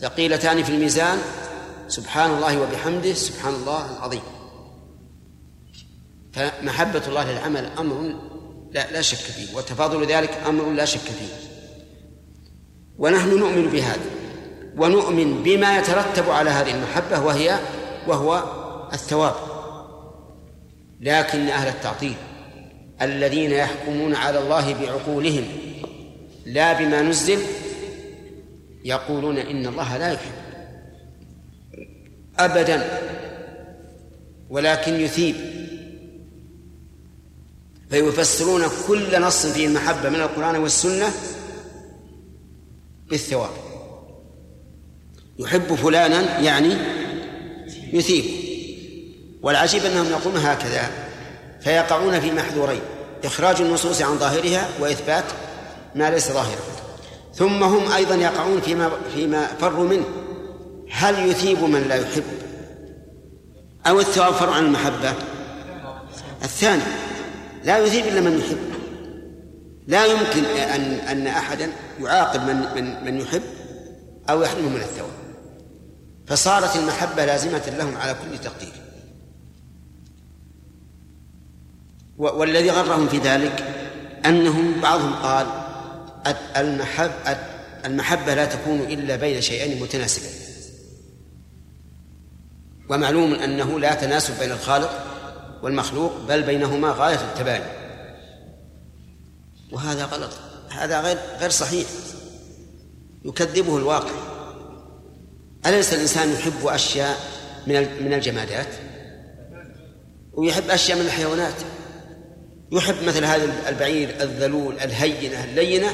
ثقيلتان 0.02 0.64
في 0.64 0.72
الميزان. 0.72 1.18
سبحان 1.88 2.32
الله 2.32 2.62
وبحمده 2.62 3.14
سبحان 3.14 3.54
الله 3.54 3.98
العظيم. 3.98 4.39
فمحبة 6.34 7.08
الله 7.08 7.32
للعمل 7.32 7.70
أمر 7.80 8.16
لا, 8.72 8.92
لا 8.92 9.02
شك 9.02 9.18
فيه 9.18 9.56
وتفاضل 9.56 10.06
ذلك 10.06 10.38
أمر 10.48 10.72
لا 10.72 10.86
شك 10.86 11.00
فيه. 11.00 11.50
ونحن 12.98 13.30
نؤمن 13.30 13.70
بهذا 13.70 14.02
ونؤمن 14.78 15.44
بما 15.44 15.78
يترتب 15.78 16.30
على 16.30 16.50
هذه 16.50 16.72
المحبة 16.72 17.26
وهي 17.26 17.60
وهو 18.08 18.44
الثواب. 18.94 19.36
لكن 21.02 21.48
أهل 21.48 21.68
التعطيل 21.68 22.16
الذين 23.02 23.52
يحكمون 23.52 24.16
على 24.16 24.40
الله 24.40 24.74
بعقولهم 24.74 25.44
لا 26.46 26.74
بما 26.74 27.02
نزل 27.02 27.40
يقولون 28.84 29.38
إن 29.38 29.68
الله 29.68 29.98
لا 29.98 30.14
يحب 30.14 30.32
أبدا 32.40 33.00
ولكن 34.50 34.94
يثيب. 34.94 35.59
فيفسرون 37.90 38.64
كل 38.88 39.22
نص 39.22 39.46
فيه 39.46 39.68
المحبة 39.68 40.10
من 40.10 40.22
القرآن 40.22 40.56
والسنة 40.56 41.12
بالثواب. 43.10 43.50
يحب 45.40 45.76
فلانا 45.76 46.40
يعني 46.40 46.78
يثيب. 47.94 48.26
والعجيب 49.42 49.86
أنهم 49.86 50.10
يقولون 50.10 50.42
هكذا 50.42 50.92
فيقعون 51.62 52.20
في 52.20 52.32
محذورين 52.32 52.82
إخراج 53.24 53.62
النصوص 53.62 54.02
عن 54.02 54.18
ظاهرها 54.18 54.70
وإثبات 54.80 55.24
ما 55.96 56.10
ليس 56.10 56.32
ظاهرا. 56.32 56.62
ثم 57.36 57.64
هم 57.64 57.92
أيضا 57.92 58.16
يقعون 58.16 58.62
فيما 58.62 58.92
فيما 59.16 59.48
فروا 59.48 59.88
منه. 59.88 60.06
هل 60.92 61.30
يثيب 61.30 61.64
من 61.64 61.82
لا 61.82 61.96
يحب؟ 61.96 62.24
أو 63.88 64.00
الثواب 64.00 64.34
فرع 64.34 64.54
عن 64.54 64.66
المحبة؟ 64.66 65.14
الثاني 66.44 66.84
لا 67.64 67.78
يثيب 67.78 68.06
إلا 68.06 68.22
من 68.22 68.40
يحب. 68.40 68.58
لا 69.88 70.06
يمكن 70.06 70.46
أن 70.46 70.82
أن 70.82 71.28
أحدا 71.28 71.70
يعاقب 72.02 72.42
من 72.42 72.56
من 72.76 73.06
من 73.06 73.22
يحب 73.22 73.42
أو 74.30 74.42
يحرمه 74.42 74.70
من 74.70 74.82
الثواب. 74.82 75.12
فصارت 76.28 76.76
المحبة 76.76 77.26
لازمة 77.26 77.74
لهم 77.78 77.98
على 77.98 78.14
كل 78.14 78.38
تقدير. 78.38 78.74
والذي 82.18 82.70
غرهم 82.70 83.08
في 83.08 83.18
ذلك 83.18 83.64
أنهم 84.26 84.82
بعضهم 84.82 85.14
قال 85.14 85.48
المحب 86.58 87.12
المحبة 87.86 88.34
لا 88.34 88.46
تكون 88.46 88.80
إلا 88.80 89.16
بين 89.16 89.42
شيئين 89.42 89.82
متناسبين. 89.82 90.32
ومعلوم 92.90 93.34
أنه 93.34 93.80
لا 93.80 93.94
تناسب 93.94 94.40
بين 94.40 94.52
الخالق 94.52 95.19
والمخلوق 95.64 96.12
بل 96.28 96.44
بينهما 96.44 96.92
غاية 96.92 97.16
التباين 97.16 97.64
وهذا 99.72 100.06
غلط. 100.06 100.32
هذا 100.70 101.02
غير 101.02 101.18
غير 101.40 101.50
صحيح. 101.50 101.88
يكذبه 103.26 103.78
الواقع. 103.78 104.12
أليس 105.66 105.94
الإنسان 105.94 106.34
يحب 106.34 106.68
أشياء 106.68 107.18
من 107.68 108.04
من 108.04 108.14
الجمادات؟ 108.14 108.68
ويحب 110.34 110.70
أشياء 110.70 110.98
من 110.98 111.06
الحيوانات. 111.06 111.56
يحب 112.72 113.04
مثل 113.04 113.26
هذا 113.26 113.70
البعير 113.70 114.10
الذلول 114.22 114.80
الهينة 114.80 115.44
اللينة 115.44 115.94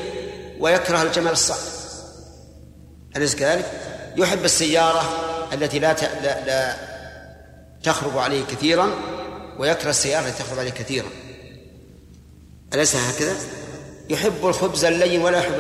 ويكره 0.60 1.02
الجمل 1.02 1.32
الصعب 1.32 1.58
أليس 3.16 3.36
كذلك؟ 3.36 3.66
يحب 4.18 4.46
السيارة 4.46 5.04
التي 5.54 5.80
لا 5.80 5.96
لا, 6.24 6.46
لا 6.46 6.76
تخرج 7.84 8.18
عليه 8.18 8.46
كثيرا 8.46 8.92
ويكره 9.60 9.90
السيارة 9.90 10.28
التي 10.28 10.44
تخرج 10.44 10.60
عليه 10.60 10.72
كثيرا. 10.72 11.10
أليس 12.74 12.96
هكذا؟ 12.96 13.36
يحب 14.10 14.46
الخبز 14.46 14.86
اللين 14.86 15.22
ولا 15.22 15.38
يحب 15.38 15.54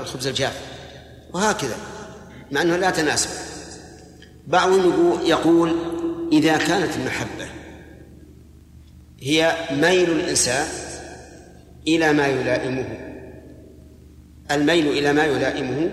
الخبز 0.00 0.26
الجاف. 0.26 0.60
وهكذا 1.32 1.76
مع 2.50 2.62
أنه 2.62 2.76
لا 2.76 2.90
تناسب 2.90 3.30
بعضهم 4.46 5.20
يقول 5.26 5.76
إذا 6.32 6.56
كانت 6.56 6.96
المحبة 6.96 7.48
هي 9.20 9.56
ميل 9.70 10.10
الإنسان 10.10 10.66
إلى 11.88 12.12
ما 12.12 12.26
يلائمه. 12.26 12.86
الميل 14.50 14.88
إلى 14.88 15.12
ما 15.12 15.24
يلائمه 15.24 15.90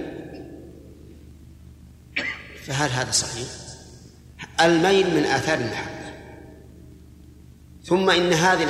فهل 2.64 2.90
هذا 2.90 3.12
صحيح؟ 3.12 3.48
الميل 4.62 5.16
من 5.16 5.24
آثار 5.24 5.58
المحبة. 5.58 5.97
ثم 7.88 8.10
إن 8.10 8.34
هذه 8.34 8.68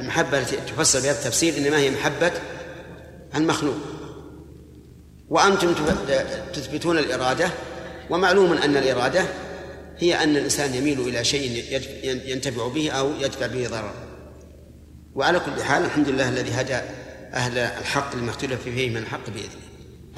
المحبة 0.00 0.38
التي 0.38 0.56
تفسر 0.56 1.00
بهذا 1.00 1.18
التفسير 1.18 1.56
إنما 1.56 1.78
هي 1.78 1.90
محبة 1.90 2.32
المخلوق. 3.34 3.76
وأنتم 5.28 5.74
تثبتون 6.52 6.98
الإرادة 6.98 7.50
ومعلوم 8.10 8.52
أن 8.52 8.76
الإرادة 8.76 9.24
هي 9.98 10.22
أن 10.22 10.36
الإنسان 10.36 10.74
يميل 10.74 11.00
إلى 11.00 11.24
شيء 11.24 11.64
ينتفع 12.04 12.68
به 12.68 12.90
أو 12.90 13.12
يدفع 13.20 13.46
به 13.46 13.68
ضرر. 13.68 13.94
وعلى 15.14 15.40
كل 15.40 15.62
حال 15.62 15.84
الحمد 15.84 16.08
لله 16.08 16.28
الذي 16.28 16.50
هدى 16.50 16.78
أهل 17.32 17.58
الحق 17.58 18.16
لما 18.16 18.30
اختلف 18.30 18.62
فيه 18.62 18.90
من 18.90 18.96
الحق 18.96 19.30
بإذنه. 19.30 19.64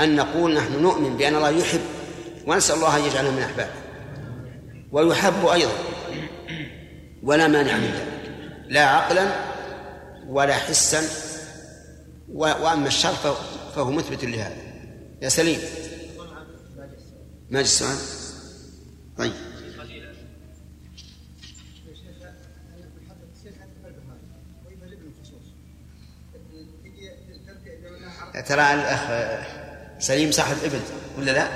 أن 0.01 0.17
نقول 0.17 0.55
نحن 0.55 0.83
نؤمن 0.83 1.17
بأن 1.17 1.35
الله 1.35 1.51
يحب 1.51 1.81
ونسأل 2.47 2.77
الله 2.77 2.97
أن 2.97 3.05
يجعلنا 3.05 3.31
من 3.31 3.43
أحبابه. 3.43 3.71
ويحب 4.93 5.47
أيضا 5.47 5.73
ولا 7.23 7.49
مانع 7.49 7.77
من 7.77 7.91
ذلك. 7.95 8.16
لا 8.69 8.85
عقلا 8.85 9.29
ولا 10.27 10.55
حسا 10.55 11.03
وأما 12.29 12.87
الشر 12.87 13.15
فهو 13.75 13.91
مثبت 13.91 14.25
لهذا. 14.25 14.57
يا 15.23 15.29
سليم. 15.29 15.61
ما 17.51 17.61
السؤال. 17.61 17.97
طيب. 19.19 19.33
ترى 28.49 28.75
الأخ 28.75 29.01
سليم 29.99 30.31
صاحب 30.31 30.57
ابن 30.65 30.81
ولا 31.19 31.31
لا؟ 31.31 31.49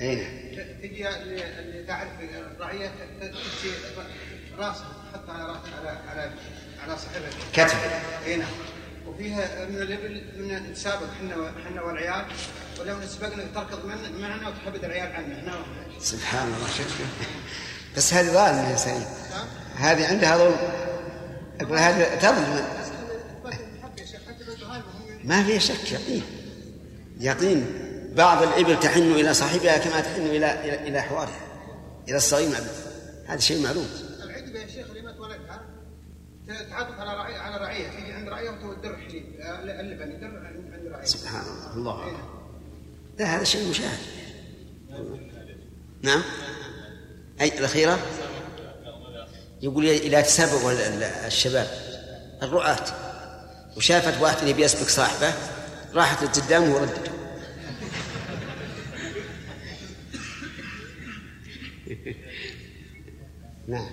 اي 0.00 0.16
نعم 0.16 0.40
تجي 0.82 1.04
تعرف 1.86 2.10
الرعية 2.20 2.92
تمشي 3.20 3.70
راسه 4.58 4.99
تحط 5.12 5.30
على 5.30 5.42
على 5.42 5.98
على 6.08 6.30
على 6.82 6.98
صاحبها. 6.98 7.30
كتف 7.52 7.76
إي 8.26 8.36
نعم. 8.36 8.48
وفيها 9.06 9.64
من 9.64 9.76
الابل 9.76 10.24
من 10.36 10.70
نتسابق 10.70 11.06
إحنا 11.16 11.52
إحنا 11.66 11.82
والعيال 11.82 12.24
ولو 12.80 12.98
نسبقنا 12.98 13.44
تركض 13.54 13.84
من 13.84 14.20
معنا 14.20 14.48
وتحبد 14.48 14.84
العيال 14.84 15.12
عنا. 15.12 15.38
إحنا 15.38 15.64
سبحان 16.00 16.46
الله 16.46 16.66
شوف 16.66 17.00
بس 17.96 18.14
هذه 18.14 18.26
ظالمه 18.26 18.70
يا 18.70 18.76
سليم 18.76 19.04
نعم. 19.30 19.46
هذه 19.76 20.08
عندها 20.08 20.36
ظلم 20.36 20.56
أقول 21.60 21.78
هذه 21.78 22.14
تظلم 22.14 22.64
ما 25.24 25.44
في 25.44 25.60
شك 25.60 25.92
يقين. 25.92 26.22
يقين. 27.20 27.66
بعض 28.16 28.42
الإبل 28.42 28.80
تحن 28.80 29.12
إلى 29.12 29.34
صاحبها 29.34 29.78
كما 29.78 30.00
تحن 30.00 30.20
إلى 30.20 30.60
إلى 30.64 30.88
إلى 30.88 31.02
حوارها 31.02 31.40
إلى 32.08 32.16
الصغير 32.16 32.48
هذا 33.26 33.40
شيء 33.40 33.62
معلوم 33.62 33.86
العقبة 34.24 34.58
يا 34.58 34.66
شيخ 34.66 34.86
اللي 34.88 35.02
ما 35.02 35.12
تولدها 35.12 35.62
تعطف 36.54 37.00
على 37.00 37.14
رعية 37.14 37.38
على 37.38 37.56
تيجي 37.88 38.12
عند 38.12 38.28
رعية 38.28 38.50
وتودر 38.50 38.96
حليب. 38.96 39.24
اللبن 39.80 40.12
يدر 40.12 40.46
عند 40.74 40.86
رعية 40.86 41.04
سبحان 41.04 41.42
الله. 41.42 41.74
الله. 41.74 42.06
إيه. 42.06 42.40
لا 43.18 43.36
هذا 43.36 43.44
شيء 43.44 43.70
مشاهد. 43.70 43.98
نعم. 46.02 46.22
أي 47.40 47.58
الأخيرة؟ 47.58 47.98
يقول 49.62 49.86
إذا 49.86 50.20
تسابق 50.20 50.66
الشباب. 51.26 51.66
الرعاة 52.42 52.86
وشافت 53.76 54.22
واحد 54.22 54.38
اللي 54.38 54.52
بيسبق 54.52 54.88
صاحبه 54.88 55.34
راحت 55.94 56.38
قدامه 56.38 56.74
وردته. 56.74 57.12
نعم. 63.68 63.90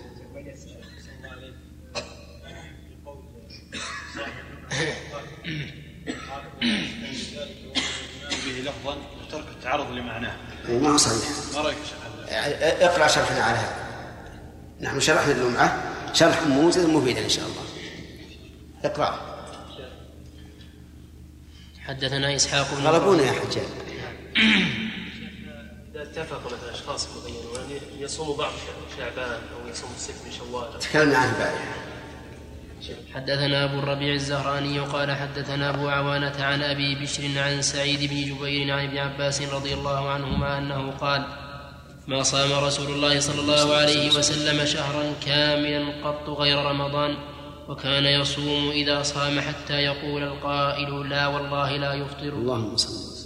به 8.45 8.61
لفظا 8.63 8.97
وترك 9.21 9.47
التعرض 9.47 9.91
لمعناه. 9.91 10.35
ما 10.69 10.89
هو 10.89 10.97
صحيح. 10.97 11.29
ما 11.53 11.61
رأيك 11.61 11.77
اقرأ 12.81 13.07
شرحنا 13.07 13.43
على 13.43 13.57
هذا. 13.57 13.87
نحن 14.81 14.99
شرحنا 14.99 15.31
اللمعة. 15.31 15.93
شرح 16.13 16.41
موجز 16.47 16.85
مفيدا 16.85 17.23
إن 17.23 17.29
شاء 17.29 17.45
الله. 17.45 17.61
اقرأ. 18.83 19.37
حدثنا 21.79 22.35
إسحاق 22.35 22.73
بن 22.73 22.87
غلبونا 22.87 23.23
يا 23.23 23.31
حجاج. 23.31 23.65
اذا 25.91 26.03
اتفق 26.03 26.45
مثلا 26.45 26.71
أشخاص 26.73 27.07
معينون 27.07 27.71
يعني 27.71 28.01
يصوم 28.01 28.37
بعض 28.37 28.51
شعبان 28.97 29.31
أو 29.31 29.67
يصوم 29.71 29.89
الست 29.95 30.25
من 30.25 30.31
شوال. 30.31 30.79
تكلمنا 30.79 31.17
عنه 31.17 31.31
البارحه 31.33 31.86
حدثنا 33.15 33.63
أبو 33.63 33.79
الربيع 33.79 34.13
الزهراني 34.13 34.79
قال 34.79 35.11
حدثنا 35.11 35.69
أبو 35.69 35.87
عوانة 35.87 36.35
عن 36.39 36.63
أبي 36.63 36.95
بشر 36.95 37.23
عن 37.37 37.61
سعيد 37.61 37.99
بن 38.09 38.35
جبير 38.35 38.71
عن 38.71 38.85
ابن 38.85 38.97
عباس 38.97 39.41
رضي 39.41 39.73
الله 39.73 40.09
عنهما 40.09 40.57
أنه 40.57 40.91
قال 40.91 41.25
ما 42.07 42.23
صام 42.23 42.65
رسول 42.65 42.91
الله 42.91 43.19
صلى 43.19 43.41
الله 43.41 43.75
عليه 43.75 44.07
وسلم 44.07 44.65
شهرا 44.65 45.13
كاملا 45.25 46.07
قط 46.07 46.29
غير 46.29 46.57
رمضان 46.57 47.17
وكان 47.69 48.05
يصوم 48.05 48.69
إذا 48.69 49.03
صام 49.03 49.39
حتى 49.39 49.73
يقول 49.73 50.23
القائل 50.23 51.09
لا 51.09 51.27
والله 51.27 51.77
لا 51.77 51.93
يفطر 51.93 52.33
اللهم 52.33 52.77
صل 52.77 53.17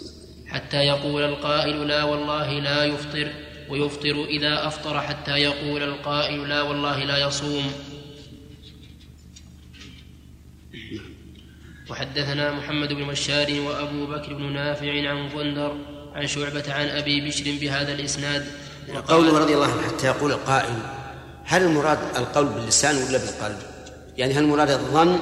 حتى 0.47 0.77
يقول 0.77 1.23
القائل 1.23 1.87
لا 1.87 2.03
والله 2.03 2.59
لا 2.59 2.83
يفطر 2.83 3.31
ويفطر 3.69 4.25
إذا 4.25 4.67
أفطر 4.67 5.01
حتى 5.01 5.31
يقول 5.31 5.83
القائل 5.83 6.49
لا 6.49 6.61
والله 6.61 7.03
لا 7.03 7.17
يصوم. 7.17 7.71
وحدثنا 11.89 12.51
محمد 12.51 12.93
بن 12.93 13.07
بشار 13.07 13.61
وأبو 13.61 14.05
بكر 14.05 14.33
بن 14.33 14.53
نافع 14.53 15.09
عن 15.09 15.27
غندر 15.27 15.77
عن 16.15 16.27
شعبة 16.27 16.73
عن 16.73 16.87
أبي 16.89 17.27
بشر 17.27 17.43
بهذا 17.61 17.93
الإسناد. 17.93 18.45
قوله 19.07 19.39
رضي 19.39 19.53
الله 19.53 19.65
عنه 19.65 19.81
حتى 19.87 20.07
يقول 20.07 20.31
القائل 20.31 20.73
هل 21.45 21.63
المراد 21.63 21.99
القول 22.15 22.45
باللسان 22.45 22.95
ولا 22.95 23.17
بالقلب؟ 23.17 23.57
يعني 24.17 24.33
هل 24.33 24.43
المراد 24.43 24.69
الظن 24.69 25.19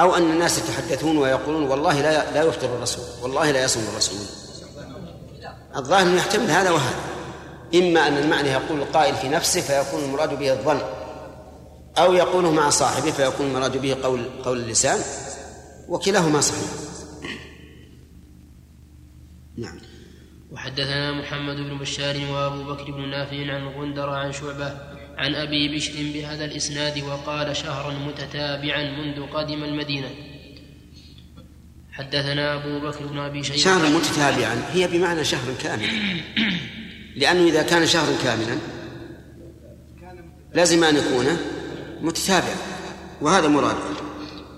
أو 0.00 0.16
أن 0.16 0.30
الناس 0.30 0.58
يتحدثون 0.58 1.16
ويقولون 1.16 1.62
والله 1.62 2.02
لا 2.02 2.32
لا 2.34 2.42
يفطر 2.42 2.76
الرسول 2.76 3.04
والله 3.22 3.50
لا 3.50 3.64
يصوم 3.64 3.82
الرسول؟ 3.92 4.26
الظاهر 5.76 6.16
يحتمل 6.16 6.50
هذا 6.50 6.70
وهذا. 6.70 7.00
إما 7.74 8.08
أن 8.08 8.16
المعنى 8.16 8.48
يقول 8.48 8.78
القائل 8.78 9.14
في 9.14 9.28
نفسه 9.28 9.60
فيكون 9.60 10.04
المراد 10.04 10.38
به 10.38 10.52
الظن. 10.52 10.80
أو 11.98 12.14
يقوله 12.14 12.52
مع 12.52 12.70
صاحبه 12.70 13.10
فيكون 13.10 13.46
المراد 13.46 13.76
به 13.76 13.96
قول 14.02 14.24
قول 14.44 14.58
اللسان 14.58 15.00
وكلاهما 15.88 16.40
صحيح. 16.40 16.70
نعم. 19.56 19.80
وحدثنا 20.50 21.12
محمد 21.12 21.56
بن 21.56 21.78
بشار 21.78 22.16
وأبو 22.32 22.62
بكر 22.64 22.90
بن 22.90 23.08
نافع 23.10 23.54
عن 23.54 23.68
غندر 23.68 24.10
عن 24.10 24.32
شعبة 24.32 24.74
عن 25.16 25.34
أبي 25.34 25.76
بشر 25.76 25.92
بهذا 26.14 26.44
الإسناد 26.44 27.02
وقال 27.02 27.56
شهرا 27.56 27.94
متتابعا 27.98 28.82
منذ 28.82 29.26
قدم 29.26 29.64
المدينة. 29.64 30.08
حدثنا 31.92 32.54
أبو 32.54 32.88
بكر 32.88 33.06
بن 33.06 33.18
أبي 33.18 33.42
شيبة. 33.42 33.58
شهرا 33.58 33.88
متتابعا 33.88 34.62
هي 34.72 34.86
بمعنى 34.86 35.24
شهر 35.24 35.54
كامل 35.62 35.88
لأنه 37.16 37.48
إذا 37.48 37.62
كان 37.62 37.86
شهرا 37.86 38.16
كاملا 38.22 38.58
لازم 40.54 40.84
أن 40.84 40.96
يكون 40.96 41.26
متتابعا 42.00 42.56
وهذا 43.20 43.48
مراد. 43.48 43.76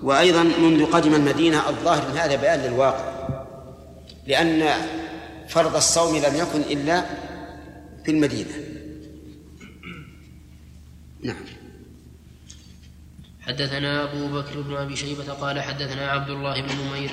وأيضا 0.03 0.43
منذ 0.43 0.85
قدم 0.85 1.15
المدينة 1.15 1.69
الظاهر 1.69 2.11
من 2.11 2.17
هذا 2.17 2.35
بيان 2.35 2.59
للواقع 2.59 3.13
لأن 4.27 4.69
فرض 5.49 5.75
الصوم 5.75 6.17
لم 6.17 6.35
يكن 6.35 6.61
إلا 6.61 7.05
في 8.05 8.11
المدينة. 8.11 8.51
نعم. 11.23 11.45
حدثنا 13.41 14.03
أبو 14.03 14.27
بكر 14.27 14.61
بن 14.61 14.75
أبي 14.75 14.95
شيبة 14.95 15.33
قال 15.33 15.61
حدثنا 15.61 16.11
عبد 16.11 16.29
الله 16.29 16.61
بن 16.61 16.75
نمير 16.75 17.11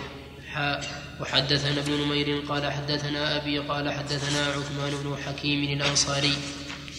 وحدثنا 1.20 1.80
ابن 1.80 1.92
نمير 1.92 2.40
قال 2.48 2.72
حدثنا 2.72 3.36
أبي 3.36 3.58
قال 3.58 3.92
حدثنا 3.92 4.46
عثمان 4.46 4.92
بن 5.04 5.16
حكيم 5.26 5.80
الأنصاري. 5.80 6.34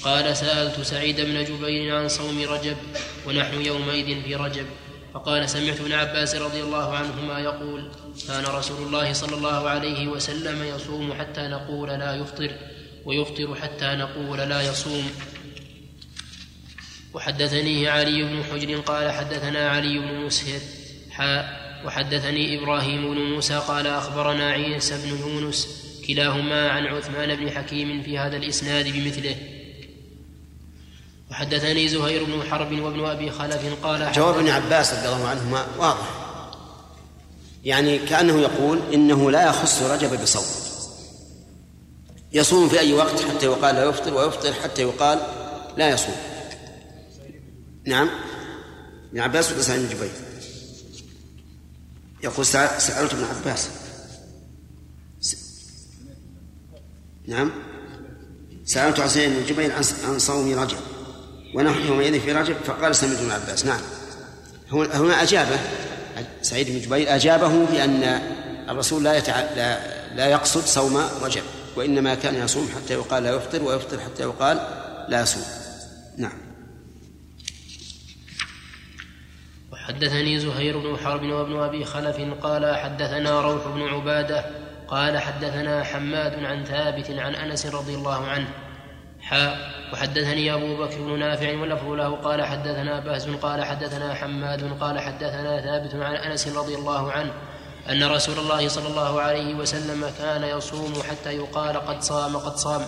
قال 0.04 0.38
سألت 0.38 0.82
سعيد 0.82 1.22
بن 1.22 1.44
جبير 1.44 1.96
عن 1.96 2.08
صوم 2.08 2.42
رجب 2.42 2.78
ونحن 3.28 3.62
يومئذ 3.62 4.22
في 4.24 4.36
رجب 4.36 4.66
فقال 5.14 5.50
سمعت 5.50 5.80
ابن 5.80 5.92
عباس 5.92 6.36
رضي 6.36 6.62
الله 6.62 6.96
عنهما 6.96 7.40
يقول 7.40 7.92
كان 8.28 8.44
رسول 8.44 8.88
الله 8.88 9.14
صلى 9.14 9.38
الله 9.38 9.70
عليه 9.70 10.08
وسلم 10.08 10.64
يصوم 10.64 11.14
حتى 11.14 11.42
نقول 11.42 11.90
لا 11.90 12.16
يفطر 12.16 12.52
ويفطر 13.06 13.56
حتى 13.56 13.86
نقول 13.86 14.38
لا 14.38 14.62
يصوم. 14.62 15.12
وحدثني 17.14 17.88
علي 17.88 18.24
بن 18.24 18.44
حجر 18.44 18.80
قال 18.80 19.12
حدثنا 19.12 19.70
علي 19.70 20.00
بن 20.00 20.26
مسهر 20.26 20.60
حاء 21.12 21.62
وحدثني 21.86 22.60
إبراهيم 22.60 23.14
بن 23.14 23.22
موسى 23.22 23.58
قال 23.68 23.88
أخبرنا 23.88 24.52
عيسى 24.52 24.98
بن 25.04 25.20
يونس 25.20 25.68
كلاهما 26.08 26.70
عن 26.70 26.86
عثمان 26.86 27.36
بن 27.36 27.52
حكيم 27.52 28.04
في 28.04 28.18
هذا 28.18 28.38
الإسناد 28.38 28.88
بمثله. 28.88 29.36
وحدثني 31.42 31.88
زهير 31.88 32.24
بن 32.24 32.44
حرب 32.44 32.80
وابن 32.80 33.06
أبي 33.06 33.32
خلف 33.32 33.84
قال 33.84 34.12
جواب 34.12 34.38
ابن 34.38 34.50
عباس 34.50 34.94
رضي 34.94 35.08
الله 35.08 35.28
عنهما 35.28 35.68
واضح. 35.78 36.10
يعني 37.64 38.00
كأنه 38.00 38.40
يقول 38.40 38.80
إنه 38.94 39.32
لا 39.32 39.50
يخص 39.50 39.82
رجب 39.82 40.22
بصوم. 40.22 40.44
يصوم 42.34 42.70
في 42.70 42.80
أي 42.80 42.94
وقت 42.94 43.22
حتى 43.22 43.46
يقال 43.46 43.76
لا 43.76 43.84
يفطر 43.84 44.14
ويفطر 44.14 44.54
حتى 44.54 44.82
يقال 44.82 45.20
لا 45.78 45.90
يصوم. 45.90 46.16
نعم. 47.86 48.10
ابن 49.10 49.20
عباس 49.20 49.52
ولا 49.52 49.62
سعيد 49.62 49.82
بن 49.82 49.96
جبير؟ 49.96 50.12
يقول 52.24 52.46
سألت 52.46 53.14
ابن 53.14 53.24
عباس. 53.24 53.70
نعم. 57.28 57.52
سألت 58.66 59.00
عن 59.00 59.10
سعيد 59.10 59.30
بن 59.30 59.46
جبير 59.46 59.72
عن 60.06 60.20
صوم 60.20 60.60
رجب. 60.60 60.78
ونحن 61.54 61.88
يومئذ 61.88 62.20
في 62.20 62.32
رجب 62.32 62.56
فقال 62.66 62.96
سمعت 62.96 63.20
ابن 63.20 63.32
عباس 63.32 63.66
نعم. 63.66 63.82
هنا 64.72 65.24
أجابه 65.24 65.60
سعيد 66.42 66.70
بن 66.70 66.80
جبير 66.80 67.16
أجابه 67.16 67.66
بأن 67.66 68.22
الرسول 68.70 69.04
لا, 69.04 69.18
يتع... 69.18 69.40
لا 69.56 70.02
لا 70.16 70.28
يقصد 70.28 70.66
صوم 70.66 70.98
رجب 71.22 71.44
وإنما 71.76 72.16
كان 72.16 72.36
يصوم 72.36 72.70
حتى 72.76 72.94
يقال 72.94 73.24
لا 73.24 73.36
يفطر 73.36 73.64
ويفطر 73.64 74.00
حتى 74.00 74.24
يقال 74.24 74.58
لا 75.10 75.22
يصوم. 75.22 75.44
نعم. 76.18 76.38
وحدثني 79.72 80.40
زهير 80.40 80.78
بن 80.78 80.98
حرب 80.98 81.24
وابن 81.24 81.60
أبي 81.60 81.86
خلف 81.86 82.18
قال 82.42 82.76
حدثنا 82.76 83.42
روح 83.42 83.68
بن 83.68 83.82
عبادة 83.82 84.46
قال 84.88 85.18
حدثنا 85.18 85.84
حماد 85.84 86.34
عن 86.34 86.66
ثابت 86.66 87.12
عن 87.12 87.36
أنس 87.36 87.66
رضي 87.66 87.96
الله 87.96 88.28
عنه 88.28 88.48
حاء 89.22 89.72
وحدثني 89.94 90.54
أبو 90.54 90.78
بكر 90.78 91.02
بن 91.02 91.20
نافع 91.20 91.60
واللفظ 91.60 91.88
له 91.88 92.16
قال 92.16 92.46
حدثنا 92.46 93.00
باز 93.00 93.30
قال 93.30 93.66
حدثنا 93.66 94.14
حماد 94.14 94.78
قال 94.80 95.00
حدثنا 95.00 95.62
ثابت 95.62 95.96
عن 95.96 96.16
أنس 96.16 96.48
رضي 96.48 96.76
الله 96.76 97.12
عنه 97.12 97.34
أن 97.90 98.04
رسول 98.04 98.40
الله 98.40 98.68
صلى 98.68 98.88
الله 98.88 99.22
عليه 99.22 99.56
وسلم 99.56 100.12
كان 100.18 100.44
يصوم 100.44 100.94
حتى 101.10 101.30
يقال 101.30 101.78
قد 101.78 102.04
صام 102.04 102.38
قد 102.38 102.56
صام 102.56 102.86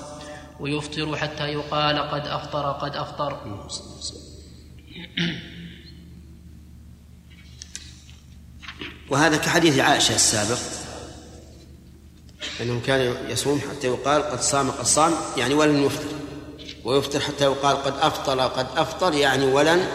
ويفطر 0.60 1.16
حتى 1.16 1.44
يقال 1.44 2.00
قد 2.00 2.28
أفطر 2.28 2.72
قد 2.72 2.96
أفطر. 2.96 3.60
وهذا 9.10 9.38
كحديث 9.38 9.80
عائشة 9.80 10.16
السابق. 10.16 10.60
أنه 12.62 12.82
كان 12.86 13.16
يصوم 13.30 13.62
حتى 13.72 13.88
يقال 13.88 14.24
قد 14.24 14.42
صام 14.42 14.72
قد 14.72 14.86
صام 14.86 15.14
يعني 15.38 15.54
ولن 15.54 15.84
يفطر. 15.84 16.23
ويفطر 16.84 17.20
حتى 17.20 17.44
يقال 17.44 17.78
قد 17.78 17.94
أفطر 17.94 18.40
قد 18.40 18.68
أفطر 18.78 19.14
يعني 19.14 19.46
ولن 19.46 19.88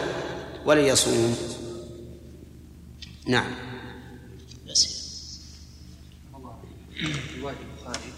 ولن 0.65 0.85
يصوم 0.85 1.37
نعم. 3.27 3.55
بس 4.69 4.99
رواية 7.41 7.55
البخاري 7.55 8.13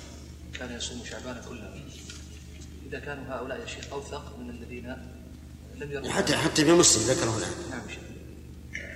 كان 0.54 0.78
يصوم 0.78 1.02
شعبان 1.06 1.42
كله. 1.50 1.82
إذا 2.88 3.00
كانوا 3.00 3.36
هؤلاء 3.36 3.60
يا 3.60 3.66
شيخ 3.66 3.86
أوثق 3.92 4.38
من 4.40 4.50
الذين 4.50 4.96
لم 5.76 5.92
يروا 5.92 6.10
حتى 6.10 6.38
حتى 6.38 6.66
في 6.66 6.72
مسلم 6.72 7.04
ذكره 7.04 7.38
الآن 7.38 7.52
نعم 7.72 7.90
شيخ. 7.90 8.04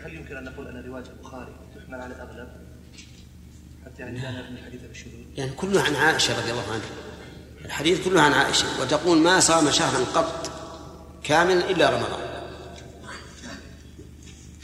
هل 0.05 0.13
يمكن 0.13 0.37
أن 0.37 0.43
نقول 0.43 0.67
أن 0.67 0.83
رواية 0.87 1.05
البخاري 1.05 1.55
تحمل 1.75 2.01
على 2.01 2.15
الأغلب؟ 2.15 2.47
حتى 3.85 4.01
يعني 4.01 4.19
لا 4.19 4.31
نرمي 4.31 4.59
الحديث 4.59 4.81
بالشذوذ. 4.81 5.23
يعني 5.37 5.51
كله 5.51 5.81
عن 5.81 5.95
عائشة 5.95 6.39
رضي 6.39 6.51
الله 6.51 6.71
عنها. 6.71 6.89
الحديث 7.65 8.05
كله 8.05 8.21
عن 8.21 8.33
عائشة 8.33 8.81
وتقول 8.81 9.17
ما 9.17 9.39
صام 9.39 9.71
شهرا 9.71 10.05
قط 10.05 10.51
كاملا 11.23 11.69
إلا 11.69 11.89
رمضان. 11.89 12.19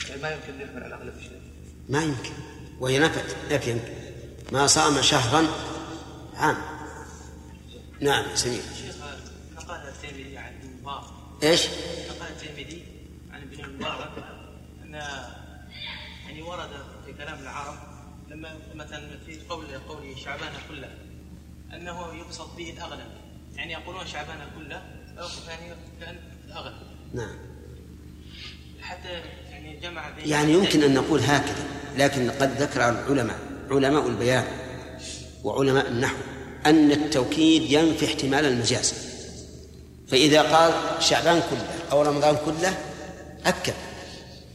يعني 0.09 0.21
ما 0.21 0.29
يمكن 0.31 0.61
يحمل 0.61 0.83
على 0.83 0.95
أغلب 0.95 1.17
الشيء 1.17 1.41
ما 1.89 2.03
يمكن. 2.03 2.33
وهي 2.79 2.99
نفت 2.99 3.35
لكن 3.49 3.79
ما 4.51 4.67
صام 4.67 5.01
شهرا 5.01 5.47
عام. 6.35 6.57
نعم 7.99 8.25
سمير. 8.35 8.61
شيخ 8.77 8.95
نقل 9.55 9.75
الترمذي 9.75 10.37
عن 10.37 10.53
ابن 10.53 10.69
المبارك 10.69 11.03
إيش؟ 11.43 11.65
نقل 12.09 12.27
الترمذي 12.31 12.83
عن 13.31 13.41
ابن 13.41 13.63
المبارك 13.63 14.11
أن 14.83 14.93
يعني 16.25 16.41
ورد 16.41 16.69
في 17.05 17.13
كلام 17.13 17.39
العرب 17.39 17.75
لما 18.29 18.57
مثلا 18.75 19.09
في 19.25 19.39
قول 19.49 19.65
قول 19.89 20.19
شعبان 20.23 20.53
كله 20.69 20.89
أنه 21.73 22.13
يقصد 22.13 22.55
به 22.57 22.69
الأغلب. 22.69 23.07
يعني 23.55 23.73
يقولون 23.73 24.07
شعبان 24.07 24.37
كله 24.57 24.81
يعني 25.47 25.75
كأن 26.01 26.15
الاغلب 26.47 26.73
نعم. 27.13 27.35
حتى 28.81 29.09
يعني 29.51 29.79
جمع 29.79 30.09
بين 30.09 30.29
يعني 30.29 30.53
يمكن 30.53 30.83
أن 30.83 30.93
نقول 30.93 31.19
هكذا 31.19 31.65
لكن 31.97 32.31
قد 32.31 32.61
ذكر 32.61 32.89
العلماء 32.89 33.39
علماء 33.71 34.07
البيان 34.07 34.45
وعلماء 35.43 35.87
النحو 35.87 36.15
أن 36.65 36.91
التوكيد 36.91 37.71
ينفي 37.71 38.05
احتمال 38.05 38.45
المجاز. 38.45 38.93
فإذا 40.07 40.41
قال 40.41 40.73
شعبان 41.03 41.41
كله 41.49 41.67
أو 41.91 42.01
رمضان 42.01 42.37
كله 42.45 42.77
أكد. 43.45 43.73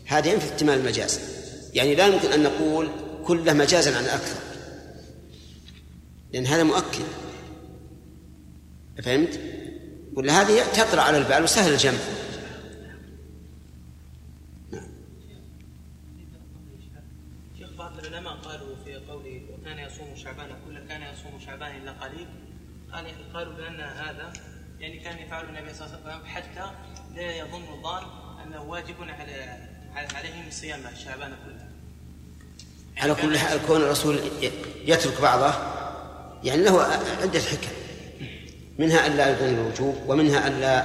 هذا 0.06 0.28
ينفي 0.28 0.52
احتمال 0.52 0.78
المجاز. 0.78 1.20
يعني 1.74 1.94
لا 1.94 2.06
يمكن 2.06 2.32
أن 2.32 2.42
نقول 2.42 2.90
كله 3.24 3.52
مجازا 3.52 3.96
عن 3.96 4.04
أكثر 4.04 4.45
لأن 6.32 6.46
هذا 6.46 6.62
مؤكد. 6.62 7.04
فهمت؟ 9.02 9.40
ولا 10.14 10.42
هذه 10.42 10.72
تطرأ 10.72 11.00
على 11.00 11.18
البال 11.18 11.42
وسهل 11.42 11.72
الجمع. 11.72 11.98
شيخ 17.58 17.70
بعض 17.78 17.98
العلماء 17.98 18.34
قالوا 18.34 18.76
في 18.84 18.94
قوله 18.94 19.42
وكان 19.52 19.78
يصوم 19.78 20.16
شعبان 20.16 20.48
كله 20.66 20.80
كان 20.88 21.02
يصوم 21.02 21.40
شعبان 21.46 21.76
إلا 21.76 21.92
قليل. 21.92 22.28
قال 22.92 23.32
قالوا 23.34 23.54
بأن 23.54 23.80
هذا 23.80 24.32
يعني 24.80 24.98
كان 24.98 25.18
يفعل 25.18 25.44
النبي 25.48 25.74
صلى 25.74 25.86
الله 25.86 25.98
عليه 25.98 26.06
وسلم 26.06 26.26
حتى 26.26 26.70
لا 27.14 27.36
يظن 27.36 27.62
الظان 27.74 28.02
أنه 28.46 28.62
واجب 28.62 28.94
على 29.02 29.58
عليهم 29.94 30.48
الصيام 30.48 30.80
شعبان 31.04 31.36
كله. 31.44 31.68
على 32.96 33.14
كل 33.14 33.38
حال 33.38 33.60
كون 33.66 33.80
الرسول 33.80 34.20
يترك 34.84 35.20
بعضه 35.20 35.54
يعني 36.46 36.62
له 36.62 36.82
عدة 37.22 37.40
حكم. 37.40 37.68
منها 38.78 39.06
ألا 39.06 39.30
يظن 39.30 39.54
الوجوب 39.54 39.96
ومنها 40.08 40.48
ألا 40.48 40.84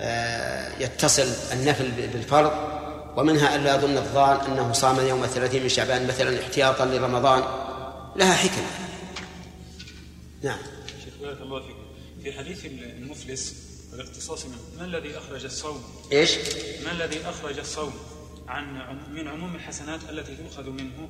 آه، 0.00 0.82
يتصل 0.82 1.28
النفل 1.52 1.90
بالفرض 1.90 2.52
ومنها 3.16 3.56
ألا 3.56 3.74
يظن 3.74 3.96
الظان 3.96 4.52
أنه 4.52 4.72
صام 4.72 5.06
يوم 5.06 5.24
الثلاثين 5.24 5.62
من 5.62 5.68
شعبان 5.68 6.06
مثلا 6.06 6.40
احتياطا 6.40 6.84
لرمضان. 6.84 7.42
لها 8.16 8.34
حكم. 8.34 8.62
نعم. 10.42 10.58
شيخ 11.04 11.14
بارك 11.22 11.40
الله 11.40 11.62
فيك. 11.62 11.76
في 12.22 12.32
حديث 12.32 12.66
المفلس 12.66 13.54
والاقتصاص 13.92 14.44
منه 14.46 14.58
ما 14.78 14.84
الذي 14.84 15.18
أخرج 15.18 15.44
الصوم؟ 15.44 15.84
إيش؟ 16.12 16.30
ما 16.84 16.92
الذي 16.92 17.20
أخرج 17.28 17.58
الصوم 17.58 17.92
عن 18.48 18.96
من 19.14 19.28
عموم 19.28 19.54
الحسنات 19.54 20.00
التي 20.10 20.36
تؤخذ 20.36 20.70
منه؟ 20.70 21.08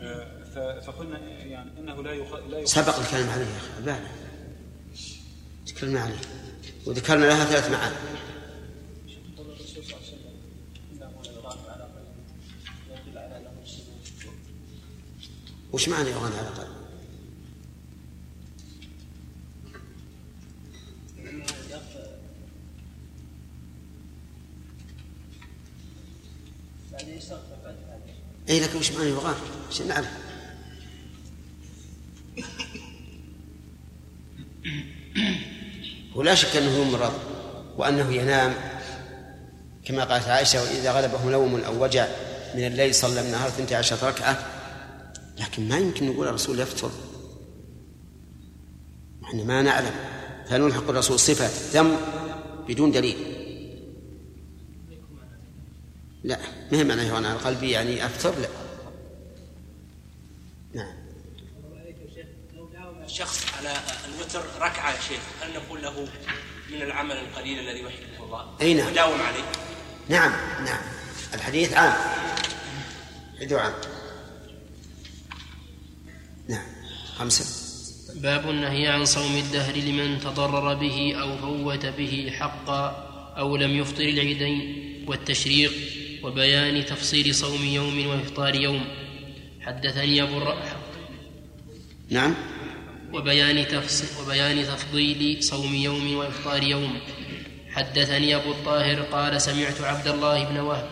آه، 0.00 0.39
فقلنا 0.54 1.18
يعني 1.18 1.70
إنه 1.78 2.02
لا 2.02 2.12
يخ... 2.12 2.34
لا 2.34 2.58
يخ... 2.58 2.68
سبق 2.68 2.98
الكلام 2.98 3.30
عليه 3.30 3.46
يا 3.86 3.92
أخي 3.92 4.00
تكلمنا 5.66 6.00
عليه 6.00 6.20
وذكرنا 6.86 7.24
لها 7.24 7.44
ثلاث 7.44 7.70
معاني 7.70 7.96
وش 15.72 15.88
معنى 15.88 16.10
يغنى 16.10 16.36
على 16.36 16.48
قلب؟ 16.48 16.80
اي 28.48 28.60
لكن 28.60 28.78
وش 28.78 28.92
معنى 28.92 29.08
يغان؟ 29.08 29.34
عشان 29.70 29.88
نعرف 29.88 30.19
ولا 36.14 36.34
شك 36.34 36.56
أنه 36.56 36.70
يمرض 36.70 37.12
وأنه 37.76 38.12
ينام 38.12 38.54
كما 39.84 40.04
قالت 40.04 40.28
عائشة 40.28 40.62
وإذا 40.62 40.92
غلبه 40.92 41.30
نوم 41.30 41.60
أو 41.60 41.82
وجع 41.82 42.06
من 42.54 42.66
الليل 42.66 42.94
صلى 42.94 43.20
النهار 43.20 43.48
12 43.48 44.08
ركعة. 44.08 44.46
لكن 45.38 45.68
ما 45.68 45.78
يمكن 45.78 46.08
نقول 46.08 46.28
الرسول 46.28 46.60
يفطر. 46.60 46.90
إحنا 49.24 49.44
ما 49.44 49.62
نعلم. 49.62 49.94
فنلحق 50.48 50.88
الرسول 50.88 51.18
صفة 51.18 51.50
ذم 51.72 51.96
بدون 52.68 52.92
دليل. 52.92 53.16
لا 56.24 56.38
معنى 56.72 57.02
يهون 57.02 57.26
على 57.26 57.38
قلبي 57.38 57.70
يعني 57.70 58.06
أفطر؟ 58.06 58.38
لا. 58.38 58.48
شخص 63.14 63.46
على 63.58 63.72
الوتر 64.08 64.44
ركعة 64.60 64.90
يا 64.90 65.00
شيخ 65.08 65.20
هل 65.42 65.54
نقول 65.54 65.82
له 65.82 66.08
من 66.72 66.82
العمل 66.82 67.16
القليل 67.16 67.58
الذي 67.58 67.80
يحبه 67.80 68.24
الله؟ 68.24 68.56
أي 68.60 68.74
نعم. 68.74 68.86
وداوم 68.86 69.20
عليه. 69.20 69.44
نعم 70.08 70.32
نعم. 70.64 70.82
الحديث 71.34 71.72
عام. 71.72 71.92
عدو 73.40 73.58
عام. 73.58 73.72
نعم. 76.48 76.66
خمسة. 77.16 77.44
باب 78.14 78.50
النهي 78.50 78.88
عن 78.88 79.04
صوم 79.04 79.36
الدهر 79.36 79.76
لمن 79.76 80.20
تضرر 80.20 80.74
به 80.74 81.14
أو 81.20 81.38
فوت 81.38 81.86
به 81.86 82.32
حقا 82.38 82.88
أو 83.38 83.56
لم 83.56 83.70
يفطر 83.70 84.04
العيدين 84.04 85.04
والتشريق 85.08 85.72
وبيان 86.22 86.86
تفصيل 86.86 87.34
صوم 87.34 87.64
يوم 87.64 88.06
وإفطار 88.06 88.54
يوم. 88.54 88.84
حدثني 89.60 90.22
أبو 90.22 90.38
الر... 90.38 90.62
نعم. 92.10 92.34
وبيان 93.12 93.68
تفصيل 93.68 94.08
وبيان 94.22 94.66
تفضيل 94.66 95.42
صوم 95.42 95.74
يوم 95.74 96.16
وإفطار 96.16 96.62
يوم. 96.62 97.00
حدثني 97.70 98.36
أبو 98.36 98.50
الطاهر 98.52 99.02
قال 99.02 99.40
سمعت 99.40 99.80
عبد 99.80 100.08
الله 100.08 100.44
بن 100.44 100.58
وهب 100.58 100.88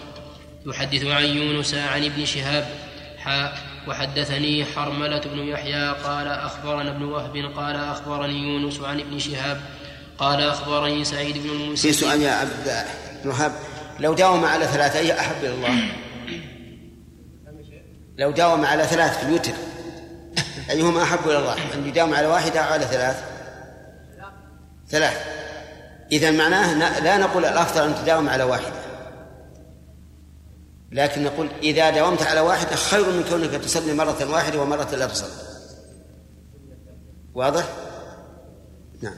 يحدث 0.66 1.04
عن 1.04 1.24
يونس 1.24 1.74
عن 1.74 2.04
ابن 2.04 2.24
شهاب 2.24 2.68
حاء 3.18 3.58
وحدثني 3.88 4.64
حرملة 4.64 5.20
بن 5.20 5.48
يحيى 5.48 5.88
قال 5.88 6.28
أخبرنا 6.28 6.90
ابن 6.90 7.02
وهب 7.02 7.36
قال 7.56 7.76
أخبرني 7.76 8.38
يونس 8.38 8.80
عن 8.80 9.00
ابن 9.00 9.18
شهاب 9.18 9.60
قال 10.18 10.40
أخبرني 10.40 11.04
سعيد 11.04 11.38
بن 11.38 11.50
المسيب. 11.50 11.92
في 11.92 11.98
سؤال 11.98 12.22
يا 12.22 12.30
عبد 12.30 12.86
بن 13.24 13.30
وهب 13.30 13.52
لو 14.00 14.14
داوم 14.14 14.44
على 14.44 14.66
ثلاثة 14.66 14.98
أي 14.98 15.20
أحب 15.20 15.44
إلى 15.44 15.54
الله. 15.54 15.88
لو 18.18 18.30
داوم 18.30 18.64
على 18.64 18.84
ثلاث 18.84 19.18
في 19.18 19.26
الوتر. 19.26 19.52
أيهما 20.70 21.02
أحب 21.02 21.28
إلى 21.28 21.38
الله. 21.38 21.74
أن 21.74 21.86
يداوم 21.86 22.14
على 22.14 22.26
واحدة 22.26 22.60
أو 22.60 22.72
على 22.72 22.84
ثلاث. 22.84 23.24
ثلاث. 24.88 25.38
إذا 26.12 26.30
معناه 26.30 27.00
لا 27.00 27.16
نقول 27.16 27.44
الأفضل 27.44 27.82
أن 27.82 27.94
تداوم 27.94 28.28
على 28.28 28.44
واحدة 28.44 28.88
لكن 30.92 31.22
نقول 31.22 31.48
إذا 31.62 31.90
داومت 31.90 32.22
على 32.22 32.40
واحدة 32.40 32.76
خير 32.76 33.10
من 33.10 33.24
كونك 33.30 33.50
تصلي 33.50 33.94
مرة 33.94 34.30
واحدة 34.30 34.62
ومرة 34.62 34.94
لا 34.94 35.06
تصلي 35.06 35.48
واضح؟ 37.34 37.68
نعم. 39.02 39.14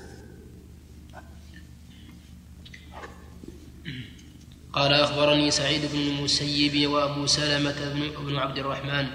قال 4.72 4.92
أخبرني 4.92 5.50
سعيد 5.50 5.92
بن 5.92 5.98
المسيب 5.98 6.90
وأبو 6.90 7.26
سلمة 7.26 7.94
بن 8.18 8.36
عبد 8.36 8.58
الرحمن 8.58 9.06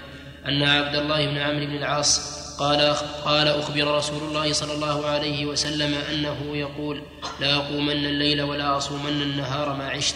أن 0.48 0.62
عبد 0.62 0.96
الله 0.96 1.26
بن 1.26 1.36
عمرو 1.36 1.66
بن 1.66 1.76
العاص 1.76 2.36
قال 2.58 2.94
قال 3.24 3.48
أخبر 3.48 3.96
رسول 3.96 4.22
الله 4.22 4.52
صلى 4.52 4.72
الله 4.74 5.06
عليه 5.06 5.46
وسلم 5.46 5.94
أنه 5.94 6.56
يقول 6.56 7.02
لا 7.40 7.54
أقومن 7.54 8.06
الليل 8.06 8.42
ولا 8.42 8.76
أصومن 8.76 9.22
النهار 9.22 9.72
ما 9.74 9.88
عشت. 9.88 10.14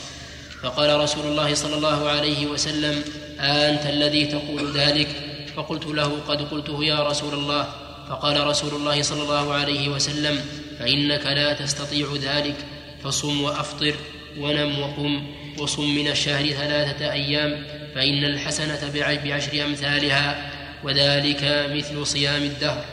فقال 0.62 1.00
رسول 1.00 1.26
الله 1.26 1.54
صلى 1.54 1.76
الله 1.76 2.08
عليه 2.08 2.46
وسلم 2.46 3.04
أنت 3.40 3.86
الذي 3.86 4.26
تقول 4.26 4.72
ذلك؟ 4.72 5.08
فقلت 5.56 5.86
له 5.86 6.20
قد 6.28 6.42
قلته 6.42 6.84
يا 6.84 7.08
رسول 7.08 7.34
الله. 7.34 7.66
فقال 8.08 8.46
رسول 8.46 8.74
الله 8.74 9.02
صلى 9.02 9.22
الله 9.22 9.54
عليه 9.54 9.88
وسلم 9.88 10.40
فإنك 10.78 11.26
لا 11.26 11.52
تستطيع 11.52 12.06
ذلك 12.22 12.56
فصم 13.04 13.40
وأفطر 13.42 13.94
ونم 14.38 14.78
وقم 14.78 15.26
وصم 15.58 15.94
من 15.94 16.08
الشهر 16.08 16.46
ثلاثة 16.50 17.12
أيام 17.12 17.79
فإن 17.94 18.24
الحسنة 18.24 18.92
بعشر 19.24 19.64
أمثالها 19.64 20.50
وذلك 20.84 21.70
مثل 21.76 22.06
صيام 22.06 22.42
الدهر. 22.42 22.84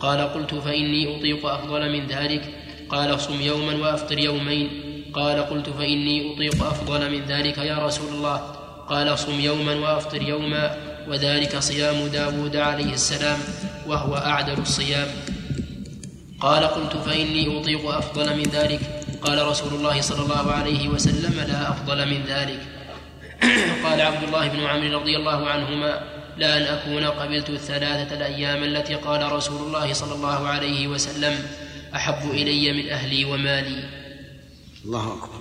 قال 0.00 0.20
قلت 0.20 0.54
فإني 0.54 1.18
أطيق 1.18 1.46
أفضل 1.46 1.92
من 1.92 2.06
ذلك. 2.06 2.42
قال 2.88 3.20
صم 3.20 3.40
يوما 3.40 3.74
وأفطر 3.74 4.18
يومين. 4.18 4.70
قال 5.14 5.40
قلت 5.40 5.68
فإني 5.68 6.34
أطيق 6.34 6.62
أفضل 6.62 7.10
من 7.10 7.24
ذلك 7.28 7.58
يا 7.58 7.78
رسول 7.78 8.08
الله. 8.08 8.36
قال 8.88 9.18
صم 9.18 9.40
يوما 9.40 9.74
وأفطر 9.74 10.22
يوما 10.22 10.76
وذلك 11.08 11.58
صيام 11.58 12.06
داود 12.06 12.56
عليه 12.56 12.92
السلام 12.92 13.38
وهو 13.86 14.14
أعدل 14.16 14.58
الصيام. 14.58 15.08
قال 16.40 16.64
قلت 16.64 16.96
فإني 16.96 17.60
أطيق 17.60 17.88
أفضل 17.88 18.36
من 18.36 18.42
ذلك. 18.42 18.80
قال 19.22 19.46
رسول 19.46 19.74
الله 19.74 20.00
صلى 20.00 20.22
الله 20.22 20.52
عليه 20.52 20.88
وسلم 20.88 21.34
لا 21.48 21.70
أفضل 21.70 22.08
من 22.08 22.24
ذلك. 22.28 22.60
قال 23.84 24.00
عبد 24.00 24.22
الله 24.22 24.48
بن 24.48 24.60
عمرو 24.60 25.00
رضي 25.00 25.16
الله 25.16 25.48
عنهما 25.50 26.00
لا 26.36 26.56
أن 26.56 26.62
أكون 26.62 27.04
قبلت 27.04 27.50
الثلاثة 27.50 28.16
الأيام 28.16 28.62
التي 28.62 28.94
قال 28.94 29.32
رسول 29.32 29.62
الله 29.62 29.92
صلى 29.92 30.14
الله 30.14 30.48
عليه 30.48 30.88
وسلم 30.88 31.46
أحب 31.94 32.30
إلي 32.30 32.72
من 32.72 32.90
أهلي 32.90 33.24
ومالي. 33.24 33.84
الله 34.84 35.12
أكبر. 35.12 35.40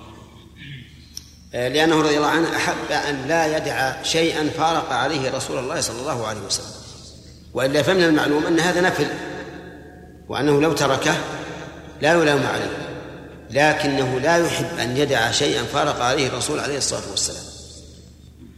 آه، 1.53 1.67
لأنه 1.67 2.01
رضي 2.01 2.17
الله 2.17 2.27
عنه 2.27 2.55
أحب 2.55 2.91
أن 2.91 3.27
لا 3.27 3.57
يدع 3.57 4.03
شيئا 4.03 4.49
فارق 4.49 4.93
عليه 4.93 5.31
رسول 5.31 5.57
الله 5.57 5.81
صلى 5.81 5.99
الله 5.99 6.27
عليه 6.27 6.41
وسلم. 6.41 6.79
وإلا 7.53 7.83
فمن 7.83 8.03
المعلوم 8.03 8.45
أن 8.45 8.59
هذا 8.59 8.81
نفل 8.81 9.07
وأنه 10.29 10.61
لو 10.61 10.73
تركه 10.73 11.15
لا 12.01 12.13
يلام 12.13 12.47
عليه 12.47 12.89
لكنه 13.49 14.19
لا 14.19 14.37
يحب 14.37 14.79
أن 14.79 14.97
يدع 14.97 15.31
شيئا 15.31 15.63
فارق 15.63 16.01
عليه 16.01 16.27
الرسول 16.27 16.59
عليه 16.59 16.77
الصلاة 16.77 17.09
والسلام. 17.09 17.48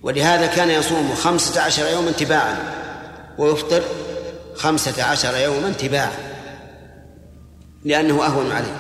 ولهذا 0.04 0.46
كان 0.46 0.70
يصوم 0.70 1.16
خمسة 1.16 1.62
عشر 1.62 1.88
يوما 1.88 2.12
تباعا 2.12 2.58
ويفطر 3.38 3.84
خمسة 4.56 5.04
عشر 5.04 5.38
يوما 5.38 5.72
تباعا 5.72 6.12
لأنه 7.86 8.26
أهون 8.26 8.52
عليه. 8.52 8.76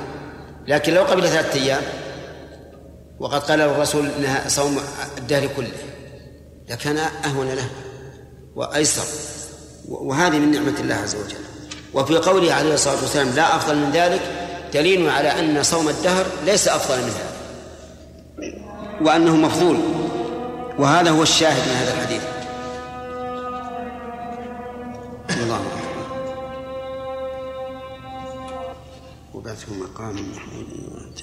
لكن 0.67 0.93
لو 0.93 1.03
قبل 1.03 1.29
ثلاثة 1.29 1.59
أيام 1.59 1.81
وقد 3.19 3.41
قال 3.41 3.61
الرسول 3.61 4.09
انها 4.17 4.49
صوم 4.49 4.79
الدهر 5.17 5.47
كله 5.55 5.71
لكان 6.69 6.97
أهون 6.97 7.47
له 7.47 7.69
وأيسر. 8.55 9.05
وهذه 9.87 10.39
من 10.39 10.51
نعمة 10.51 10.79
الله 10.79 10.95
عز 10.95 11.15
وجل. 11.15 11.37
وفي 11.93 12.17
قوله 12.17 12.53
عليه 12.53 12.73
الصلاة 12.73 13.01
والسلام 13.01 13.29
لا 13.29 13.55
أفضل 13.55 13.75
من 13.75 13.91
ذلك 13.91 14.21
دليل 14.73 15.09
على 15.09 15.39
أن 15.39 15.63
صوم 15.63 15.89
الدهر 15.89 16.25
ليس 16.45 16.67
أفضل 16.67 16.97
من 16.97 17.09
هذا 17.09 17.31
وأنه 19.01 19.35
مفضول. 19.35 19.79
وهذا 20.79 21.09
هو 21.09 21.23
الشاهد 21.23 21.69
من 21.69 21.75
هذا 21.75 21.93
الحديث. 21.93 22.23
الله 25.29 25.61
وبعثه 29.33 29.73
مقام 29.73 30.31
محمود 30.31 31.21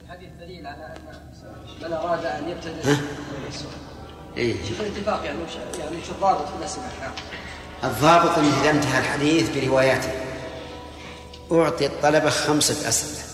الحديث 0.00 0.30
دليل 0.40 0.66
على 0.66 0.86
أن 0.86 1.22
من 1.82 1.92
أراد 1.92 2.24
أن 2.24 2.48
يبتدئ 2.48 2.96
إيه؟ 4.36 4.68
شوف 4.68 4.80
الاتفاق 4.80 5.24
يعني 5.24 5.38
وش 5.42 5.78
يعني 5.78 5.96
وش 5.96 6.10
الضابط 6.10 6.48
في 6.48 6.56
الاسئله 6.58 6.84
الضابط 7.84 8.38
انه 8.38 8.60
اذا 8.60 8.70
انتهى 8.70 8.98
الحديث 8.98 9.56
برواياته. 9.56 10.12
أعطي 11.52 11.86
الطلبة 11.86 12.30
خمسة 12.30 12.88
أسئلة. 12.88 13.24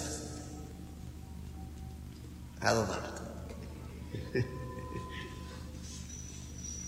هذا 2.61 2.81
ضابط. 2.81 3.10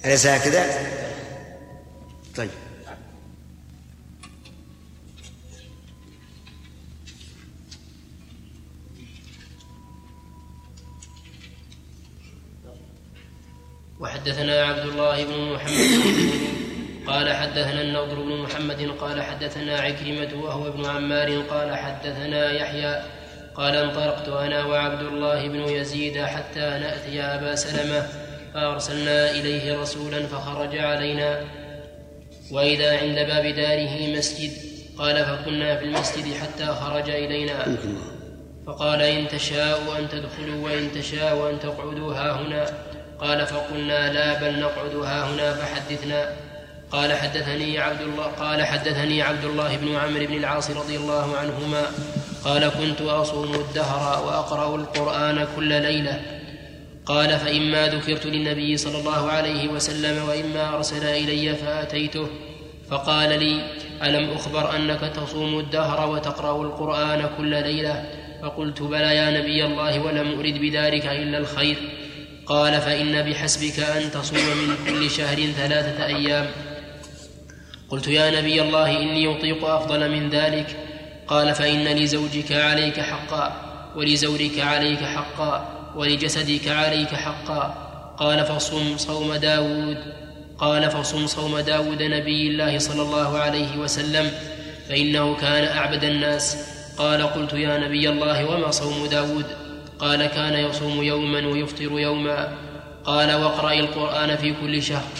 أليس 0.04 0.26
هكذا؟ 0.26 0.66
طيب 2.36 2.50
وحدثنا 14.00 14.62
عبد 14.62 14.78
الله 14.78 15.24
بن 15.24 15.52
محمد 15.52 16.02
قال 17.06 17.32
حدثنا 17.36 17.82
النضر 17.82 18.22
بن 18.22 18.42
محمد 18.42 18.90
قال 19.00 19.22
حدثنا 19.22 19.80
عكرمة 19.80 20.42
وهو 20.44 20.68
ابن 20.68 20.86
عمار 20.86 21.40
قال 21.40 21.76
حدثنا 21.76 22.52
يحيى 22.52 23.02
قال 23.54 23.76
انطلقت 23.76 24.28
أنا 24.28 24.64
وعبد 24.64 25.02
الله 25.02 25.48
بن 25.48 25.60
يزيد 25.60 26.24
حتى 26.24 26.60
نأتي 26.60 27.22
أبا 27.22 27.54
سلمة 27.54 28.21
فأرسلنا 28.54 29.30
إليه 29.30 29.80
رسولا 29.80 30.26
فخرج 30.26 30.78
علينا. 30.78 31.40
وإذا 32.52 32.98
عند 32.98 33.14
باب 33.14 33.46
داره 33.46 34.16
مسجد 34.16 34.50
قال 34.98 35.24
فكنا 35.24 35.76
في 35.76 35.84
المسجد 35.84 36.34
حتى 36.34 36.66
خرج 36.66 37.10
إلينا. 37.10 37.76
فقال 38.66 39.02
إن 39.02 39.28
تشاءوا 39.28 39.98
أن 39.98 40.08
تدخلوا 40.08 40.64
وإن 40.64 40.92
تشاءوا 40.92 41.50
أن 41.50 41.60
تقعدوا 41.60 42.14
ها 42.14 42.32
هنا. 42.32 42.66
قال 43.18 43.46
فقلنا 43.46 44.12
لا 44.12 44.40
بل 44.40 44.60
نقعد 44.60 44.94
ها 44.94 45.30
هنا 45.30 45.54
فحدثنا. 45.54 46.30
قال 46.90 47.12
حدثني 47.12 47.78
عبد 47.78 48.00
الله 48.00 48.24
قال 48.24 48.64
حدثني 48.64 49.22
عبد 49.22 49.44
الله 49.44 49.76
بن 49.76 49.96
عمرو 49.96 50.26
بن 50.26 50.34
العاص 50.34 50.70
رضي 50.70 50.96
الله 50.96 51.36
عنهما. 51.36 51.82
قال 52.44 52.68
كنت 52.68 53.00
أصوم 53.00 53.54
الدهر 53.54 54.26
وأقرأ 54.26 54.76
القرآن 54.76 55.46
كل 55.56 55.82
ليلة. 55.82 56.41
قال 57.06 57.38
فإما 57.38 57.86
ذكرت 57.88 58.26
للنبي 58.26 58.76
صلى 58.76 58.98
الله 58.98 59.30
عليه 59.30 59.68
وسلم 59.68 60.28
وإما 60.28 60.76
أرسل 60.76 61.04
إلي 61.04 61.54
فأتيته. 61.54 62.26
فقال 62.90 63.28
لي 63.28 63.60
ألم 64.02 64.30
أخبر 64.30 64.76
أنك 64.76 65.00
تصوم 65.00 65.58
الدهر 65.58 66.10
وتقرأ 66.10 66.62
القرآن 66.62 67.30
كل 67.36 67.50
ليلة؟ 67.50 68.04
فقلت 68.42 68.82
بلى 68.82 69.16
يا 69.16 69.40
نبي 69.40 69.64
الله 69.64 70.00
ولم 70.00 70.38
أرد 70.38 70.58
بذلك 70.58 71.06
إلا 71.06 71.38
الخير. 71.38 71.76
قال 72.46 72.80
فإن 72.80 73.30
بحسبك 73.30 73.80
أن 73.80 74.10
تصوم 74.10 74.38
من 74.38 74.76
كل 74.86 75.10
شهر 75.10 75.36
ثلاثة 75.36 76.06
أيام. 76.06 76.46
قلت 77.88 78.08
يا 78.08 78.40
نبي 78.40 78.62
الله 78.62 78.90
إني 79.02 79.38
أطيق 79.38 79.64
أفضل 79.64 80.10
من 80.10 80.30
ذلك. 80.30 80.76
قال 81.26 81.54
فإن 81.54 81.84
لزوجك 81.84 82.52
عليك 82.52 83.00
حقا 83.00 83.52
ولزورك 83.96 84.58
عليك 84.58 84.98
حقا. 84.98 85.81
ولجسدك 85.96 86.68
عليك 86.68 87.14
حقا. 87.14 87.74
قال 88.18 88.44
فصم 88.44 88.96
صوم 88.96 89.34
داود. 89.34 89.98
قال 90.58 90.90
فصم 90.90 91.26
صوم 91.26 91.58
داود 91.58 92.02
نبي 92.02 92.46
الله 92.48 92.78
صلى 92.78 93.02
الله 93.02 93.38
عليه 93.38 93.76
وسلم 93.76 94.30
فإنه 94.88 95.34
كان 95.34 95.76
أعبد 95.76 96.04
الناس. 96.04 96.56
قال 96.98 97.22
قلت 97.22 97.52
يا 97.52 97.78
نبي 97.78 98.08
الله 98.08 98.44
وما 98.44 98.70
صوم 98.70 99.06
داود؟ 99.06 99.46
قال 99.98 100.26
كان 100.26 100.54
يصوم 100.54 101.02
يوما 101.02 101.46
ويفطر 101.46 101.98
يوما. 101.98 102.58
قال 103.04 103.34
واقرأ 103.34 103.72
القرآن 103.72 104.36
في 104.36 104.54
كل 104.62 104.82
شهر. 104.82 105.12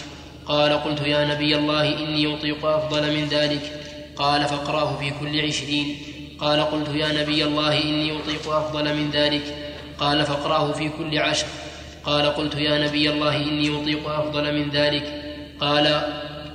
قال 0.45 0.83
قلت 0.83 1.01
يا 1.01 1.25
نبي 1.25 1.55
الله 1.55 1.99
إني 1.99 2.35
أطيق 2.35 2.65
أفضل 2.65 3.15
من 3.15 3.27
ذلك. 3.27 3.81
قال 4.15 4.45
فاقرأه 4.45 4.97
في 4.99 5.11
كل 5.19 5.41
عشرين. 5.41 5.97
قال 6.39 6.61
قلت 6.61 6.89
يا 6.95 7.21
نبي 7.21 7.43
الله 7.43 7.83
إني 7.83 8.19
أطيق 8.19 8.49
أفضل 8.49 8.93
من 8.93 9.09
ذلك. 9.11 9.72
قال 10.03 10.25
فاقرأه 10.25 10.71
في 10.71 10.89
كل 10.89 11.17
عشر. 11.17 11.45
قال 12.03 12.25
قلت 12.25 12.55
يا 12.55 12.87
نبي 12.87 13.09
الله 13.09 13.35
إني 13.35 13.81
أطيق 13.81 14.09
أفضل 14.09 14.53
من 14.59 14.69
ذلك. 14.69 15.05
قال 15.59 16.01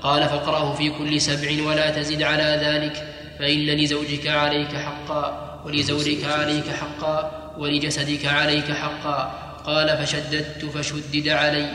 قال 0.02 0.22
فاقرأه 0.22 0.74
في 0.74 0.90
كل 0.90 1.20
سبع 1.20 1.48
ولا 1.66 1.90
تزد 1.90 2.22
على 2.22 2.60
ذلك. 2.64 2.96
فإن 3.38 3.66
لزوجك 3.66 4.26
عليك 4.26 4.76
حقا 4.76 5.24
ولزوجك 5.64 6.24
عليك 6.24 6.68
حقا 6.80 7.18
ولجسدك 7.58 8.26
عليك 8.26 8.72
حقا. 8.72 9.18
قال 9.64 9.98
فشددت 9.98 10.64
فشدد 10.64 11.28
علي. 11.28 11.66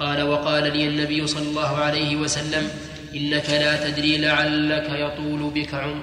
قال 0.00 0.22
وقال 0.22 0.62
لي 0.76 0.88
النبي 0.88 1.26
صلى 1.26 1.48
الله 1.48 1.76
عليه 1.76 2.16
وسلم 2.16 2.70
إنك 3.14 3.50
لا 3.50 3.90
تدري 3.90 4.18
لعلك 4.18 4.88
يطول 4.90 5.50
بك 5.50 5.74
عمر 5.74 6.02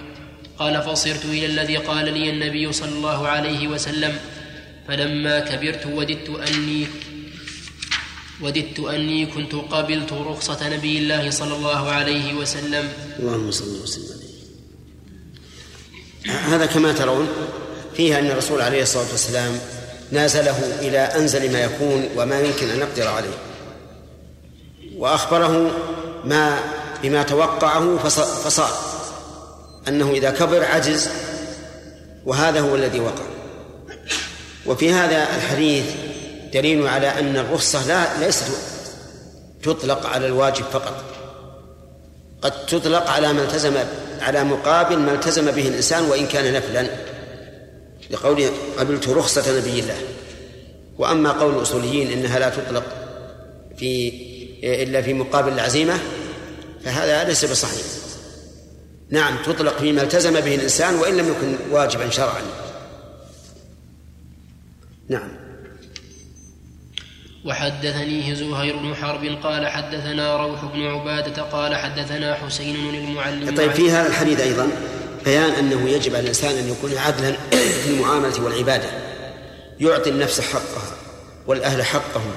قال 0.59 0.81
فصرت 0.81 1.25
إلى 1.25 1.45
الذي 1.45 1.77
قال 1.77 2.13
لي 2.13 2.29
النبي 2.29 2.71
صلى 2.71 2.91
الله 2.91 3.27
عليه 3.27 3.67
وسلم 3.67 4.17
فلما 4.87 5.39
كبرت 5.39 5.85
وددت 5.85 6.29
أني 6.29 6.87
وددت 8.41 8.79
أني 8.79 9.25
كنت 9.25 9.55
قبلت 9.55 10.13
رخصة 10.13 10.69
نبي 10.69 10.97
الله 10.97 11.29
صلى 11.29 11.55
الله 11.55 11.91
عليه 11.91 12.33
وسلم. 12.33 12.89
اللهم 13.19 13.51
صل 13.51 13.81
وسلم 13.83 14.19
هذا 16.25 16.65
كما 16.65 16.93
ترون 16.93 17.27
فيه 17.97 18.19
أن 18.19 18.25
الرسول 18.25 18.61
عليه 18.61 18.81
الصلاة 18.81 19.11
والسلام 19.11 19.59
نازله 20.11 20.57
إلى 20.79 20.97
أنزل 20.97 21.51
ما 21.53 21.61
يكون 21.63 22.09
وما 22.17 22.39
يمكن 22.39 22.69
أن 22.69 22.79
نقدر 22.79 23.07
عليه. 23.07 23.37
وأخبره 24.97 25.71
ما 26.25 26.59
بما 27.03 27.23
توقعه 27.23 27.97
فصار. 28.43 28.71
أنه 29.87 30.11
إذا 30.11 30.31
كبر 30.31 30.63
عجز 30.65 31.09
وهذا 32.25 32.59
هو 32.59 32.75
الذي 32.75 32.99
وقع. 32.99 33.25
وفي 34.65 34.93
هذا 34.93 35.35
الحديث 35.35 35.85
دليل 36.53 36.87
على 36.87 37.07
أن 37.07 37.37
الرخصة 37.37 37.87
لا 37.87 38.25
ليست 38.25 38.47
تطلق 39.63 40.05
على 40.05 40.27
الواجب 40.27 40.63
فقط. 40.63 41.03
قد 42.41 42.65
تطلق 42.65 43.09
على 43.09 43.33
ما 43.33 43.43
التزم 43.43 43.73
على 44.21 44.43
مقابل 44.43 44.97
ما 44.97 45.13
التزم 45.13 45.51
به 45.51 45.67
الإنسان 45.67 46.03
وإن 46.03 46.27
كان 46.27 46.53
نفلا. 46.53 46.87
لقوله 48.09 48.51
قبلت 48.77 49.09
رخصة 49.09 49.57
نبي 49.57 49.79
الله. 49.79 49.97
وأما 50.97 51.31
قول 51.31 51.55
الأصوليين 51.55 52.11
إنها 52.11 52.39
لا 52.39 52.49
تطلق 52.49 52.83
في 53.77 54.13
إلا 54.63 55.01
في 55.01 55.13
مقابل 55.13 55.53
العزيمة 55.53 55.99
فهذا 56.85 57.23
ليس 57.23 57.45
بصحيح. 57.45 57.85
نعم 59.09 59.37
تطلق 59.45 59.77
فيما 59.77 60.01
التزم 60.01 60.39
به 60.39 60.55
الإنسان 60.55 60.95
وإن 60.95 61.17
لم 61.17 61.27
يكن 61.27 61.55
واجبا 61.71 62.09
شرعا. 62.09 62.41
نعم. 65.09 65.29
وحدثنيه 67.45 68.33
زهير 68.33 68.77
بن 68.77 68.95
حرب 68.95 69.37
قال 69.43 69.67
حدثنا 69.67 70.37
روح 70.37 70.65
بن 70.65 70.87
عبادة 70.87 71.41
قال 71.41 71.75
حدثنا 71.75 72.35
حسين 72.35 72.75
المعلم 72.75 73.55
طيب 73.55 73.71
في 73.71 73.91
هذا 73.91 74.07
الحديث 74.07 74.39
أيضا 74.39 74.67
بيان 75.25 75.49
أنه 75.49 75.89
يجب 75.89 76.15
على 76.15 76.23
الإنسان 76.23 76.57
أن 76.57 76.69
يكون 76.69 76.97
عدلا 76.97 77.31
في 77.83 77.89
المعاملة 77.89 78.43
والعبادة. 78.43 78.89
يعطي 79.79 80.09
النفس 80.09 80.41
حقها 80.41 80.97
والأهل 81.47 81.83
حقهم 81.83 82.33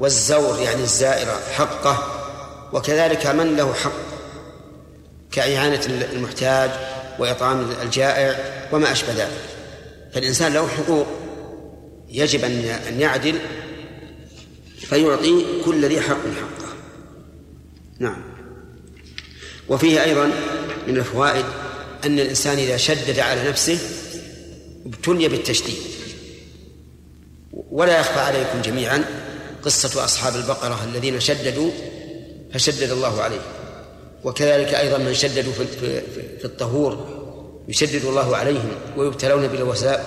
والزور 0.00 0.58
يعني 0.58 0.82
الزائرة 0.82 1.40
حقه 1.56 2.02
وكذلك 2.72 3.26
من 3.26 3.56
له 3.56 3.74
حق 3.74 3.92
كإعانة 5.32 5.80
المحتاج 6.12 6.70
وإطعام 7.18 7.70
الجائع 7.82 8.36
وما 8.72 8.92
أشبه 8.92 9.12
ذلك. 9.12 9.40
فالإنسان 10.14 10.52
له 10.52 10.68
حقوق 10.68 11.06
يجب 12.10 12.44
أن 12.44 13.00
يعدل 13.00 13.38
فيعطي 14.80 15.44
كل 15.64 15.84
ذي 15.84 16.00
حق 16.00 16.16
حقه. 16.16 16.74
نعم. 17.98 18.22
وفيه 19.68 20.04
أيضا 20.04 20.26
من 20.88 20.96
الفوائد 20.96 21.44
أن 22.04 22.20
الإنسان 22.20 22.58
إذا 22.58 22.76
شدد 22.76 23.18
على 23.18 23.48
نفسه 23.48 23.78
ابتلي 24.86 25.28
بالتشديد. 25.28 25.78
ولا 27.52 28.00
يخفى 28.00 28.20
عليكم 28.20 28.62
جميعا 28.62 29.04
قصة 29.64 30.04
أصحاب 30.04 30.36
البقرة 30.36 30.84
الذين 30.84 31.20
شددوا 31.20 31.70
فشدد 32.54 32.90
الله 32.90 33.22
عليهم. 33.22 33.42
وكذلك 34.24 34.74
أيضا 34.74 34.98
من 34.98 35.14
شددوا 35.14 35.52
في 36.38 36.44
الطهور 36.44 37.18
يشدد 37.68 38.04
الله 38.04 38.36
عليهم 38.36 38.70
ويبتلون 38.96 39.48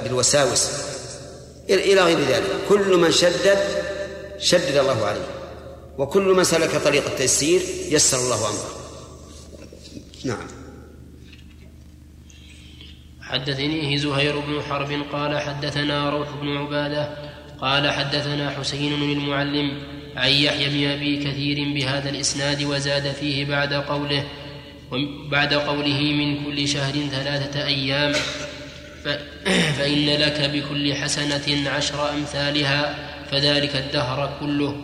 بالوساوس. 0.04 0.91
إلى 1.80 2.02
غير 2.02 2.20
ذلك. 2.20 2.50
كل 2.70 2.98
من 2.98 3.12
شدد 3.12 3.58
شدد 4.40 4.78
الله 4.78 5.06
عليه. 5.06 5.28
وكل 5.98 6.24
من 6.24 6.44
سلك 6.44 6.76
طريق 6.76 7.06
التيسير 7.06 7.62
يسر 7.90 8.18
الله 8.18 8.36
أمره. 8.36 8.82
نعم. 10.26 10.48
حدثنيه 13.22 13.98
زهير 13.98 14.40
بن 14.40 14.62
حرب 14.70 15.06
قال 15.12 15.40
حدثنا 15.40 16.10
روح 16.10 16.28
بن 16.42 16.58
عبادة 16.58 17.10
قال 17.62 17.92
حدثنا 17.92 18.50
حسين 18.50 18.96
بن 18.96 19.12
المعلم 19.12 19.82
عن 20.16 20.30
يحيى 20.30 20.70
بن 20.70 20.92
أبي 20.92 21.18
كثير 21.18 21.74
بهذا 21.74 22.10
الإسناد 22.10 22.64
وزاد 22.64 23.12
فيه 23.12 23.46
بعد 23.46 23.74
قوله 23.74 24.28
بعد 25.32 25.54
قوله 25.54 26.02
من 26.02 26.46
كل 26.46 26.68
شهر 26.68 26.94
ثلاثة 26.94 27.66
أيام. 27.66 28.14
فإن 29.78 30.06
لك 30.06 30.50
بكل 30.54 30.94
حسنة 30.94 31.70
عشر 31.70 32.10
أمثالها 32.10 32.96
فذلك 33.32 33.76
الدهر 33.76 34.38
كله. 34.40 34.82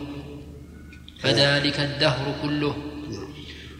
فذلك 1.19 1.79
الدهر 1.79 2.35
كله. 2.41 2.75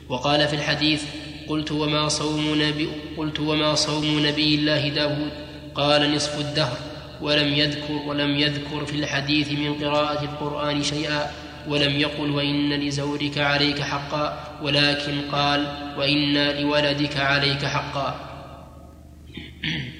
وقال 0.10 0.48
في 0.48 0.56
الحديث 0.56 1.04
قلت 1.48 1.72
وما 1.72 2.08
صوم 2.08 2.62
نبي 2.62 2.90
قلت 3.18 3.40
وما 3.40 3.76
صوم 3.76 4.26
نبي 4.26 4.56
الله 4.56 4.90
داود؟ 4.90 5.32
قال 5.76 6.16
نصف 6.16 6.40
الدهر. 6.40 6.78
ولم 7.22 7.54
يذكر 7.54 7.94
ولم 7.94 8.36
يذكر 8.36 8.86
في 8.86 8.96
الحديث 8.96 9.52
من 9.52 9.74
قراءة 9.74 10.24
القرآن 10.24 10.84
شيئا. 10.84 11.32
ولم 11.68 12.00
يقل 12.00 12.32
وإن 12.32 12.74
لزورك 12.74 13.38
عليك 13.38 13.82
حقا. 13.82 14.58
ولكن 14.62 15.22
قال 15.32 15.68
وإن 15.98 16.34
لولدك 16.62 17.18
عليك 17.18 17.66
حقا. 17.66 18.20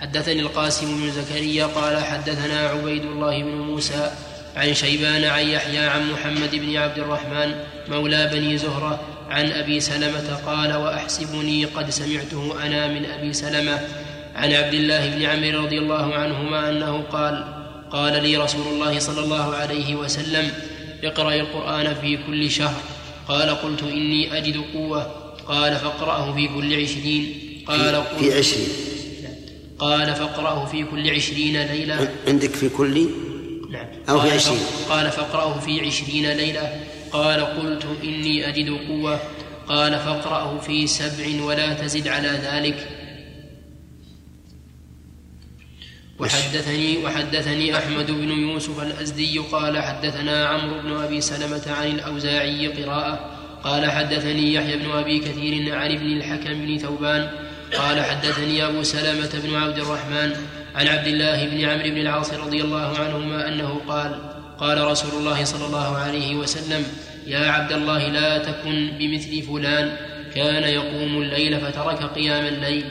حدثني 0.00 0.40
القاسم 0.40 1.00
بن 1.00 1.10
زكريا 1.10 1.66
قال 1.66 2.04
حدثنا 2.04 2.60
عبيد 2.68 3.04
الله 3.04 3.42
بن 3.42 3.58
موسى 3.58 4.10
عن 4.56 4.74
شيبان 4.74 5.24
عن 5.24 5.48
يحيى 5.48 5.78
عن 5.78 6.10
محمد 6.12 6.50
بن 6.54 6.76
عبد 6.76 6.98
الرحمن 6.98 7.54
مولى 7.88 8.30
بني 8.32 8.58
زهرة 8.58 9.00
عن 9.30 9.52
أبي 9.52 9.80
سلمة 9.80 10.34
قال 10.46 10.74
وأحسبني 10.74 11.64
قد 11.64 11.90
سمعته 11.90 12.66
أنا 12.66 12.88
من 12.88 13.06
أبي 13.06 13.32
سلمة 13.32 13.80
عن 14.34 14.52
عبد 14.52 14.74
الله 14.74 15.08
بن 15.10 15.22
عمرو 15.22 15.64
رضي 15.64 15.78
الله 15.78 16.14
عنهما 16.14 16.68
أنه 16.68 17.02
قال 17.12 17.44
قال 17.90 18.22
لي 18.22 18.36
رسول 18.36 18.66
الله 18.66 18.98
صلى 18.98 19.20
الله 19.20 19.54
عليه 19.54 19.94
وسلم 19.96 20.50
اقرأ 21.04 21.34
القرآن 21.34 21.94
في 21.94 22.18
كل 22.26 22.50
شهر 22.50 22.82
قال 23.28 23.50
قلت 23.50 23.82
إني 23.82 24.38
أجد 24.38 24.64
قوة 24.74 25.02
قال 25.46 25.76
فاقرأه 25.76 26.34
في 26.34 26.48
كل 26.48 26.82
عشرين 26.82 27.34
قال 27.66 28.02
في 28.20 28.38
عشرين. 28.38 28.68
قال 29.78 30.14
فاقرأه 30.14 30.66
في 30.66 30.84
كل 30.84 31.10
عشرين 31.10 31.62
ليلة. 31.62 32.14
عندك 32.28 32.50
في 32.50 32.68
كل؟ 32.68 33.08
نعم. 33.70 33.86
أو 34.08 34.20
في 34.20 34.30
عشرين. 34.30 34.60
قال 34.88 35.10
فاقرأه 35.10 35.58
في 35.60 35.86
عشرين 35.86 36.32
ليلة. 36.32 36.80
قال 37.12 37.40
قلت 37.40 37.86
إني 38.04 38.48
أجد 38.48 38.70
قوة. 38.88 39.20
قال 39.68 39.92
فاقرأه 39.92 40.58
في 40.58 40.86
سبع 40.86 41.44
ولا 41.44 41.72
تزد 41.72 42.08
على 42.08 42.28
ذلك. 42.28 42.88
وحدثني 46.18 47.04
وحدثني 47.04 47.76
أحمد 47.78 48.10
بن 48.10 48.30
يوسف 48.30 48.82
الأزدي 48.82 49.38
قال 49.38 49.78
حدثنا 49.78 50.46
عمرو 50.46 50.82
بن 50.82 50.92
أبي 50.92 51.20
سلمة 51.20 51.62
عن 51.66 51.86
الأوزاعي 51.86 52.68
قراءة. 52.68 53.38
قال 53.64 53.90
حدثني 53.90 54.54
يحيى 54.54 54.76
بن 54.76 54.90
أبي 54.90 55.18
كثير 55.18 55.74
عن 55.74 55.90
ابن 55.92 56.06
الحكم 56.06 56.66
بن 56.66 56.78
ثوبان 56.78 57.47
قال 57.76 58.04
حدثني 58.04 58.66
أبو 58.66 58.82
سلمه 58.82 59.30
بن 59.44 59.54
عبد 59.54 59.78
الرحمن 59.78 60.36
عن 60.74 60.88
عبد 60.88 61.06
الله 61.06 61.46
بن 61.46 61.64
عمرو 61.64 61.90
بن 61.90 61.98
العاص 61.98 62.32
رضي 62.32 62.60
الله 62.62 62.98
عنهما 62.98 63.48
أنه 63.48 63.80
قال 63.88 64.38
قال 64.58 64.84
رسول 64.84 65.20
الله 65.20 65.44
صلى 65.44 65.66
الله 65.66 65.96
عليه 65.96 66.36
وسلم 66.36 66.84
يا 67.26 67.50
عبد 67.50 67.72
الله 67.72 68.08
لا 68.08 68.38
تكن 68.38 68.90
بمثل 68.98 69.42
فلان 69.42 69.96
كان 70.34 70.62
يقوم 70.62 71.22
الليل 71.22 71.60
فترك 71.60 72.02
قيام 72.02 72.46
الليل. 72.46 72.84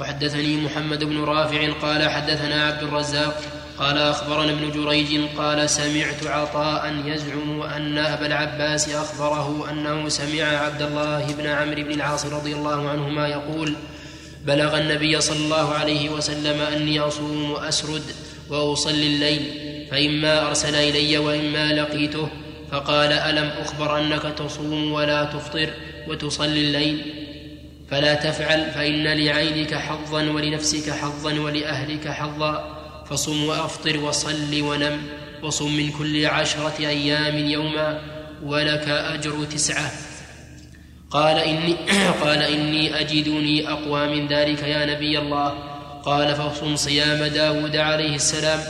وحدثني 0.00 0.56
محمد 0.56 1.04
بن 1.04 1.18
رافع 1.24 1.72
قال 1.72 2.08
حدثنا 2.08 2.66
عبد 2.66 2.82
الرزاق 2.82 3.57
قال 3.78 3.98
أخبرنا 3.98 4.52
ابن 4.52 4.70
جريج 4.70 5.20
قال 5.36 5.70
سمعت 5.70 6.26
عطاء 6.26 7.02
يزعم 7.04 7.62
أن 7.62 7.98
أبا 7.98 8.26
العباس 8.26 8.88
أخبره 8.88 9.70
أنه 9.70 10.08
سمع 10.08 10.44
عبد 10.44 10.82
الله 10.82 11.26
بن 11.38 11.46
عمرو 11.46 11.82
بن 11.82 11.90
العاص 11.90 12.26
رضي 12.26 12.54
الله 12.54 12.88
عنهما 12.88 13.28
يقول 13.28 13.74
بلغ 14.44 14.78
النبي 14.78 15.20
صلى 15.20 15.36
الله 15.36 15.74
عليه 15.74 16.10
وسلم 16.10 16.60
أني 16.60 17.00
أصوم 17.00 17.50
وأسرد 17.50 18.02
وأصلي 18.50 19.06
الليل 19.06 19.42
فإما 19.90 20.48
أرسل 20.48 20.74
إلي 20.74 21.18
وإما 21.18 21.72
لقيته 21.72 22.28
فقال 22.70 23.12
ألم 23.12 23.50
أخبر 23.60 23.98
أنك 23.98 24.22
تصوم 24.22 24.92
ولا 24.92 25.24
تفطر 25.24 25.70
وتصلي 26.08 26.60
الليل؟ 26.60 27.14
فلا 27.90 28.14
تفعل 28.14 28.70
فإن 28.70 29.04
لعينك 29.04 29.74
حظا 29.74 30.22
ولنفسك 30.22 30.90
حظا 30.90 31.40
ولأهلك 31.40 32.08
حظا. 32.08 32.77
فصم 33.10 33.44
وأفطر 33.44 33.98
وصل 33.98 34.60
ونم 34.60 35.02
وصم 35.42 35.76
من 35.76 35.90
كل 35.90 36.26
عشرة 36.26 36.74
أيام 36.78 37.36
يوما 37.36 38.00
ولك 38.44 38.88
أجر 38.88 39.44
تسعة. 39.44 39.90
قال 41.10 41.38
إني 41.38 41.76
قال 42.24 42.42
إني 42.42 43.00
أجدني 43.00 43.68
أقوى 43.68 44.06
من 44.06 44.28
ذلك 44.28 44.62
يا 44.62 44.86
نبي 44.86 45.18
الله. 45.18 45.48
قال 46.04 46.34
فصم 46.34 46.76
صيام 46.76 47.24
داود 47.24 47.76
عليه 47.76 48.14
السلام. 48.14 48.60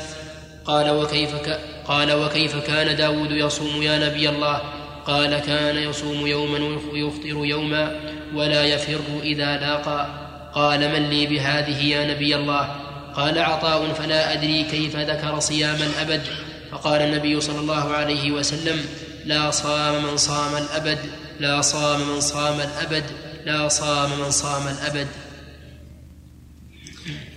قال 0.65 0.91
وكيف 0.91 1.35
ك... 1.35 1.61
قال 1.87 2.13
وكيف 2.13 2.57
كان 2.57 2.97
داود 2.97 3.31
يصوم 3.31 3.83
يا 3.83 4.09
نبي 4.09 4.29
الله؟ 4.29 4.63
قال 5.07 5.39
كان 5.39 5.77
يصوم 5.77 6.27
يوما 6.27 6.81
ويفطر 6.93 7.45
يوما 7.45 8.01
ولا 8.35 8.65
يفر 8.65 9.01
إذا 9.23 9.57
لاقى. 9.57 10.07
قال 10.55 10.81
من 10.81 11.11
لي 11.11 11.27
بهذه 11.27 11.85
يا 11.85 12.15
نبي 12.15 12.37
الله؟ 12.37 12.88
قال 13.19 13.39
عطاء 13.39 13.93
فلا 13.93 14.33
أدري 14.33 14.65
كيف 14.65 14.97
ذكر 14.97 15.41
صيام 15.41 15.77
الأبد. 15.83 16.23
فقال 16.71 17.03
النبي 17.03 17.41
صلى 17.41 17.59
الله 17.59 17.93
عليه 17.93 18.33
وسلم 18.33 18.85
لا 19.25 19.51
صام 19.51 20.05
من 20.05 20.17
صام 20.17 20.57
الأبد 20.57 20.99
لا 21.41 21.61
صام 21.61 22.01
من 22.09 22.21
صام 22.21 22.61
الأبد 22.61 23.05
لا 23.45 23.69
صام 23.69 24.21
من 24.21 24.31
صام 24.31 24.69
الأبد. 24.69 25.07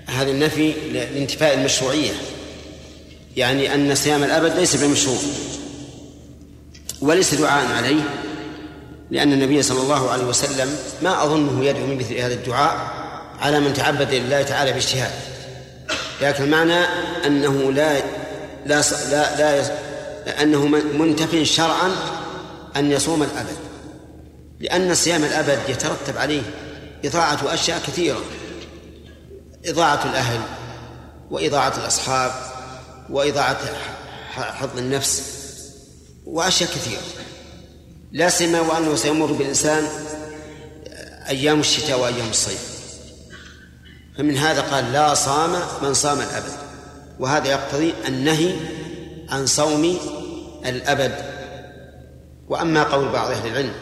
هذا 0.08 0.32
النفي 0.32 0.74
لانتفاء 0.94 1.53
المشروعية 1.53 2.12
يعني 3.38 3.76
أن 3.76 3.95
صيام 3.95 4.24
الأبد 4.24 4.56
ليس 4.58 4.76
بمشروع 4.76 5.20
وليس 7.02 7.34
دعاء 7.36 7.72
عليه 7.72 8.02
لأن 9.12 9.34
النبي 9.34 9.62
صلى 9.62 9.82
الله 9.82 10.12
عليه 10.12 10.24
وسلم 10.24 10.76
ما 11.02 11.24
أظنه 11.24 11.66
يدعو 11.66 11.86
من 11.86 11.98
مثل 11.98 12.16
هذا 12.16 12.34
الدعاء 12.34 12.91
على 13.40 13.60
من 13.60 13.74
تعبد 13.74 14.14
لله 14.14 14.41
تعالى 14.41 14.74
باجتهاد. 14.74 15.31
لكن 16.22 16.43
المعنى 16.43 16.80
أنه 17.26 17.72
لا 17.72 17.99
لا 18.65 18.81
لا, 19.10 19.38
لا 19.38 19.77
أنه 20.41 20.65
منتف 20.98 21.43
شرعا 21.43 21.91
أن 22.76 22.91
يصوم 22.91 23.23
الأبد 23.23 23.57
لأن 24.60 24.95
صيام 24.95 25.23
الأبد 25.23 25.60
يترتب 25.69 26.18
عليه 26.18 26.41
إضاعة 27.06 27.53
أشياء 27.53 27.80
كثيرة 27.80 28.22
إضاعة 29.65 30.06
الأهل 30.06 30.39
وإضاعة 31.31 31.73
الأصحاب 31.77 32.31
وإضاعة 33.10 33.57
حظ 34.31 34.77
النفس 34.77 35.23
وأشياء 36.26 36.69
كثيرة. 36.69 37.02
لا 38.11 38.30
سيما 38.30 38.61
وأنه 38.61 38.95
سيمر 38.95 39.31
بالإنسان 39.31 39.88
أيام 41.30 41.60
الشتاء 41.60 41.99
وأيام 41.99 42.30
الصيف. 42.30 42.70
فمن 44.22 44.38
هذا 44.38 44.61
قال 44.61 44.93
لا 44.93 45.14
صام 45.14 45.56
من 45.84 45.93
صام 45.93 46.22
الأبد. 46.22 46.52
وهذا 47.19 47.48
يقتضي 47.48 47.93
النهي 48.07 48.56
عن 49.30 49.45
صوم 49.45 49.98
الأبد. 50.65 51.15
وأما 52.49 52.84
قول 52.84 53.10
بعض 53.10 53.31
أهل 53.31 53.48
العلم 53.48 53.73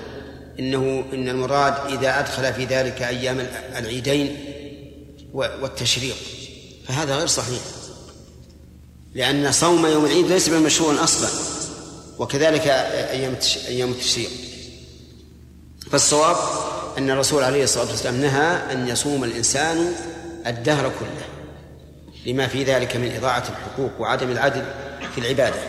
إنه 0.60 1.03
إن 1.14 1.30
المراد 1.30 1.74
إذا 1.91 2.20
أدخل 2.20 2.53
في 2.53 2.66
ذلك 2.66 3.02
أيام 3.02 3.48
العيدين 3.78 4.38
والتشريق 5.34 6.16
فهذا 6.88 7.16
غير 7.16 7.28
صحيح. 7.28 7.61
لأن 9.16 9.52
صوم 9.52 9.86
يوم 9.86 10.06
العيد 10.06 10.28
ليس 10.28 10.49
بمشروع 10.49 11.03
أصلا 11.03 11.30
وكذلك 12.20 12.68
أيام 12.68 13.36
أيام 13.68 13.91
التشريق. 13.91 14.30
فالصواب 15.91 16.36
أن 16.98 17.10
الرسول 17.10 17.44
عليه 17.44 17.64
الصلاة 17.64 17.86
والسلام 17.86 18.22
نهى 18.22 18.72
أن 18.72 18.88
يصوم 18.88 19.24
الإنسان 19.24 19.95
الدهر 20.48 20.91
كله 20.99 21.26
لما 22.26 22.48
في 22.48 22.64
ذلك 22.64 22.95
من 22.95 23.11
إضاعة 23.16 23.44
الحقوق 23.49 23.91
وعدم 23.99 24.32
العدل 24.32 24.64
في 25.16 25.22
العبادة. 25.22 25.60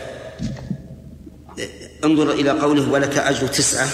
انظر 2.03 2.31
إلى 2.31 2.49
قوله 2.49 2.91
ولك 2.91 3.17
أجر 3.17 3.47
تسعة 3.47 3.87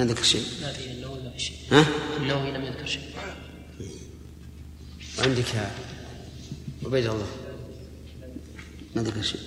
ما 0.00 0.06
ذكر 0.06 0.22
شيء؟ 0.22 0.44
ما 0.62 0.72
في 0.72 0.90
النووي 0.90 1.22
ما 1.22 1.30
في 1.30 1.38
شيء. 1.38 1.56
ها؟ 1.72 1.86
النووي 2.16 2.50
لم 2.50 2.64
يذكر 2.64 2.86
شيء. 2.86 3.02
وعندك 5.18 5.44
عبيد 6.86 7.06
الله 7.06 7.26
ما 8.96 9.02
ذكر 9.02 9.22
شيء؟ 9.22 9.40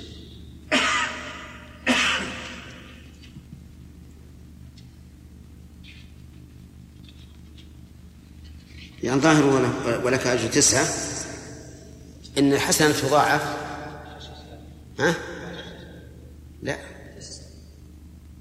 يعني 9.03 9.21
ظاهر 9.21 9.45
ولك 10.05 10.27
أجر 10.27 10.47
تسعة. 10.47 10.87
إن 12.37 12.53
الحسنة 12.53 12.91
تضاعف. 12.91 13.41
ها؟ 14.99 15.15
لا. 16.63 16.77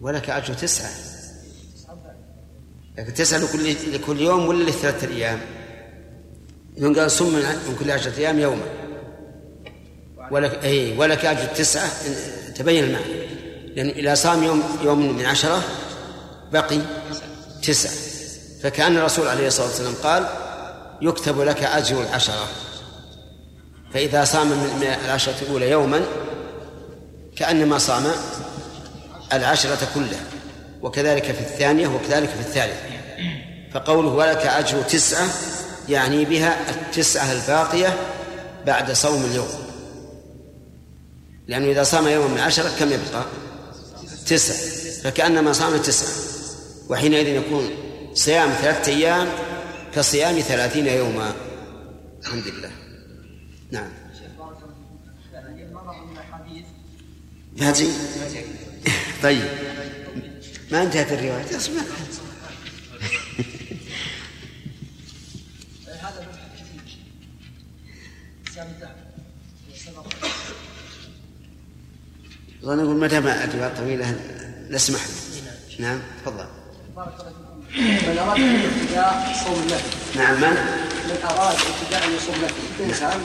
ولك 0.00 0.30
أجر 0.30 0.54
تسعة. 0.54 1.11
لكن 2.98 3.14
تسعة 3.14 3.38
لكل 3.38 3.74
لكل 3.92 4.20
يوم 4.20 4.46
ولا 4.46 4.70
لثلاثة 4.70 5.08
أيام؟ 5.08 5.40
يقول 6.76 7.00
قال 7.00 7.10
صم 7.10 7.34
من 7.34 7.76
كل 7.78 7.90
عشرة 7.90 8.18
أيام 8.18 8.38
يوما. 8.38 8.62
ولك 10.30 10.64
أي 10.64 10.98
ولك 10.98 11.24
أجر 11.24 11.44
تسعة 11.44 11.90
تبين 12.54 12.84
المعنى. 12.84 13.04
لأن 13.76 13.88
إذا 13.88 14.14
صام 14.14 14.42
يوم 14.42 14.62
يوم 14.84 15.16
من 15.16 15.26
عشرة 15.26 15.62
بقي 16.52 16.78
تسعة. 17.62 17.92
فكأن 18.62 18.96
الرسول 18.96 19.28
عليه 19.28 19.46
الصلاة 19.46 19.66
والسلام 19.66 19.94
قال 19.94 20.28
يكتب 21.02 21.40
لك 21.40 21.62
أجر 21.62 22.02
العشرة. 22.02 22.48
فإذا 23.94 24.24
صام 24.24 24.46
من 24.46 24.96
العشرة 25.04 25.34
الأولى 25.42 25.70
يوما 25.70 26.02
كأنما 27.36 27.78
صام 27.78 28.04
العشرة 29.32 29.88
كلها. 29.94 30.31
وكذلك 30.82 31.24
في 31.24 31.40
الثانية 31.40 31.88
وكذلك 31.88 32.28
في 32.28 32.40
الثالثة 32.40 32.92
فقوله 33.74 34.08
ولك 34.08 34.46
أجر 34.46 34.82
تسعة 34.82 35.28
يعني 35.88 36.24
بها 36.24 36.70
التسعة 36.70 37.32
الباقية 37.32 37.96
بعد 38.66 38.92
صوم 38.92 39.24
اليوم. 39.24 39.48
لأنه 41.48 41.70
إذا 41.70 41.82
صام 41.82 42.08
يوما 42.08 42.28
من 42.28 42.38
عشرة 42.38 42.70
كم 42.78 42.92
يبقى؟ 42.92 43.24
تسعة. 44.26 44.82
فكأنما 45.02 45.52
صام 45.52 45.76
تسعة. 45.76 46.08
وحينئذ 46.88 47.28
يكون 47.28 47.70
صيام 48.14 48.50
ثلاثة 48.50 48.92
أيام 48.92 49.28
كصيام 49.94 50.40
ثلاثين 50.40 50.86
يوما. 50.86 51.32
الحمد 52.22 52.46
لله. 52.46 52.70
نعم. 53.70 53.88
هذه 57.60 57.88
طيب. 59.22 59.48
ما 60.72 60.82
انتهت 60.82 61.12
الرواية. 61.12 61.56
اسمع. 61.56 61.82
والله 72.62 72.84
نقول 72.84 72.96
ما 72.96 73.06
دام 73.06 73.26
الرواية 73.26 73.74
طويلة 73.74 74.16
نسمح 74.70 75.00
نعم 75.78 76.00
تفضل. 76.24 76.46
بارك 76.96 77.14
الله 77.20 77.32
فيكم 77.72 78.10
من؟ 78.10 78.18
اراد 78.18 78.40
ابتداء 78.40 79.42
صوم 79.44 79.62
النفل 79.62 80.18
نعم. 80.18 80.34
من؟ 80.40 80.50
من 81.08 81.18
اراد 81.24 81.56
ابتداء 81.56 82.06
ان 82.08 82.14
يصوم 82.16 82.34
نفل 82.44 82.84
انسان 82.84 83.20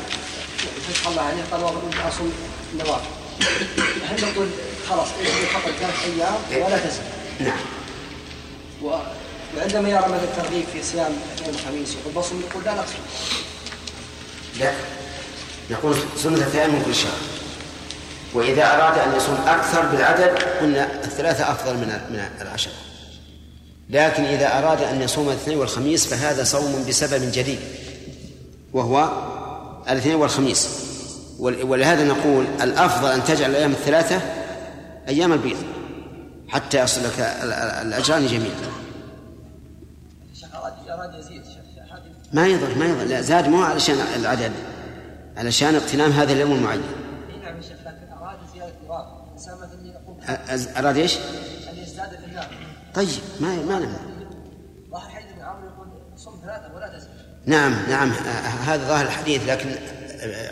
فتح 0.88 1.08
الله 1.08 1.22
عليه 1.22 1.44
قال 1.52 1.64
والله 1.64 2.08
اصوم 2.08 2.34
النوافل 2.74 3.10
هل 4.10 4.22
نقول 4.22 4.48
خلاص 4.90 5.08
فقط 5.54 5.72
ثلاث 5.80 6.06
أيام 6.06 6.64
ولا 6.66 6.78
تزيد 6.78 7.17
نعم. 7.40 7.58
وعندما 8.84 9.90
يرى 9.90 10.00
مثلا 10.00 10.24
الترغيب 10.24 10.66
في 10.74 10.84
صيام 10.84 11.12
اثنين 11.36 11.56
الخميس 11.56 11.96
يقول 12.02 12.14
بصوم 12.14 12.44
يقول 12.50 12.64
لا 12.64 12.74
نقصد 12.74 12.94
لا. 14.60 14.72
نقول 15.72 15.96
سنة 16.18 16.48
أيام 16.56 16.70
من 16.70 16.82
كل 16.86 16.96
شهر. 16.96 17.18
وإذا 18.34 18.76
أراد 18.76 18.98
أن 19.00 19.16
يصوم 19.18 19.36
أكثر 19.48 19.82
بالعدد 19.82 20.44
قلنا 20.62 21.04
الثلاثة 21.04 21.52
أفضل 21.52 21.74
من 21.74 21.88
من 22.10 22.30
العشرة 22.42 22.72
لكن 23.90 24.24
إذا 24.24 24.58
أراد 24.60 24.82
أن 24.82 25.02
يصوم 25.02 25.30
الاثنين 25.30 25.58
والخميس 25.58 26.08
فهذا 26.08 26.44
صوم 26.44 26.86
بسبب 26.90 27.32
جديد 27.32 27.60
وهو 28.74 29.10
الاثنين 29.90 30.16
والخميس. 30.16 30.70
ول- 31.40 31.64
ولهذا 31.64 32.04
نقول 32.04 32.46
الأفضل 32.62 33.12
أن 33.12 33.24
تجعل 33.24 33.50
الأيام 33.50 33.72
الثلاثة 33.72 34.22
أيام 35.08 35.34
البيض. 35.34 35.58
حتى 36.48 36.80
يصل 36.84 37.04
لك 37.04 37.20
ال- 37.20 37.54
ال- 37.54 37.88
الأجران 37.88 38.28
جميعا. 38.28 38.56
اراد 40.54 40.74
اراد 40.90 41.44
ما 42.34 42.48
يضر 42.48 42.76
ما 42.76 42.86
يضر. 42.86 43.04
لا 43.04 43.22
زاد 43.22 43.48
مو 43.48 43.64
علشان 43.64 43.96
العدد 44.16 44.52
علشان 45.38 45.76
اغتنام 45.76 46.12
هذا 46.12 46.34
اليوم 46.34 46.52
المعين. 46.52 46.82
اي 47.30 47.40
نعم 47.40 47.58
يا 47.58 47.62
شيخ 47.62 47.78
لكن 47.86 48.14
أراد 48.22 48.38
زياده 48.54 48.74
أراد 50.80 50.98
إيش؟ 50.98 51.18
ان 51.18 51.78
يزداد 51.78 52.10
في 52.10 52.26
النار 52.26 52.48
طيب 52.96 53.08
ما 53.40 53.56
ما 53.56 53.80
نمنع 53.80 54.00
واحد 54.92 55.10
حديث 55.10 55.28
يقول 55.38 55.88
ثلاثة 56.44 56.76
ولا 56.76 56.98
تزيد 56.98 57.10
نعم 57.46 57.76
نعم 57.90 58.12
هذا 58.66 58.88
ظاهر 58.88 59.06
الحديث 59.06 59.50
لكن 59.50 59.70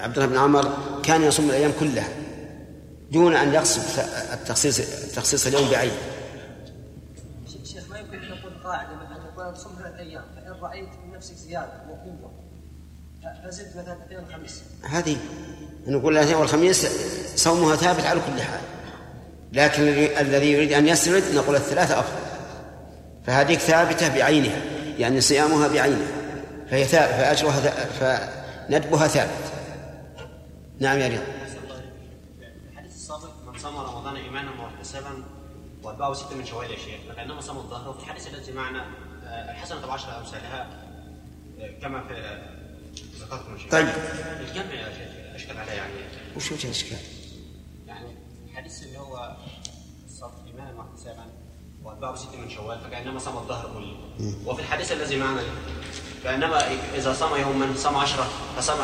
عبد 0.01 0.15
الله 0.17 0.25
بن 0.25 0.37
عمر 0.37 0.73
كان 1.03 1.23
يصوم 1.23 1.49
الأيام 1.49 1.71
كلها. 1.79 2.07
دون 3.11 3.35
أن 3.35 3.53
يقصد 3.53 3.81
التخصيص 4.33 4.81
تخصيص 5.15 5.47
اليوم 5.47 5.69
بعينه 5.69 5.93
شيخ 7.65 7.89
ما 7.89 7.99
يمكن 7.99 8.13
أن 8.17 8.29
نقول 8.29 8.53
قاعدة 8.63 8.89
مثلا 8.95 9.17
تقول 9.35 9.57
صم 9.57 9.69
ثلاث 9.79 9.99
أيام 9.99 10.23
فإن 10.35 10.51
رأيت 10.61 10.89
من 11.05 11.15
نفسك 11.15 11.33
زيادة 11.35 11.73
وقوة 11.89 12.31
ف- 13.23 13.47
فزد 13.47 13.67
مثلا 13.77 13.97
اثنين 14.05 14.19
الخميس. 14.19 14.61
هذه 14.89 15.17
نقول 15.87 16.17
الاثنين 16.17 16.35
والخميس 16.37 16.87
صومها 17.35 17.75
ثابت 17.75 18.03
على 18.05 18.19
كل 18.19 18.41
حال. 18.41 18.59
لكن 19.53 19.83
الذي- 20.19 20.51
يريد 20.51 20.73
أن 20.73 20.87
يسرد 20.87 21.23
نقول 21.35 21.55
الثلاثة 21.55 21.99
أفضل. 21.99 22.19
فهذيك 23.27 23.59
ثابتة 23.59 24.15
بعينها 24.15 24.61
يعني 24.97 25.21
صيامها 25.21 25.67
بعينها. 25.67 26.07
فهي 26.71 26.85
ثابت 26.85 27.11
فأجرها 27.13 27.59
ث- 27.61 27.99
فندبها 27.99 29.07
ثابت. 29.07 29.31
نعم 30.79 30.99
يا 30.99 31.07
رياض. 31.07 31.21
واحتسابا 34.95 35.23
واتبعه 35.83 36.13
ستة 36.13 36.35
من 36.35 36.45
شوال 36.45 36.71
يا 36.71 36.77
شيخ 36.77 36.99
فكانما 37.09 37.41
صام 37.41 37.57
الظهر 37.57 37.89
وفي 37.89 38.03
الحديث 38.03 38.27
الذي 38.27 38.51
معنا 38.51 38.85
آه، 39.25 39.51
الحسنة 39.51 39.87
بعشر 39.87 40.17
أمثالها 40.17 40.67
آه، 41.59 41.79
كما 41.81 42.07
في 42.07 42.13
آه، 42.13 42.49
ذكرت 43.19 43.49
من 43.49 43.59
شيخ 43.59 43.71
طيب. 43.71 43.87
الجمع 44.39 44.73
يا 44.73 44.93
شيخ 44.93 45.35
اشكل 45.35 45.57
عليه 45.57 45.71
يعني 45.71 45.93
وش 46.35 46.51
وجه 46.51 46.65
الإشكال؟ 46.65 46.97
يعني 47.87 48.07
الحديث 48.45 48.83
اللي 48.83 48.97
هو 48.97 49.35
الصبر 50.05 50.47
ايمانا 50.47 50.73
واحتسابا 50.73 51.25
واتبعه 51.83 52.15
ستة 52.15 52.37
من 52.37 52.49
شوال 52.49 52.79
فكأنما 52.79 53.19
صام 53.19 53.37
الظهر 53.37 53.73
كله 53.73 53.97
وفي 54.45 54.61
الحديث 54.61 54.91
الذي 54.91 55.17
معنا 55.17 55.41
كانما 56.23 56.59
إذا 56.95 57.13
صام 57.13 57.41
يوما 57.41 57.73
صام 57.75 57.95
عشرة 57.95 58.27
فصام 58.57 58.77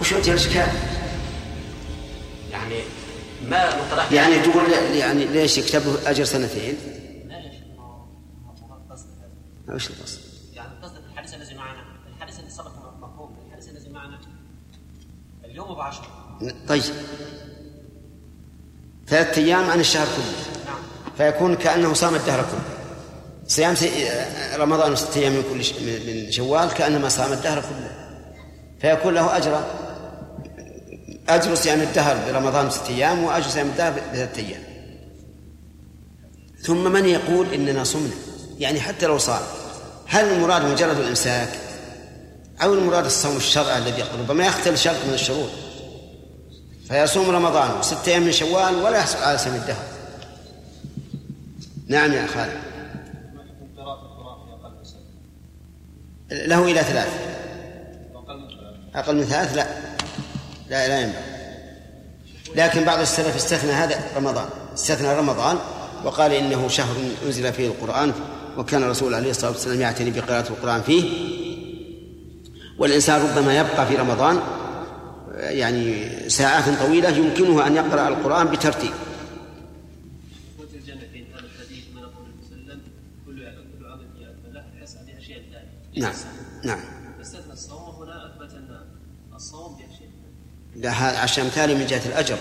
وش 0.00 0.12
وجه 0.12 0.30
الإشكال؟ 0.30 0.68
يعني 2.50 2.82
ما 3.42 3.70
يعني 4.12 4.38
تقول 4.38 4.72
يعني 4.72 5.24
ليش 5.24 5.58
يكتب 5.58 5.86
له 5.86 6.10
أجر 6.10 6.24
سنتين؟ 6.24 6.76
وش 9.68 9.90
القصد؟ 9.90 10.18
يعني 10.52 10.68
قصد 10.82 10.96
الحديث 11.12 11.34
الذي 11.34 11.54
معنا 11.54 11.82
الحديث 12.16 12.38
الذي 12.38 12.50
سبق 12.50 12.72
مفهوم 13.00 13.36
الحديث 13.46 13.68
الذي 13.68 13.88
معنا 13.90 14.18
اليوم 15.44 15.74
بعشرة 15.74 16.38
طيب. 16.68 16.82
ثلاثة 19.06 19.42
أيام 19.42 19.70
عن 19.70 19.80
الشهر 19.80 20.06
كله. 20.06 20.64
نعم. 20.66 20.82
فيكون 21.16 21.54
كأنه 21.54 21.92
صام 21.92 22.14
الدهر 22.14 22.42
كله. 22.42 22.62
صيام. 23.46 23.74
رمضان 24.56 24.96
ستة 24.96 25.20
أيام 25.20 25.32
من 25.32 25.42
كل 25.52 25.64
ش... 25.64 25.72
من 25.72 26.24
من 26.24 26.32
شوال 26.32 26.68
كأنما 26.68 27.08
صام 27.08 27.32
الدهر 27.32 27.60
كله. 27.60 27.90
فيكون 28.80 29.14
له 29.14 29.36
أجر 29.36 29.64
أجر 31.28 31.54
صيام 31.54 31.80
الدهر 31.80 32.32
برمضان 32.32 32.70
ستة 32.70 32.88
أيام 32.88 33.24
وأجر 33.24 33.48
صيام 33.48 33.66
الدهر 33.66 33.92
بثلاثة 33.92 34.42
أيام. 34.42 34.62
ثم 36.62 36.92
من 36.92 37.06
يقول 37.06 37.54
إننا 37.54 37.84
صمنا؟ 37.84 38.14
يعني 38.58 38.80
حتى 38.80 39.06
لو 39.06 39.18
صام 39.18 39.42
هل 40.06 40.24
المراد 40.24 40.64
مجرد 40.64 40.98
الإمساك 40.98 41.48
أو 42.62 42.74
المراد 42.74 43.04
الصوم 43.04 43.36
الشرعي 43.36 43.78
الذي 43.78 44.04
ربما 44.20 44.46
يختل 44.46 44.78
شرط 44.78 45.04
من 45.08 45.14
الشروط. 45.14 45.50
فيصوم 46.88 47.30
رمضان 47.30 47.78
وستة 47.78 48.08
أيام 48.08 48.22
من 48.22 48.32
شوال 48.32 48.74
ولا 48.74 48.98
يحصل 48.98 49.18
على 49.18 49.38
سن 49.38 49.54
الدهر. 49.54 49.84
نعم 51.88 52.12
يا 52.12 52.26
خالد. 52.26 52.60
له 56.30 56.64
إلى 56.64 56.82
ثلاث. 56.82 57.12
أقل 58.94 59.16
من 59.16 59.24
ثلاث؟ 59.24 59.56
لا. 59.56 59.66
لا 60.70 60.88
لا 60.88 61.00
ينبغي. 61.00 61.38
لكن 62.56 62.84
بعض 62.84 62.98
السلف 62.98 63.36
استثنى 63.36 63.72
هذا 63.72 64.00
رمضان 64.16 64.48
استثنى 64.74 65.14
رمضان 65.14 65.58
وقال 66.04 66.32
إنه 66.32 66.68
شهر 66.68 66.96
أنزل 67.26 67.52
فيه 67.52 67.66
القرآن 67.66 68.12
وكان 68.58 68.82
الرسول 68.82 69.14
عليه 69.14 69.30
الصلاة 69.30 69.50
والسلام 69.50 69.80
يعتني 69.80 70.10
بقراءة 70.10 70.48
القرآن 70.48 70.82
فيه. 70.82 71.04
والإنسان 72.78 73.20
ربما 73.20 73.58
يبقى 73.58 73.86
في 73.86 73.96
رمضان 73.96 74.40
يعني 75.38 76.08
ساعات 76.28 76.78
طويلة 76.80 77.08
يمكنه 77.08 77.66
أن 77.66 77.76
يقرأ 77.76 78.08
القرآن 78.08 78.46
بترتيب. 78.46 78.92
قوت 80.58 80.68
الجنة 80.74 81.00
في 81.12 81.24
هذا 81.34 81.40
الحديث 81.40 81.84
من 81.94 82.00
قول 82.00 82.28
وسلم 82.42 82.80
كل 83.26 83.36
كل 83.78 83.86
عمل 83.86 84.34
فله 84.44 84.64
يسعى 84.82 85.04
بأشياء 85.04 85.40
ثانية 85.52 86.06
نعم 86.06 86.14
نعم 86.64 86.80
استثنى 87.20 87.52
الصوم 87.52 88.02
هنا 88.02 88.26
أثبت 88.26 88.52
أن 88.54 88.80
الصوم 89.34 89.72
بأشياء 89.76 90.08
لا 90.78 90.90
هذا 90.90 91.18
عشان 91.18 91.46
مثالي 91.46 91.74
من 91.74 91.86
جهة 91.86 92.06
الأجر. 92.06 92.38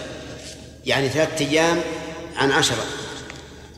يعني 0.85 1.09
ثلاثة 1.09 1.45
أيام 1.45 1.81
عن 2.35 2.51
عشرة. 2.51 2.85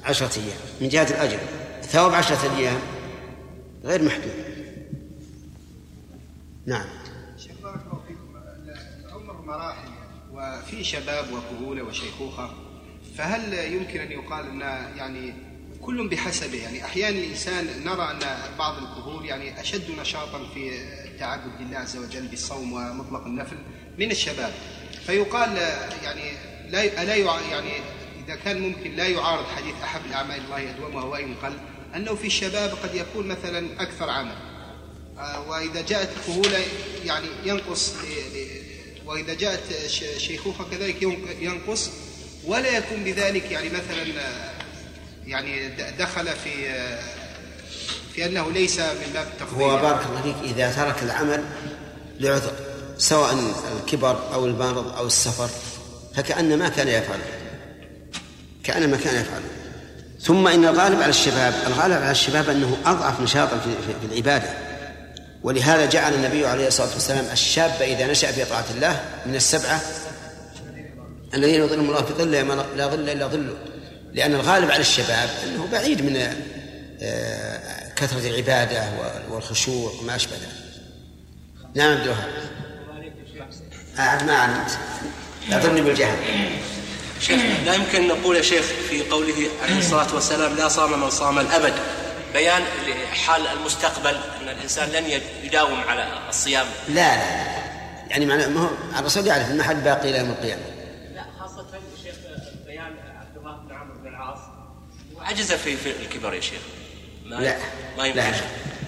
عشرة 0.03 0.31
أيام 0.38 0.57
من 0.81 0.90
جهة 0.90 1.10
الأجر. 1.10 1.40
ثواب 1.84 2.14
عشرة 2.14 2.57
أيام 2.57 2.80
غير 3.84 4.03
محدود. 4.03 4.34
نعم. 6.65 6.86
العمر 9.06 9.41
مراحل 9.45 9.90
وفي 10.34 10.84
شباب 10.84 11.26
وكهولة 11.34 11.84
وشيخوخة 11.84 12.49
فهل 13.18 13.53
يمكن 13.73 13.99
أن 13.99 14.11
يقال 14.11 14.45
أن 14.45 14.61
يعني 14.98 15.34
كل 15.81 16.07
بحسبه؟ 16.07 16.57
يعني 16.57 16.86
أحيانا 16.86 17.18
الإنسان 17.18 17.65
نرى 17.86 18.11
أن 18.11 18.19
بعض 18.60 18.73
الكهول 18.77 19.26
يعني 19.26 19.61
أشد 19.61 19.91
نشاطا 19.99 20.49
في 20.53 20.72
تعبد 21.19 21.61
الله 21.61 21.77
عز 21.77 21.98
وجل 21.98 22.27
بالصوم 22.27 22.73
ومطلق 22.73 23.26
النفل 23.26 23.57
من 23.99 24.11
الشباب. 24.11 24.51
فيقال 25.05 25.57
يعني 26.03 26.31
لا 26.69 26.84
يع- 26.84 27.39
يعني 27.51 27.71
إذا 28.26 28.35
كان 28.35 28.59
ممكن 28.61 28.95
لا 28.95 29.07
يعارض 29.07 29.45
حديث 29.57 29.73
أحب 29.84 30.01
الأعمال 30.09 30.39
الله 30.45 30.69
أدومها 30.69 31.03
وإن 31.03 31.35
قل 31.43 31.53
أنه 31.95 32.15
في 32.15 32.27
الشباب 32.27 32.73
قد 32.84 32.95
يكون 32.95 33.27
مثلا 33.27 33.81
أكثر 33.81 34.09
عمل. 34.09 34.35
آه، 35.17 35.49
وإذا 35.49 35.81
جاءت 35.81 36.09
الكهولة 36.17 36.59
يعني 37.05 37.27
ينقص 37.45 37.93
وإذا 39.05 39.34
جاءت 39.34 39.88
شيخوخة 40.17 40.65
كذلك 40.71 41.01
ينقص 41.41 41.89
ولا 42.45 42.77
يكون 42.77 43.03
بذلك 43.03 43.51
يعني 43.51 43.69
مثلا 43.69 44.21
آه، 44.21 44.51
يعني 45.27 45.69
دخل 45.99 46.26
في 46.27 46.69
آه، 46.69 46.99
في 48.13 48.26
أنه 48.26 48.51
ليس 48.51 48.80
من 48.80 49.11
باب 49.13 49.27
التفضيل 49.27 49.63
هو 49.63 49.77
بارك 49.81 50.05
الله 50.05 50.21
فيك 50.21 50.51
إذا 50.55 50.71
ترك 50.71 51.03
العمل 51.03 51.43
لعذر. 52.19 52.68
سواء 52.99 53.38
الكبر 53.77 54.34
أو 54.34 54.45
المرض 54.45 54.97
أو 54.97 55.07
السفر 55.07 55.49
فكأن 56.15 56.57
ما 56.57 56.69
كان 56.69 56.88
يفعله 56.88 57.23
كأن 58.63 58.89
ما 58.89 58.97
كان 58.97 59.21
يفعله 59.21 59.49
ثم 60.21 60.47
إن 60.47 60.65
الغالب 60.65 61.01
على 61.01 61.09
الشباب 61.09 61.53
الغالب 61.67 61.93
على 61.93 62.11
الشباب 62.11 62.49
أنه 62.49 62.77
أضعف 62.85 63.21
نشاطا 63.21 63.57
في, 63.57 63.69
في, 63.69 64.07
في 64.07 64.13
العبادة. 64.13 64.49
ولهذا 65.43 65.85
جعل 65.85 66.13
النبي 66.13 66.45
عليه 66.45 66.67
الصلاة 66.67 66.93
والسلام 66.93 67.26
الشاب 67.31 67.81
إذا 67.81 68.07
نشأ 68.07 68.31
في 68.31 68.45
طاعة 68.45 68.65
الله 68.76 69.01
من 69.26 69.35
السبعة 69.35 69.81
الذين 71.34 71.63
يظلهم 71.63 71.89
الله 71.89 72.01
في 72.01 72.13
ظله 72.13 72.41
لا 72.76 72.88
ظل 72.88 73.09
إلا 73.09 73.27
ظله. 73.27 73.57
لأن 74.13 74.35
الغالب 74.35 74.71
على 74.71 74.81
الشباب 74.81 75.30
أنه 75.43 75.67
بعيد 75.71 76.01
من 76.01 76.34
آه، 77.01 77.93
كثرة 77.95 78.30
العبادة 78.30 78.84
والخشوع 79.30 79.91
وما 80.01 80.15
أشبه 80.15 80.34
ذلك. 80.34 80.84
نعم 81.76 81.91
عبد 81.91 82.01
الوهاب. 82.01 82.59
أعد 83.99 84.23
ما 84.23 84.38
علمت 84.38 84.80
يظن 85.49 85.84
بالجهل. 85.84 86.17
شيخ 87.21 87.41
لا 87.65 87.73
يمكن 87.73 88.07
نقول 88.07 88.35
يا 88.35 88.41
شيخ 88.41 88.65
في 88.89 89.09
قوله 89.09 89.49
عليه 89.63 89.80
الصلاة 89.80 90.15
والسلام 90.15 90.55
لا 90.55 90.67
صام 90.67 91.01
من 91.01 91.09
صام 91.09 91.39
الأبد. 91.39 91.73
بيان 92.34 92.63
لحال 92.88 93.47
المستقبل 93.47 94.15
أن 94.41 94.49
الإنسان 94.49 94.89
لن 94.89 95.21
يداوم 95.43 95.80
على 95.88 96.07
الصيام. 96.30 96.65
لا 96.88 96.93
لا 96.93 97.59
يعني 98.09 98.26
معنى 98.26 98.47
ما 98.47 98.61
هو 98.61 98.69
الرسول 98.99 99.27
يعرف 99.27 99.51
المحل 99.51 99.76
باقي 99.76 100.09
إلى 100.09 100.17
يوم 100.17 100.30
القيامة. 100.30 100.61
لا 101.15 101.26
خاصة 101.39 101.67
شيخ 102.03 102.15
بيان 102.65 102.95
عبد 103.19 103.38
الله 103.38 103.57
بن 103.57 103.76
عمرو 103.76 103.99
بن 104.01 104.07
العاص. 104.07 104.39
وعجز 105.15 105.53
في, 105.53 105.77
في 105.77 105.91
الكبر 106.01 106.34
يا 106.34 106.41
شيخ. 106.41 106.61
ما 107.26 107.35
لا 107.35 107.57
ما 107.97 108.05
يمكن. 108.05 108.19
لا 108.19 108.31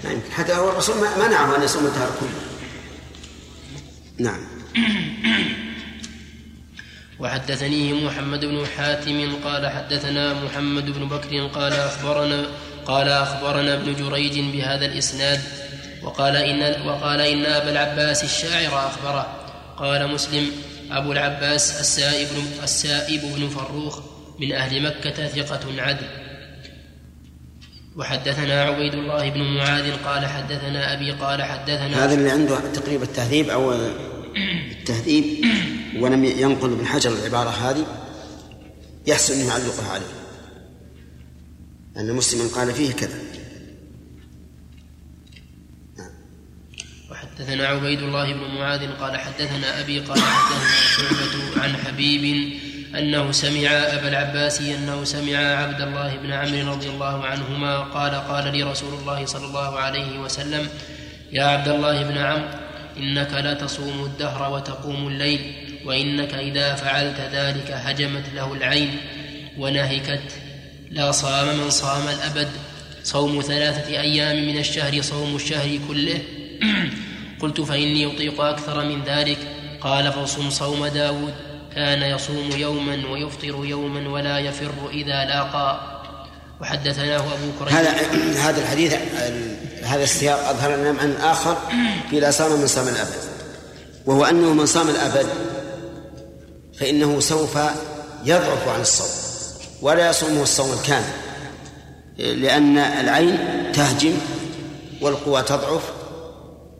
ما 0.03 0.11
يمكن. 0.11 0.31
حتى 0.31 0.53
هو 0.53 0.69
الرسول 0.69 0.95
منعه 0.97 1.57
أن 1.57 1.63
يصوم 1.63 1.85
الدهر 1.85 2.11
كله. 2.19 2.29
نعم. 4.17 4.60
وحدثنيه 7.19 7.93
محمد 7.93 8.45
بن 8.45 8.65
حاتم 8.77 9.35
قال 9.43 9.67
حدثنا 9.67 10.33
محمد 10.33 10.89
بن 10.89 11.07
بكر 11.07 11.47
قال 11.47 11.73
أخبرنا 11.73 12.45
قال 12.85 13.09
أخبرنا 13.09 13.73
ابن 13.73 13.95
جريج 13.95 14.39
بهذا 14.39 14.85
الإسناد 14.85 15.41
وقال 16.03 16.35
إن 16.35 16.87
وقال 16.87 17.21
إن 17.21 17.45
أبا 17.45 17.71
العباس 17.71 18.23
الشاعر 18.23 18.87
أخبره. 18.87 19.37
قال 19.77 20.07
مسلم 20.07 20.51
أبو 20.91 21.11
العباس 21.11 21.79
السائب 21.79 22.27
السائب 22.63 23.21
بن 23.21 23.49
فروخ 23.49 23.99
من 24.39 24.51
أهل 24.51 24.83
مكة 24.83 25.27
ثقة 25.27 25.81
عدل. 25.81 26.07
وحدثنا 27.97 28.63
عبيد 28.63 28.93
الله 28.93 29.29
بن 29.29 29.41
معاذ 29.41 29.93
قال 30.05 30.25
حدثنا 30.25 30.93
أبي 30.93 31.11
قال 31.11 31.43
حدثنا 31.43 32.05
هذا 32.05 32.13
اللي 32.13 32.31
عنده 32.31 32.59
تقريب 32.73 33.03
التهذيب 33.03 33.49
أو 33.49 33.73
التهذيب 34.71 35.45
ولم 35.99 36.25
ينقل 36.25 36.71
ابن 36.71 36.85
حجر 36.85 37.11
العبارة 37.11 37.49
هذه 37.49 37.85
يحسن 39.07 39.41
أن 39.41 39.47
يعلقها 39.47 39.91
عليه. 39.91 40.13
أن 41.97 42.13
مسلما 42.15 42.49
قال 42.55 42.73
فيه 42.73 42.91
كذا. 42.91 43.19
وحدثنا 47.11 47.67
عبيد 47.67 48.01
الله 48.01 48.33
بن 48.33 48.55
معاذ 48.55 48.91
قال 48.91 49.17
حدثنا 49.17 49.81
أبي 49.81 49.99
قال 49.99 50.19
حدثنا 50.19 50.71
شعبة 50.97 51.63
عن 51.63 51.77
حبيب 51.77 52.51
أنه 52.95 53.31
سمع 53.31 53.69
أبا 53.69 54.07
العباس 54.07 54.61
أنه 54.61 55.03
سمع 55.03 55.37
عبد 55.37 55.81
الله 55.81 56.17
بن 56.17 56.31
عمرو 56.31 56.71
رضي 56.71 56.89
الله 56.89 57.25
عنهما 57.25 57.79
قال 57.79 58.15
قال 58.15 58.51
لي 58.51 58.63
رسول 58.63 58.99
الله 58.99 59.25
صلى 59.25 59.45
الله 59.45 59.79
عليه 59.79 60.19
وسلم 60.19 60.69
يا 61.31 61.43
عبد 61.43 61.67
الله 61.67 62.03
بن 62.03 62.17
عمرو 62.17 62.47
إنك 62.97 63.33
لا 63.33 63.53
تصوم 63.53 64.03
الدهر 64.03 64.53
وتقوم 64.53 65.07
الليل 65.07 65.53
وإنك 65.85 66.33
إذا 66.33 66.75
فعلت 66.75 67.19
ذلك 67.33 67.71
هجمت 67.71 68.23
له 68.35 68.53
العين 68.53 68.97
ونهكت. 69.57 70.33
لا 70.91 71.11
صام 71.11 71.57
من 71.57 71.69
صام 71.69 72.07
الأبد. 72.07 72.47
صوم 73.03 73.41
ثلاثة 73.41 73.99
أيام 73.99 74.47
من 74.47 74.57
الشهر 74.57 75.01
صوم 75.01 75.35
الشهر 75.35 75.79
كله. 75.87 76.19
قلت 77.41 77.61
فإني 77.61 78.05
أطيق 78.05 78.41
أكثر 78.41 78.85
من 78.85 79.03
ذلك. 79.03 79.37
قال 79.81 80.11
فصم 80.11 80.49
صوم 80.49 80.87
داود. 80.87 81.33
كان 81.75 82.01
يصوم 82.01 82.49
يوما 82.57 83.07
ويفطر 83.11 83.65
يوما 83.65 84.09
ولا 84.09 84.39
يفر 84.39 84.89
إذا 84.93 85.25
لاقى. 85.25 85.90
وحدثناه 86.61 87.17
أبو 87.17 87.51
كريم 87.59 87.77
هذا 87.77 87.89
هذا 88.47 88.61
الحديث 88.61 88.93
هذا 89.83 90.03
السياق 90.03 90.49
أظهر 90.49 90.75
لنا 90.75 90.91
معنى 90.91 91.13
آخر 91.31 91.57
في 92.09 92.19
لا 92.19 92.31
صام 92.31 92.59
من 92.59 92.67
صام 92.67 92.87
الأبد. 92.87 93.31
وهو 94.05 94.25
أنه 94.25 94.53
من 94.53 94.65
صام 94.65 94.89
الأبد 94.89 95.27
فإنه 96.79 97.19
سوف 97.19 97.57
يضعف 98.25 98.67
عن 98.67 98.81
الصوم 98.81 99.09
ولا 99.81 100.09
يصومه 100.09 100.43
الصوم 100.43 100.73
الكامل 100.73 102.41
لأن 102.41 102.77
العين 102.77 103.37
تهجم 103.73 104.13
والقوى 105.01 105.41
تضعف 105.41 105.83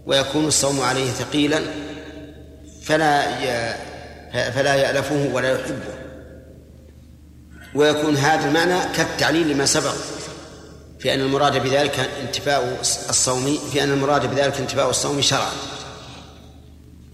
ويكون 0.06 0.46
الصوم 0.46 0.82
عليه 0.82 1.12
ثقيلا 1.12 1.62
فلا 2.84 3.22
فلا 4.52 4.76
يألفه 4.76 5.30
ولا 5.34 5.52
يحبه. 5.52 6.01
ويكون 7.76 8.18
هذا 8.18 8.48
المعنى 8.48 8.96
كالتعليل 8.96 9.50
لما 9.50 9.66
سبق 9.66 9.94
في 11.00 11.14
أن 11.14 11.20
المراد 11.20 11.64
بذلك 11.64 12.10
انتفاء 12.22 12.78
الصوم 13.10 13.60
في 13.72 13.84
أن 13.84 13.92
المراد 13.92 14.36
بذلك 14.36 14.58
انتفاء 14.58 14.90
الصوم 14.90 15.22
شرعا. 15.22 15.52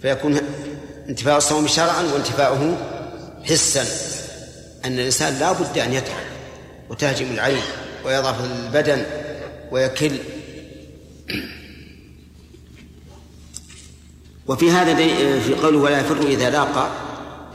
فيكون 0.01 0.39
انتفاء 1.09 1.37
الصوم 1.37 1.67
شرعا 1.67 2.01
وانتفاؤه 2.13 2.77
حسا 3.43 3.85
أن 4.85 4.93
الإنسان 4.99 5.39
لا 5.39 5.51
بد 5.51 5.77
أن 5.77 5.93
يتعب 5.93 6.25
وتهجم 6.89 7.31
العين 7.31 7.61
ويضعف 8.05 8.35
البدن 8.43 9.05
ويكل. 9.71 10.11
وفي 14.47 14.71
هذا 14.71 14.95
في 15.39 15.53
قوله 15.63 15.77
ولا 15.77 15.99
يفر 15.99 16.17
إذا 16.17 16.49
لاقى 16.49 16.89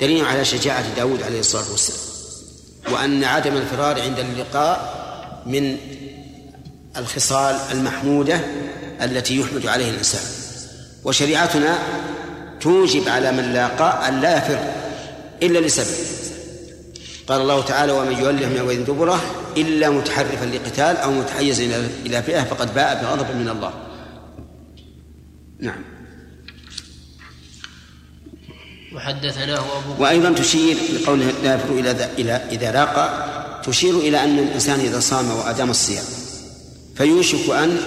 دليل 0.00 0.24
على 0.24 0.44
شجاعة 0.44 0.94
داود 0.96 1.22
عليه 1.22 1.40
الصلاة 1.40 1.70
والسلام. 1.70 2.11
وأن 2.90 3.24
عدم 3.24 3.56
الفرار 3.56 4.02
عند 4.02 4.18
اللقاء 4.18 5.02
من 5.46 5.76
الخصال 6.96 7.56
المحمودة 7.72 8.40
التي 9.02 9.40
يحمد 9.40 9.66
عليه 9.66 9.90
الإنسان. 9.90 10.22
وشريعتنا 11.04 11.78
توجب 12.60 13.08
على 13.08 13.32
من 13.32 13.52
لاقى 13.52 14.08
أن 14.08 14.20
لا 14.20 14.36
يفر 14.36 14.58
إلا 15.42 15.58
لسبب. 15.58 15.96
قال 17.28 17.40
الله 17.40 17.62
تعالى 17.62 17.92
ومن 17.92 18.12
يولهم 18.12 18.56
يومئذ 18.56 18.84
دبره 18.84 19.20
إلا 19.56 19.90
متحرفا 19.90 20.44
لقتال 20.44 20.96
أو 20.96 21.10
متحيزا 21.10 21.64
إلى 22.06 22.22
فئة 22.22 22.42
فقد 22.42 22.74
باء 22.74 23.02
بغضب 23.02 23.36
من 23.36 23.48
الله. 23.48 23.72
نعم. 25.60 25.91
وحدثناه 28.94 29.58
أبو 29.58 30.02
وأيضا 30.02 30.32
تشير 30.32 30.76
لقوله 30.94 31.32
لا 31.44 31.54
يفر 31.54 31.70
إلى 31.70 32.08
إلى 32.18 32.32
إذا 32.32 32.72
لاقى 32.72 33.10
تشير 33.64 33.94
إلى 33.94 34.24
أن 34.24 34.38
الإنسان 34.38 34.80
إذا 34.80 35.00
صام 35.00 35.30
وأدام 35.30 35.70
الصيام 35.70 36.04
فيوشك 36.96 37.50
أن 37.50 37.78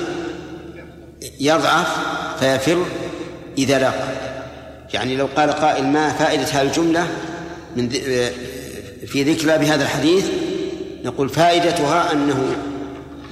يضعف 1.39 1.87
فيفر 2.39 2.85
إذا 3.57 3.79
لاقى 3.79 4.07
يعني 4.93 5.15
لو 5.15 5.27
قال 5.35 5.51
قائل 5.51 5.85
ما 5.85 6.09
فائدة 6.09 6.43
هذه 6.43 6.61
الجملة 6.61 7.07
من 7.75 7.89
في 9.07 9.23
ذكرى 9.23 9.57
بهذا 9.57 9.83
الحديث 9.83 10.25
نقول 11.03 11.29
فائدتها 11.29 12.11
أنه 12.11 12.55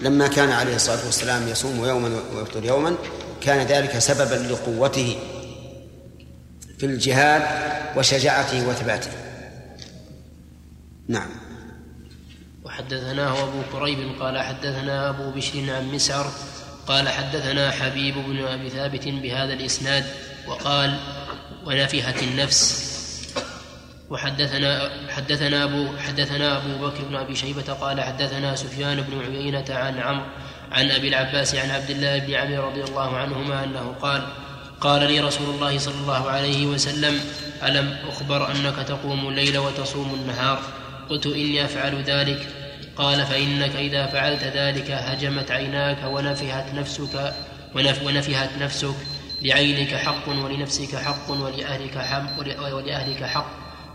لما 0.02 0.28
كان 0.28 0.50
عليه 0.50 0.76
الصلاة 0.76 1.06
والسلام 1.06 1.48
يصوم 1.48 1.86
يوما 1.86 2.10
ويفطر 2.36 2.66
يوما 2.66 2.96
كان 3.42 3.68
ذلك 3.68 4.00
سببا 4.00 4.54
لقوته 4.54 5.16
في 6.78 6.86
الجهاد 6.86 7.44
وشجاعته 7.98 8.68
وثباته. 8.68 9.12
نعم. 11.08 11.30
وحدثناه 12.64 13.44
أبو 13.44 13.62
كريب 13.72 14.22
قال 14.22 14.38
حدثنا 14.38 15.10
أبو 15.10 15.32
بشر 15.32 15.74
عن 15.74 15.92
مسعر 15.94 16.32
قال 16.88 17.10
حدثنا 17.10 17.72
حبيب 17.72 18.16
بن 18.16 18.46
أبي 18.46 18.70
ثابت 18.70 19.08
بهذا 19.08 19.54
الإسناد 19.54 20.06
وقال 20.48 21.00
ونفهت 21.66 22.24
النفس. 22.24 22.94
وحدثنا 24.10 24.90
حدثنا 25.10 25.64
أبو 25.64 25.98
حدثنا 25.98 26.58
أبو 26.58 26.88
بكر 26.88 27.04
بن 27.04 27.16
أبي 27.16 27.36
شيبة 27.36 27.74
قال 27.74 28.02
حدثنا 28.02 28.56
سفيان 28.56 29.02
بن 29.02 29.20
عيينة 29.20 29.66
عن 29.70 30.00
عمرو 30.00 30.26
عن 30.72 30.92
أبي 30.92 31.08
العباس 31.08 31.56
عن 31.56 31.70
عبد 31.70 31.90
الله 31.90 32.20
بن 32.20 32.34
عمرو 32.34 32.70
رضي 32.70 32.84
الله 32.84 33.18
عنهما 33.18 33.64
أنه 33.64 33.96
قال 34.02 34.28
قال 34.84 35.12
لي 35.12 35.20
رسول 35.20 35.50
الله 35.50 35.78
صلى 35.78 35.96
الله 35.96 36.30
عليه 36.32 36.66
وسلم 36.66 37.20
ألم 37.64 37.98
أخبر 38.10 38.52
أنك 38.52 38.76
تقوم 38.88 39.30
الليل 39.30 39.58
وتصوم 39.58 40.14
النهار؟ 40.14 40.62
قلت 41.10 41.26
إني 41.26 41.66
أفعل 41.66 42.04
ذلك. 42.04 42.48
قال 42.96 43.26
فإنك 43.26 43.76
إذا 43.76 44.06
فعلت 44.08 44.44
ذلك 44.44 44.92
هجمت 44.92 45.52
عيناك 45.52 45.98
ونفهت 46.06 46.74
نفسك 46.74 47.34
ونف 47.76 48.04
ونفهت 48.04 48.50
نفسك. 48.60 48.96
لعينك 49.42 49.96
حق 49.96 50.30
ولنفسك 50.30 50.96
حق 50.96 51.32
ولأهلك 51.32 51.98
حق 51.98 52.40
ولأهلك 52.76 53.24
حق. 53.24 53.52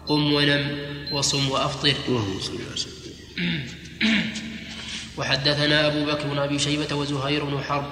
قم 0.07 0.33
ونم 0.33 0.79
وصم 1.13 1.51
وأفطر. 1.51 1.95
اللهم 2.09 2.41
صل 2.41 2.59
وحدثنا 5.19 5.87
أبو 5.87 6.05
بكر 6.05 6.27
بن 6.29 6.39
أبي 6.39 6.59
شيبة 6.59 6.97
وزهير 6.97 7.45
بن 7.45 7.63
حرب 7.63 7.87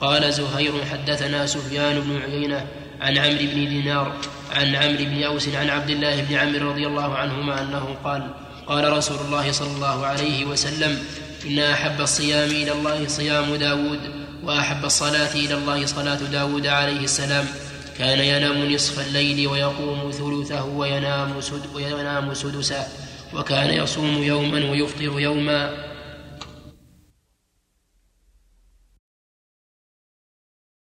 قال 0.00 0.32
زهير 0.32 0.72
حدثنا 0.84 1.46
سفيان 1.46 2.00
بن 2.00 2.20
عيينة 2.22 2.66
عن 3.00 3.18
عمرو 3.18 3.38
بن 3.38 3.68
دينار 3.68 4.12
عن 4.52 4.74
عمرو 4.74 5.04
بن 5.04 5.22
أوس 5.22 5.48
عن 5.48 5.70
عبد 5.70 5.90
الله 5.90 6.22
بن 6.22 6.34
عمرو 6.34 6.70
رضي 6.70 6.86
الله 6.86 7.14
عنهما 7.14 7.62
أنه 7.62 7.96
قال 8.04 8.34
قال 8.66 8.92
رسول 8.92 9.16
الله 9.26 9.52
صلى 9.52 9.70
الله 9.76 10.06
عليه 10.06 10.44
وسلم 10.44 10.98
إن 11.46 11.58
أحب 11.58 12.00
الصيام 12.00 12.50
إلى 12.50 12.72
الله 12.72 13.06
صيام 13.08 13.54
داود 13.54 14.00
وأحب 14.44 14.84
الصلاة 14.84 15.34
إلى 15.34 15.54
الله 15.54 15.86
صلاة 15.86 16.14
داود 16.14 16.66
عليه 16.66 17.00
السلام. 17.00 17.44
كان 17.98 18.18
ينام 18.18 18.72
نصف 18.72 19.06
الليل 19.06 19.48
ويقوم 19.48 20.10
ثلثه 20.10 20.64
وينام, 20.64 21.40
سد 21.40 21.66
وينام 21.74 22.34
سدسا. 22.34 22.86
وكان 23.34 23.70
يصوم 23.70 24.22
يوما 24.22 24.70
ويفطر 24.70 25.20
يوما. 25.20 25.89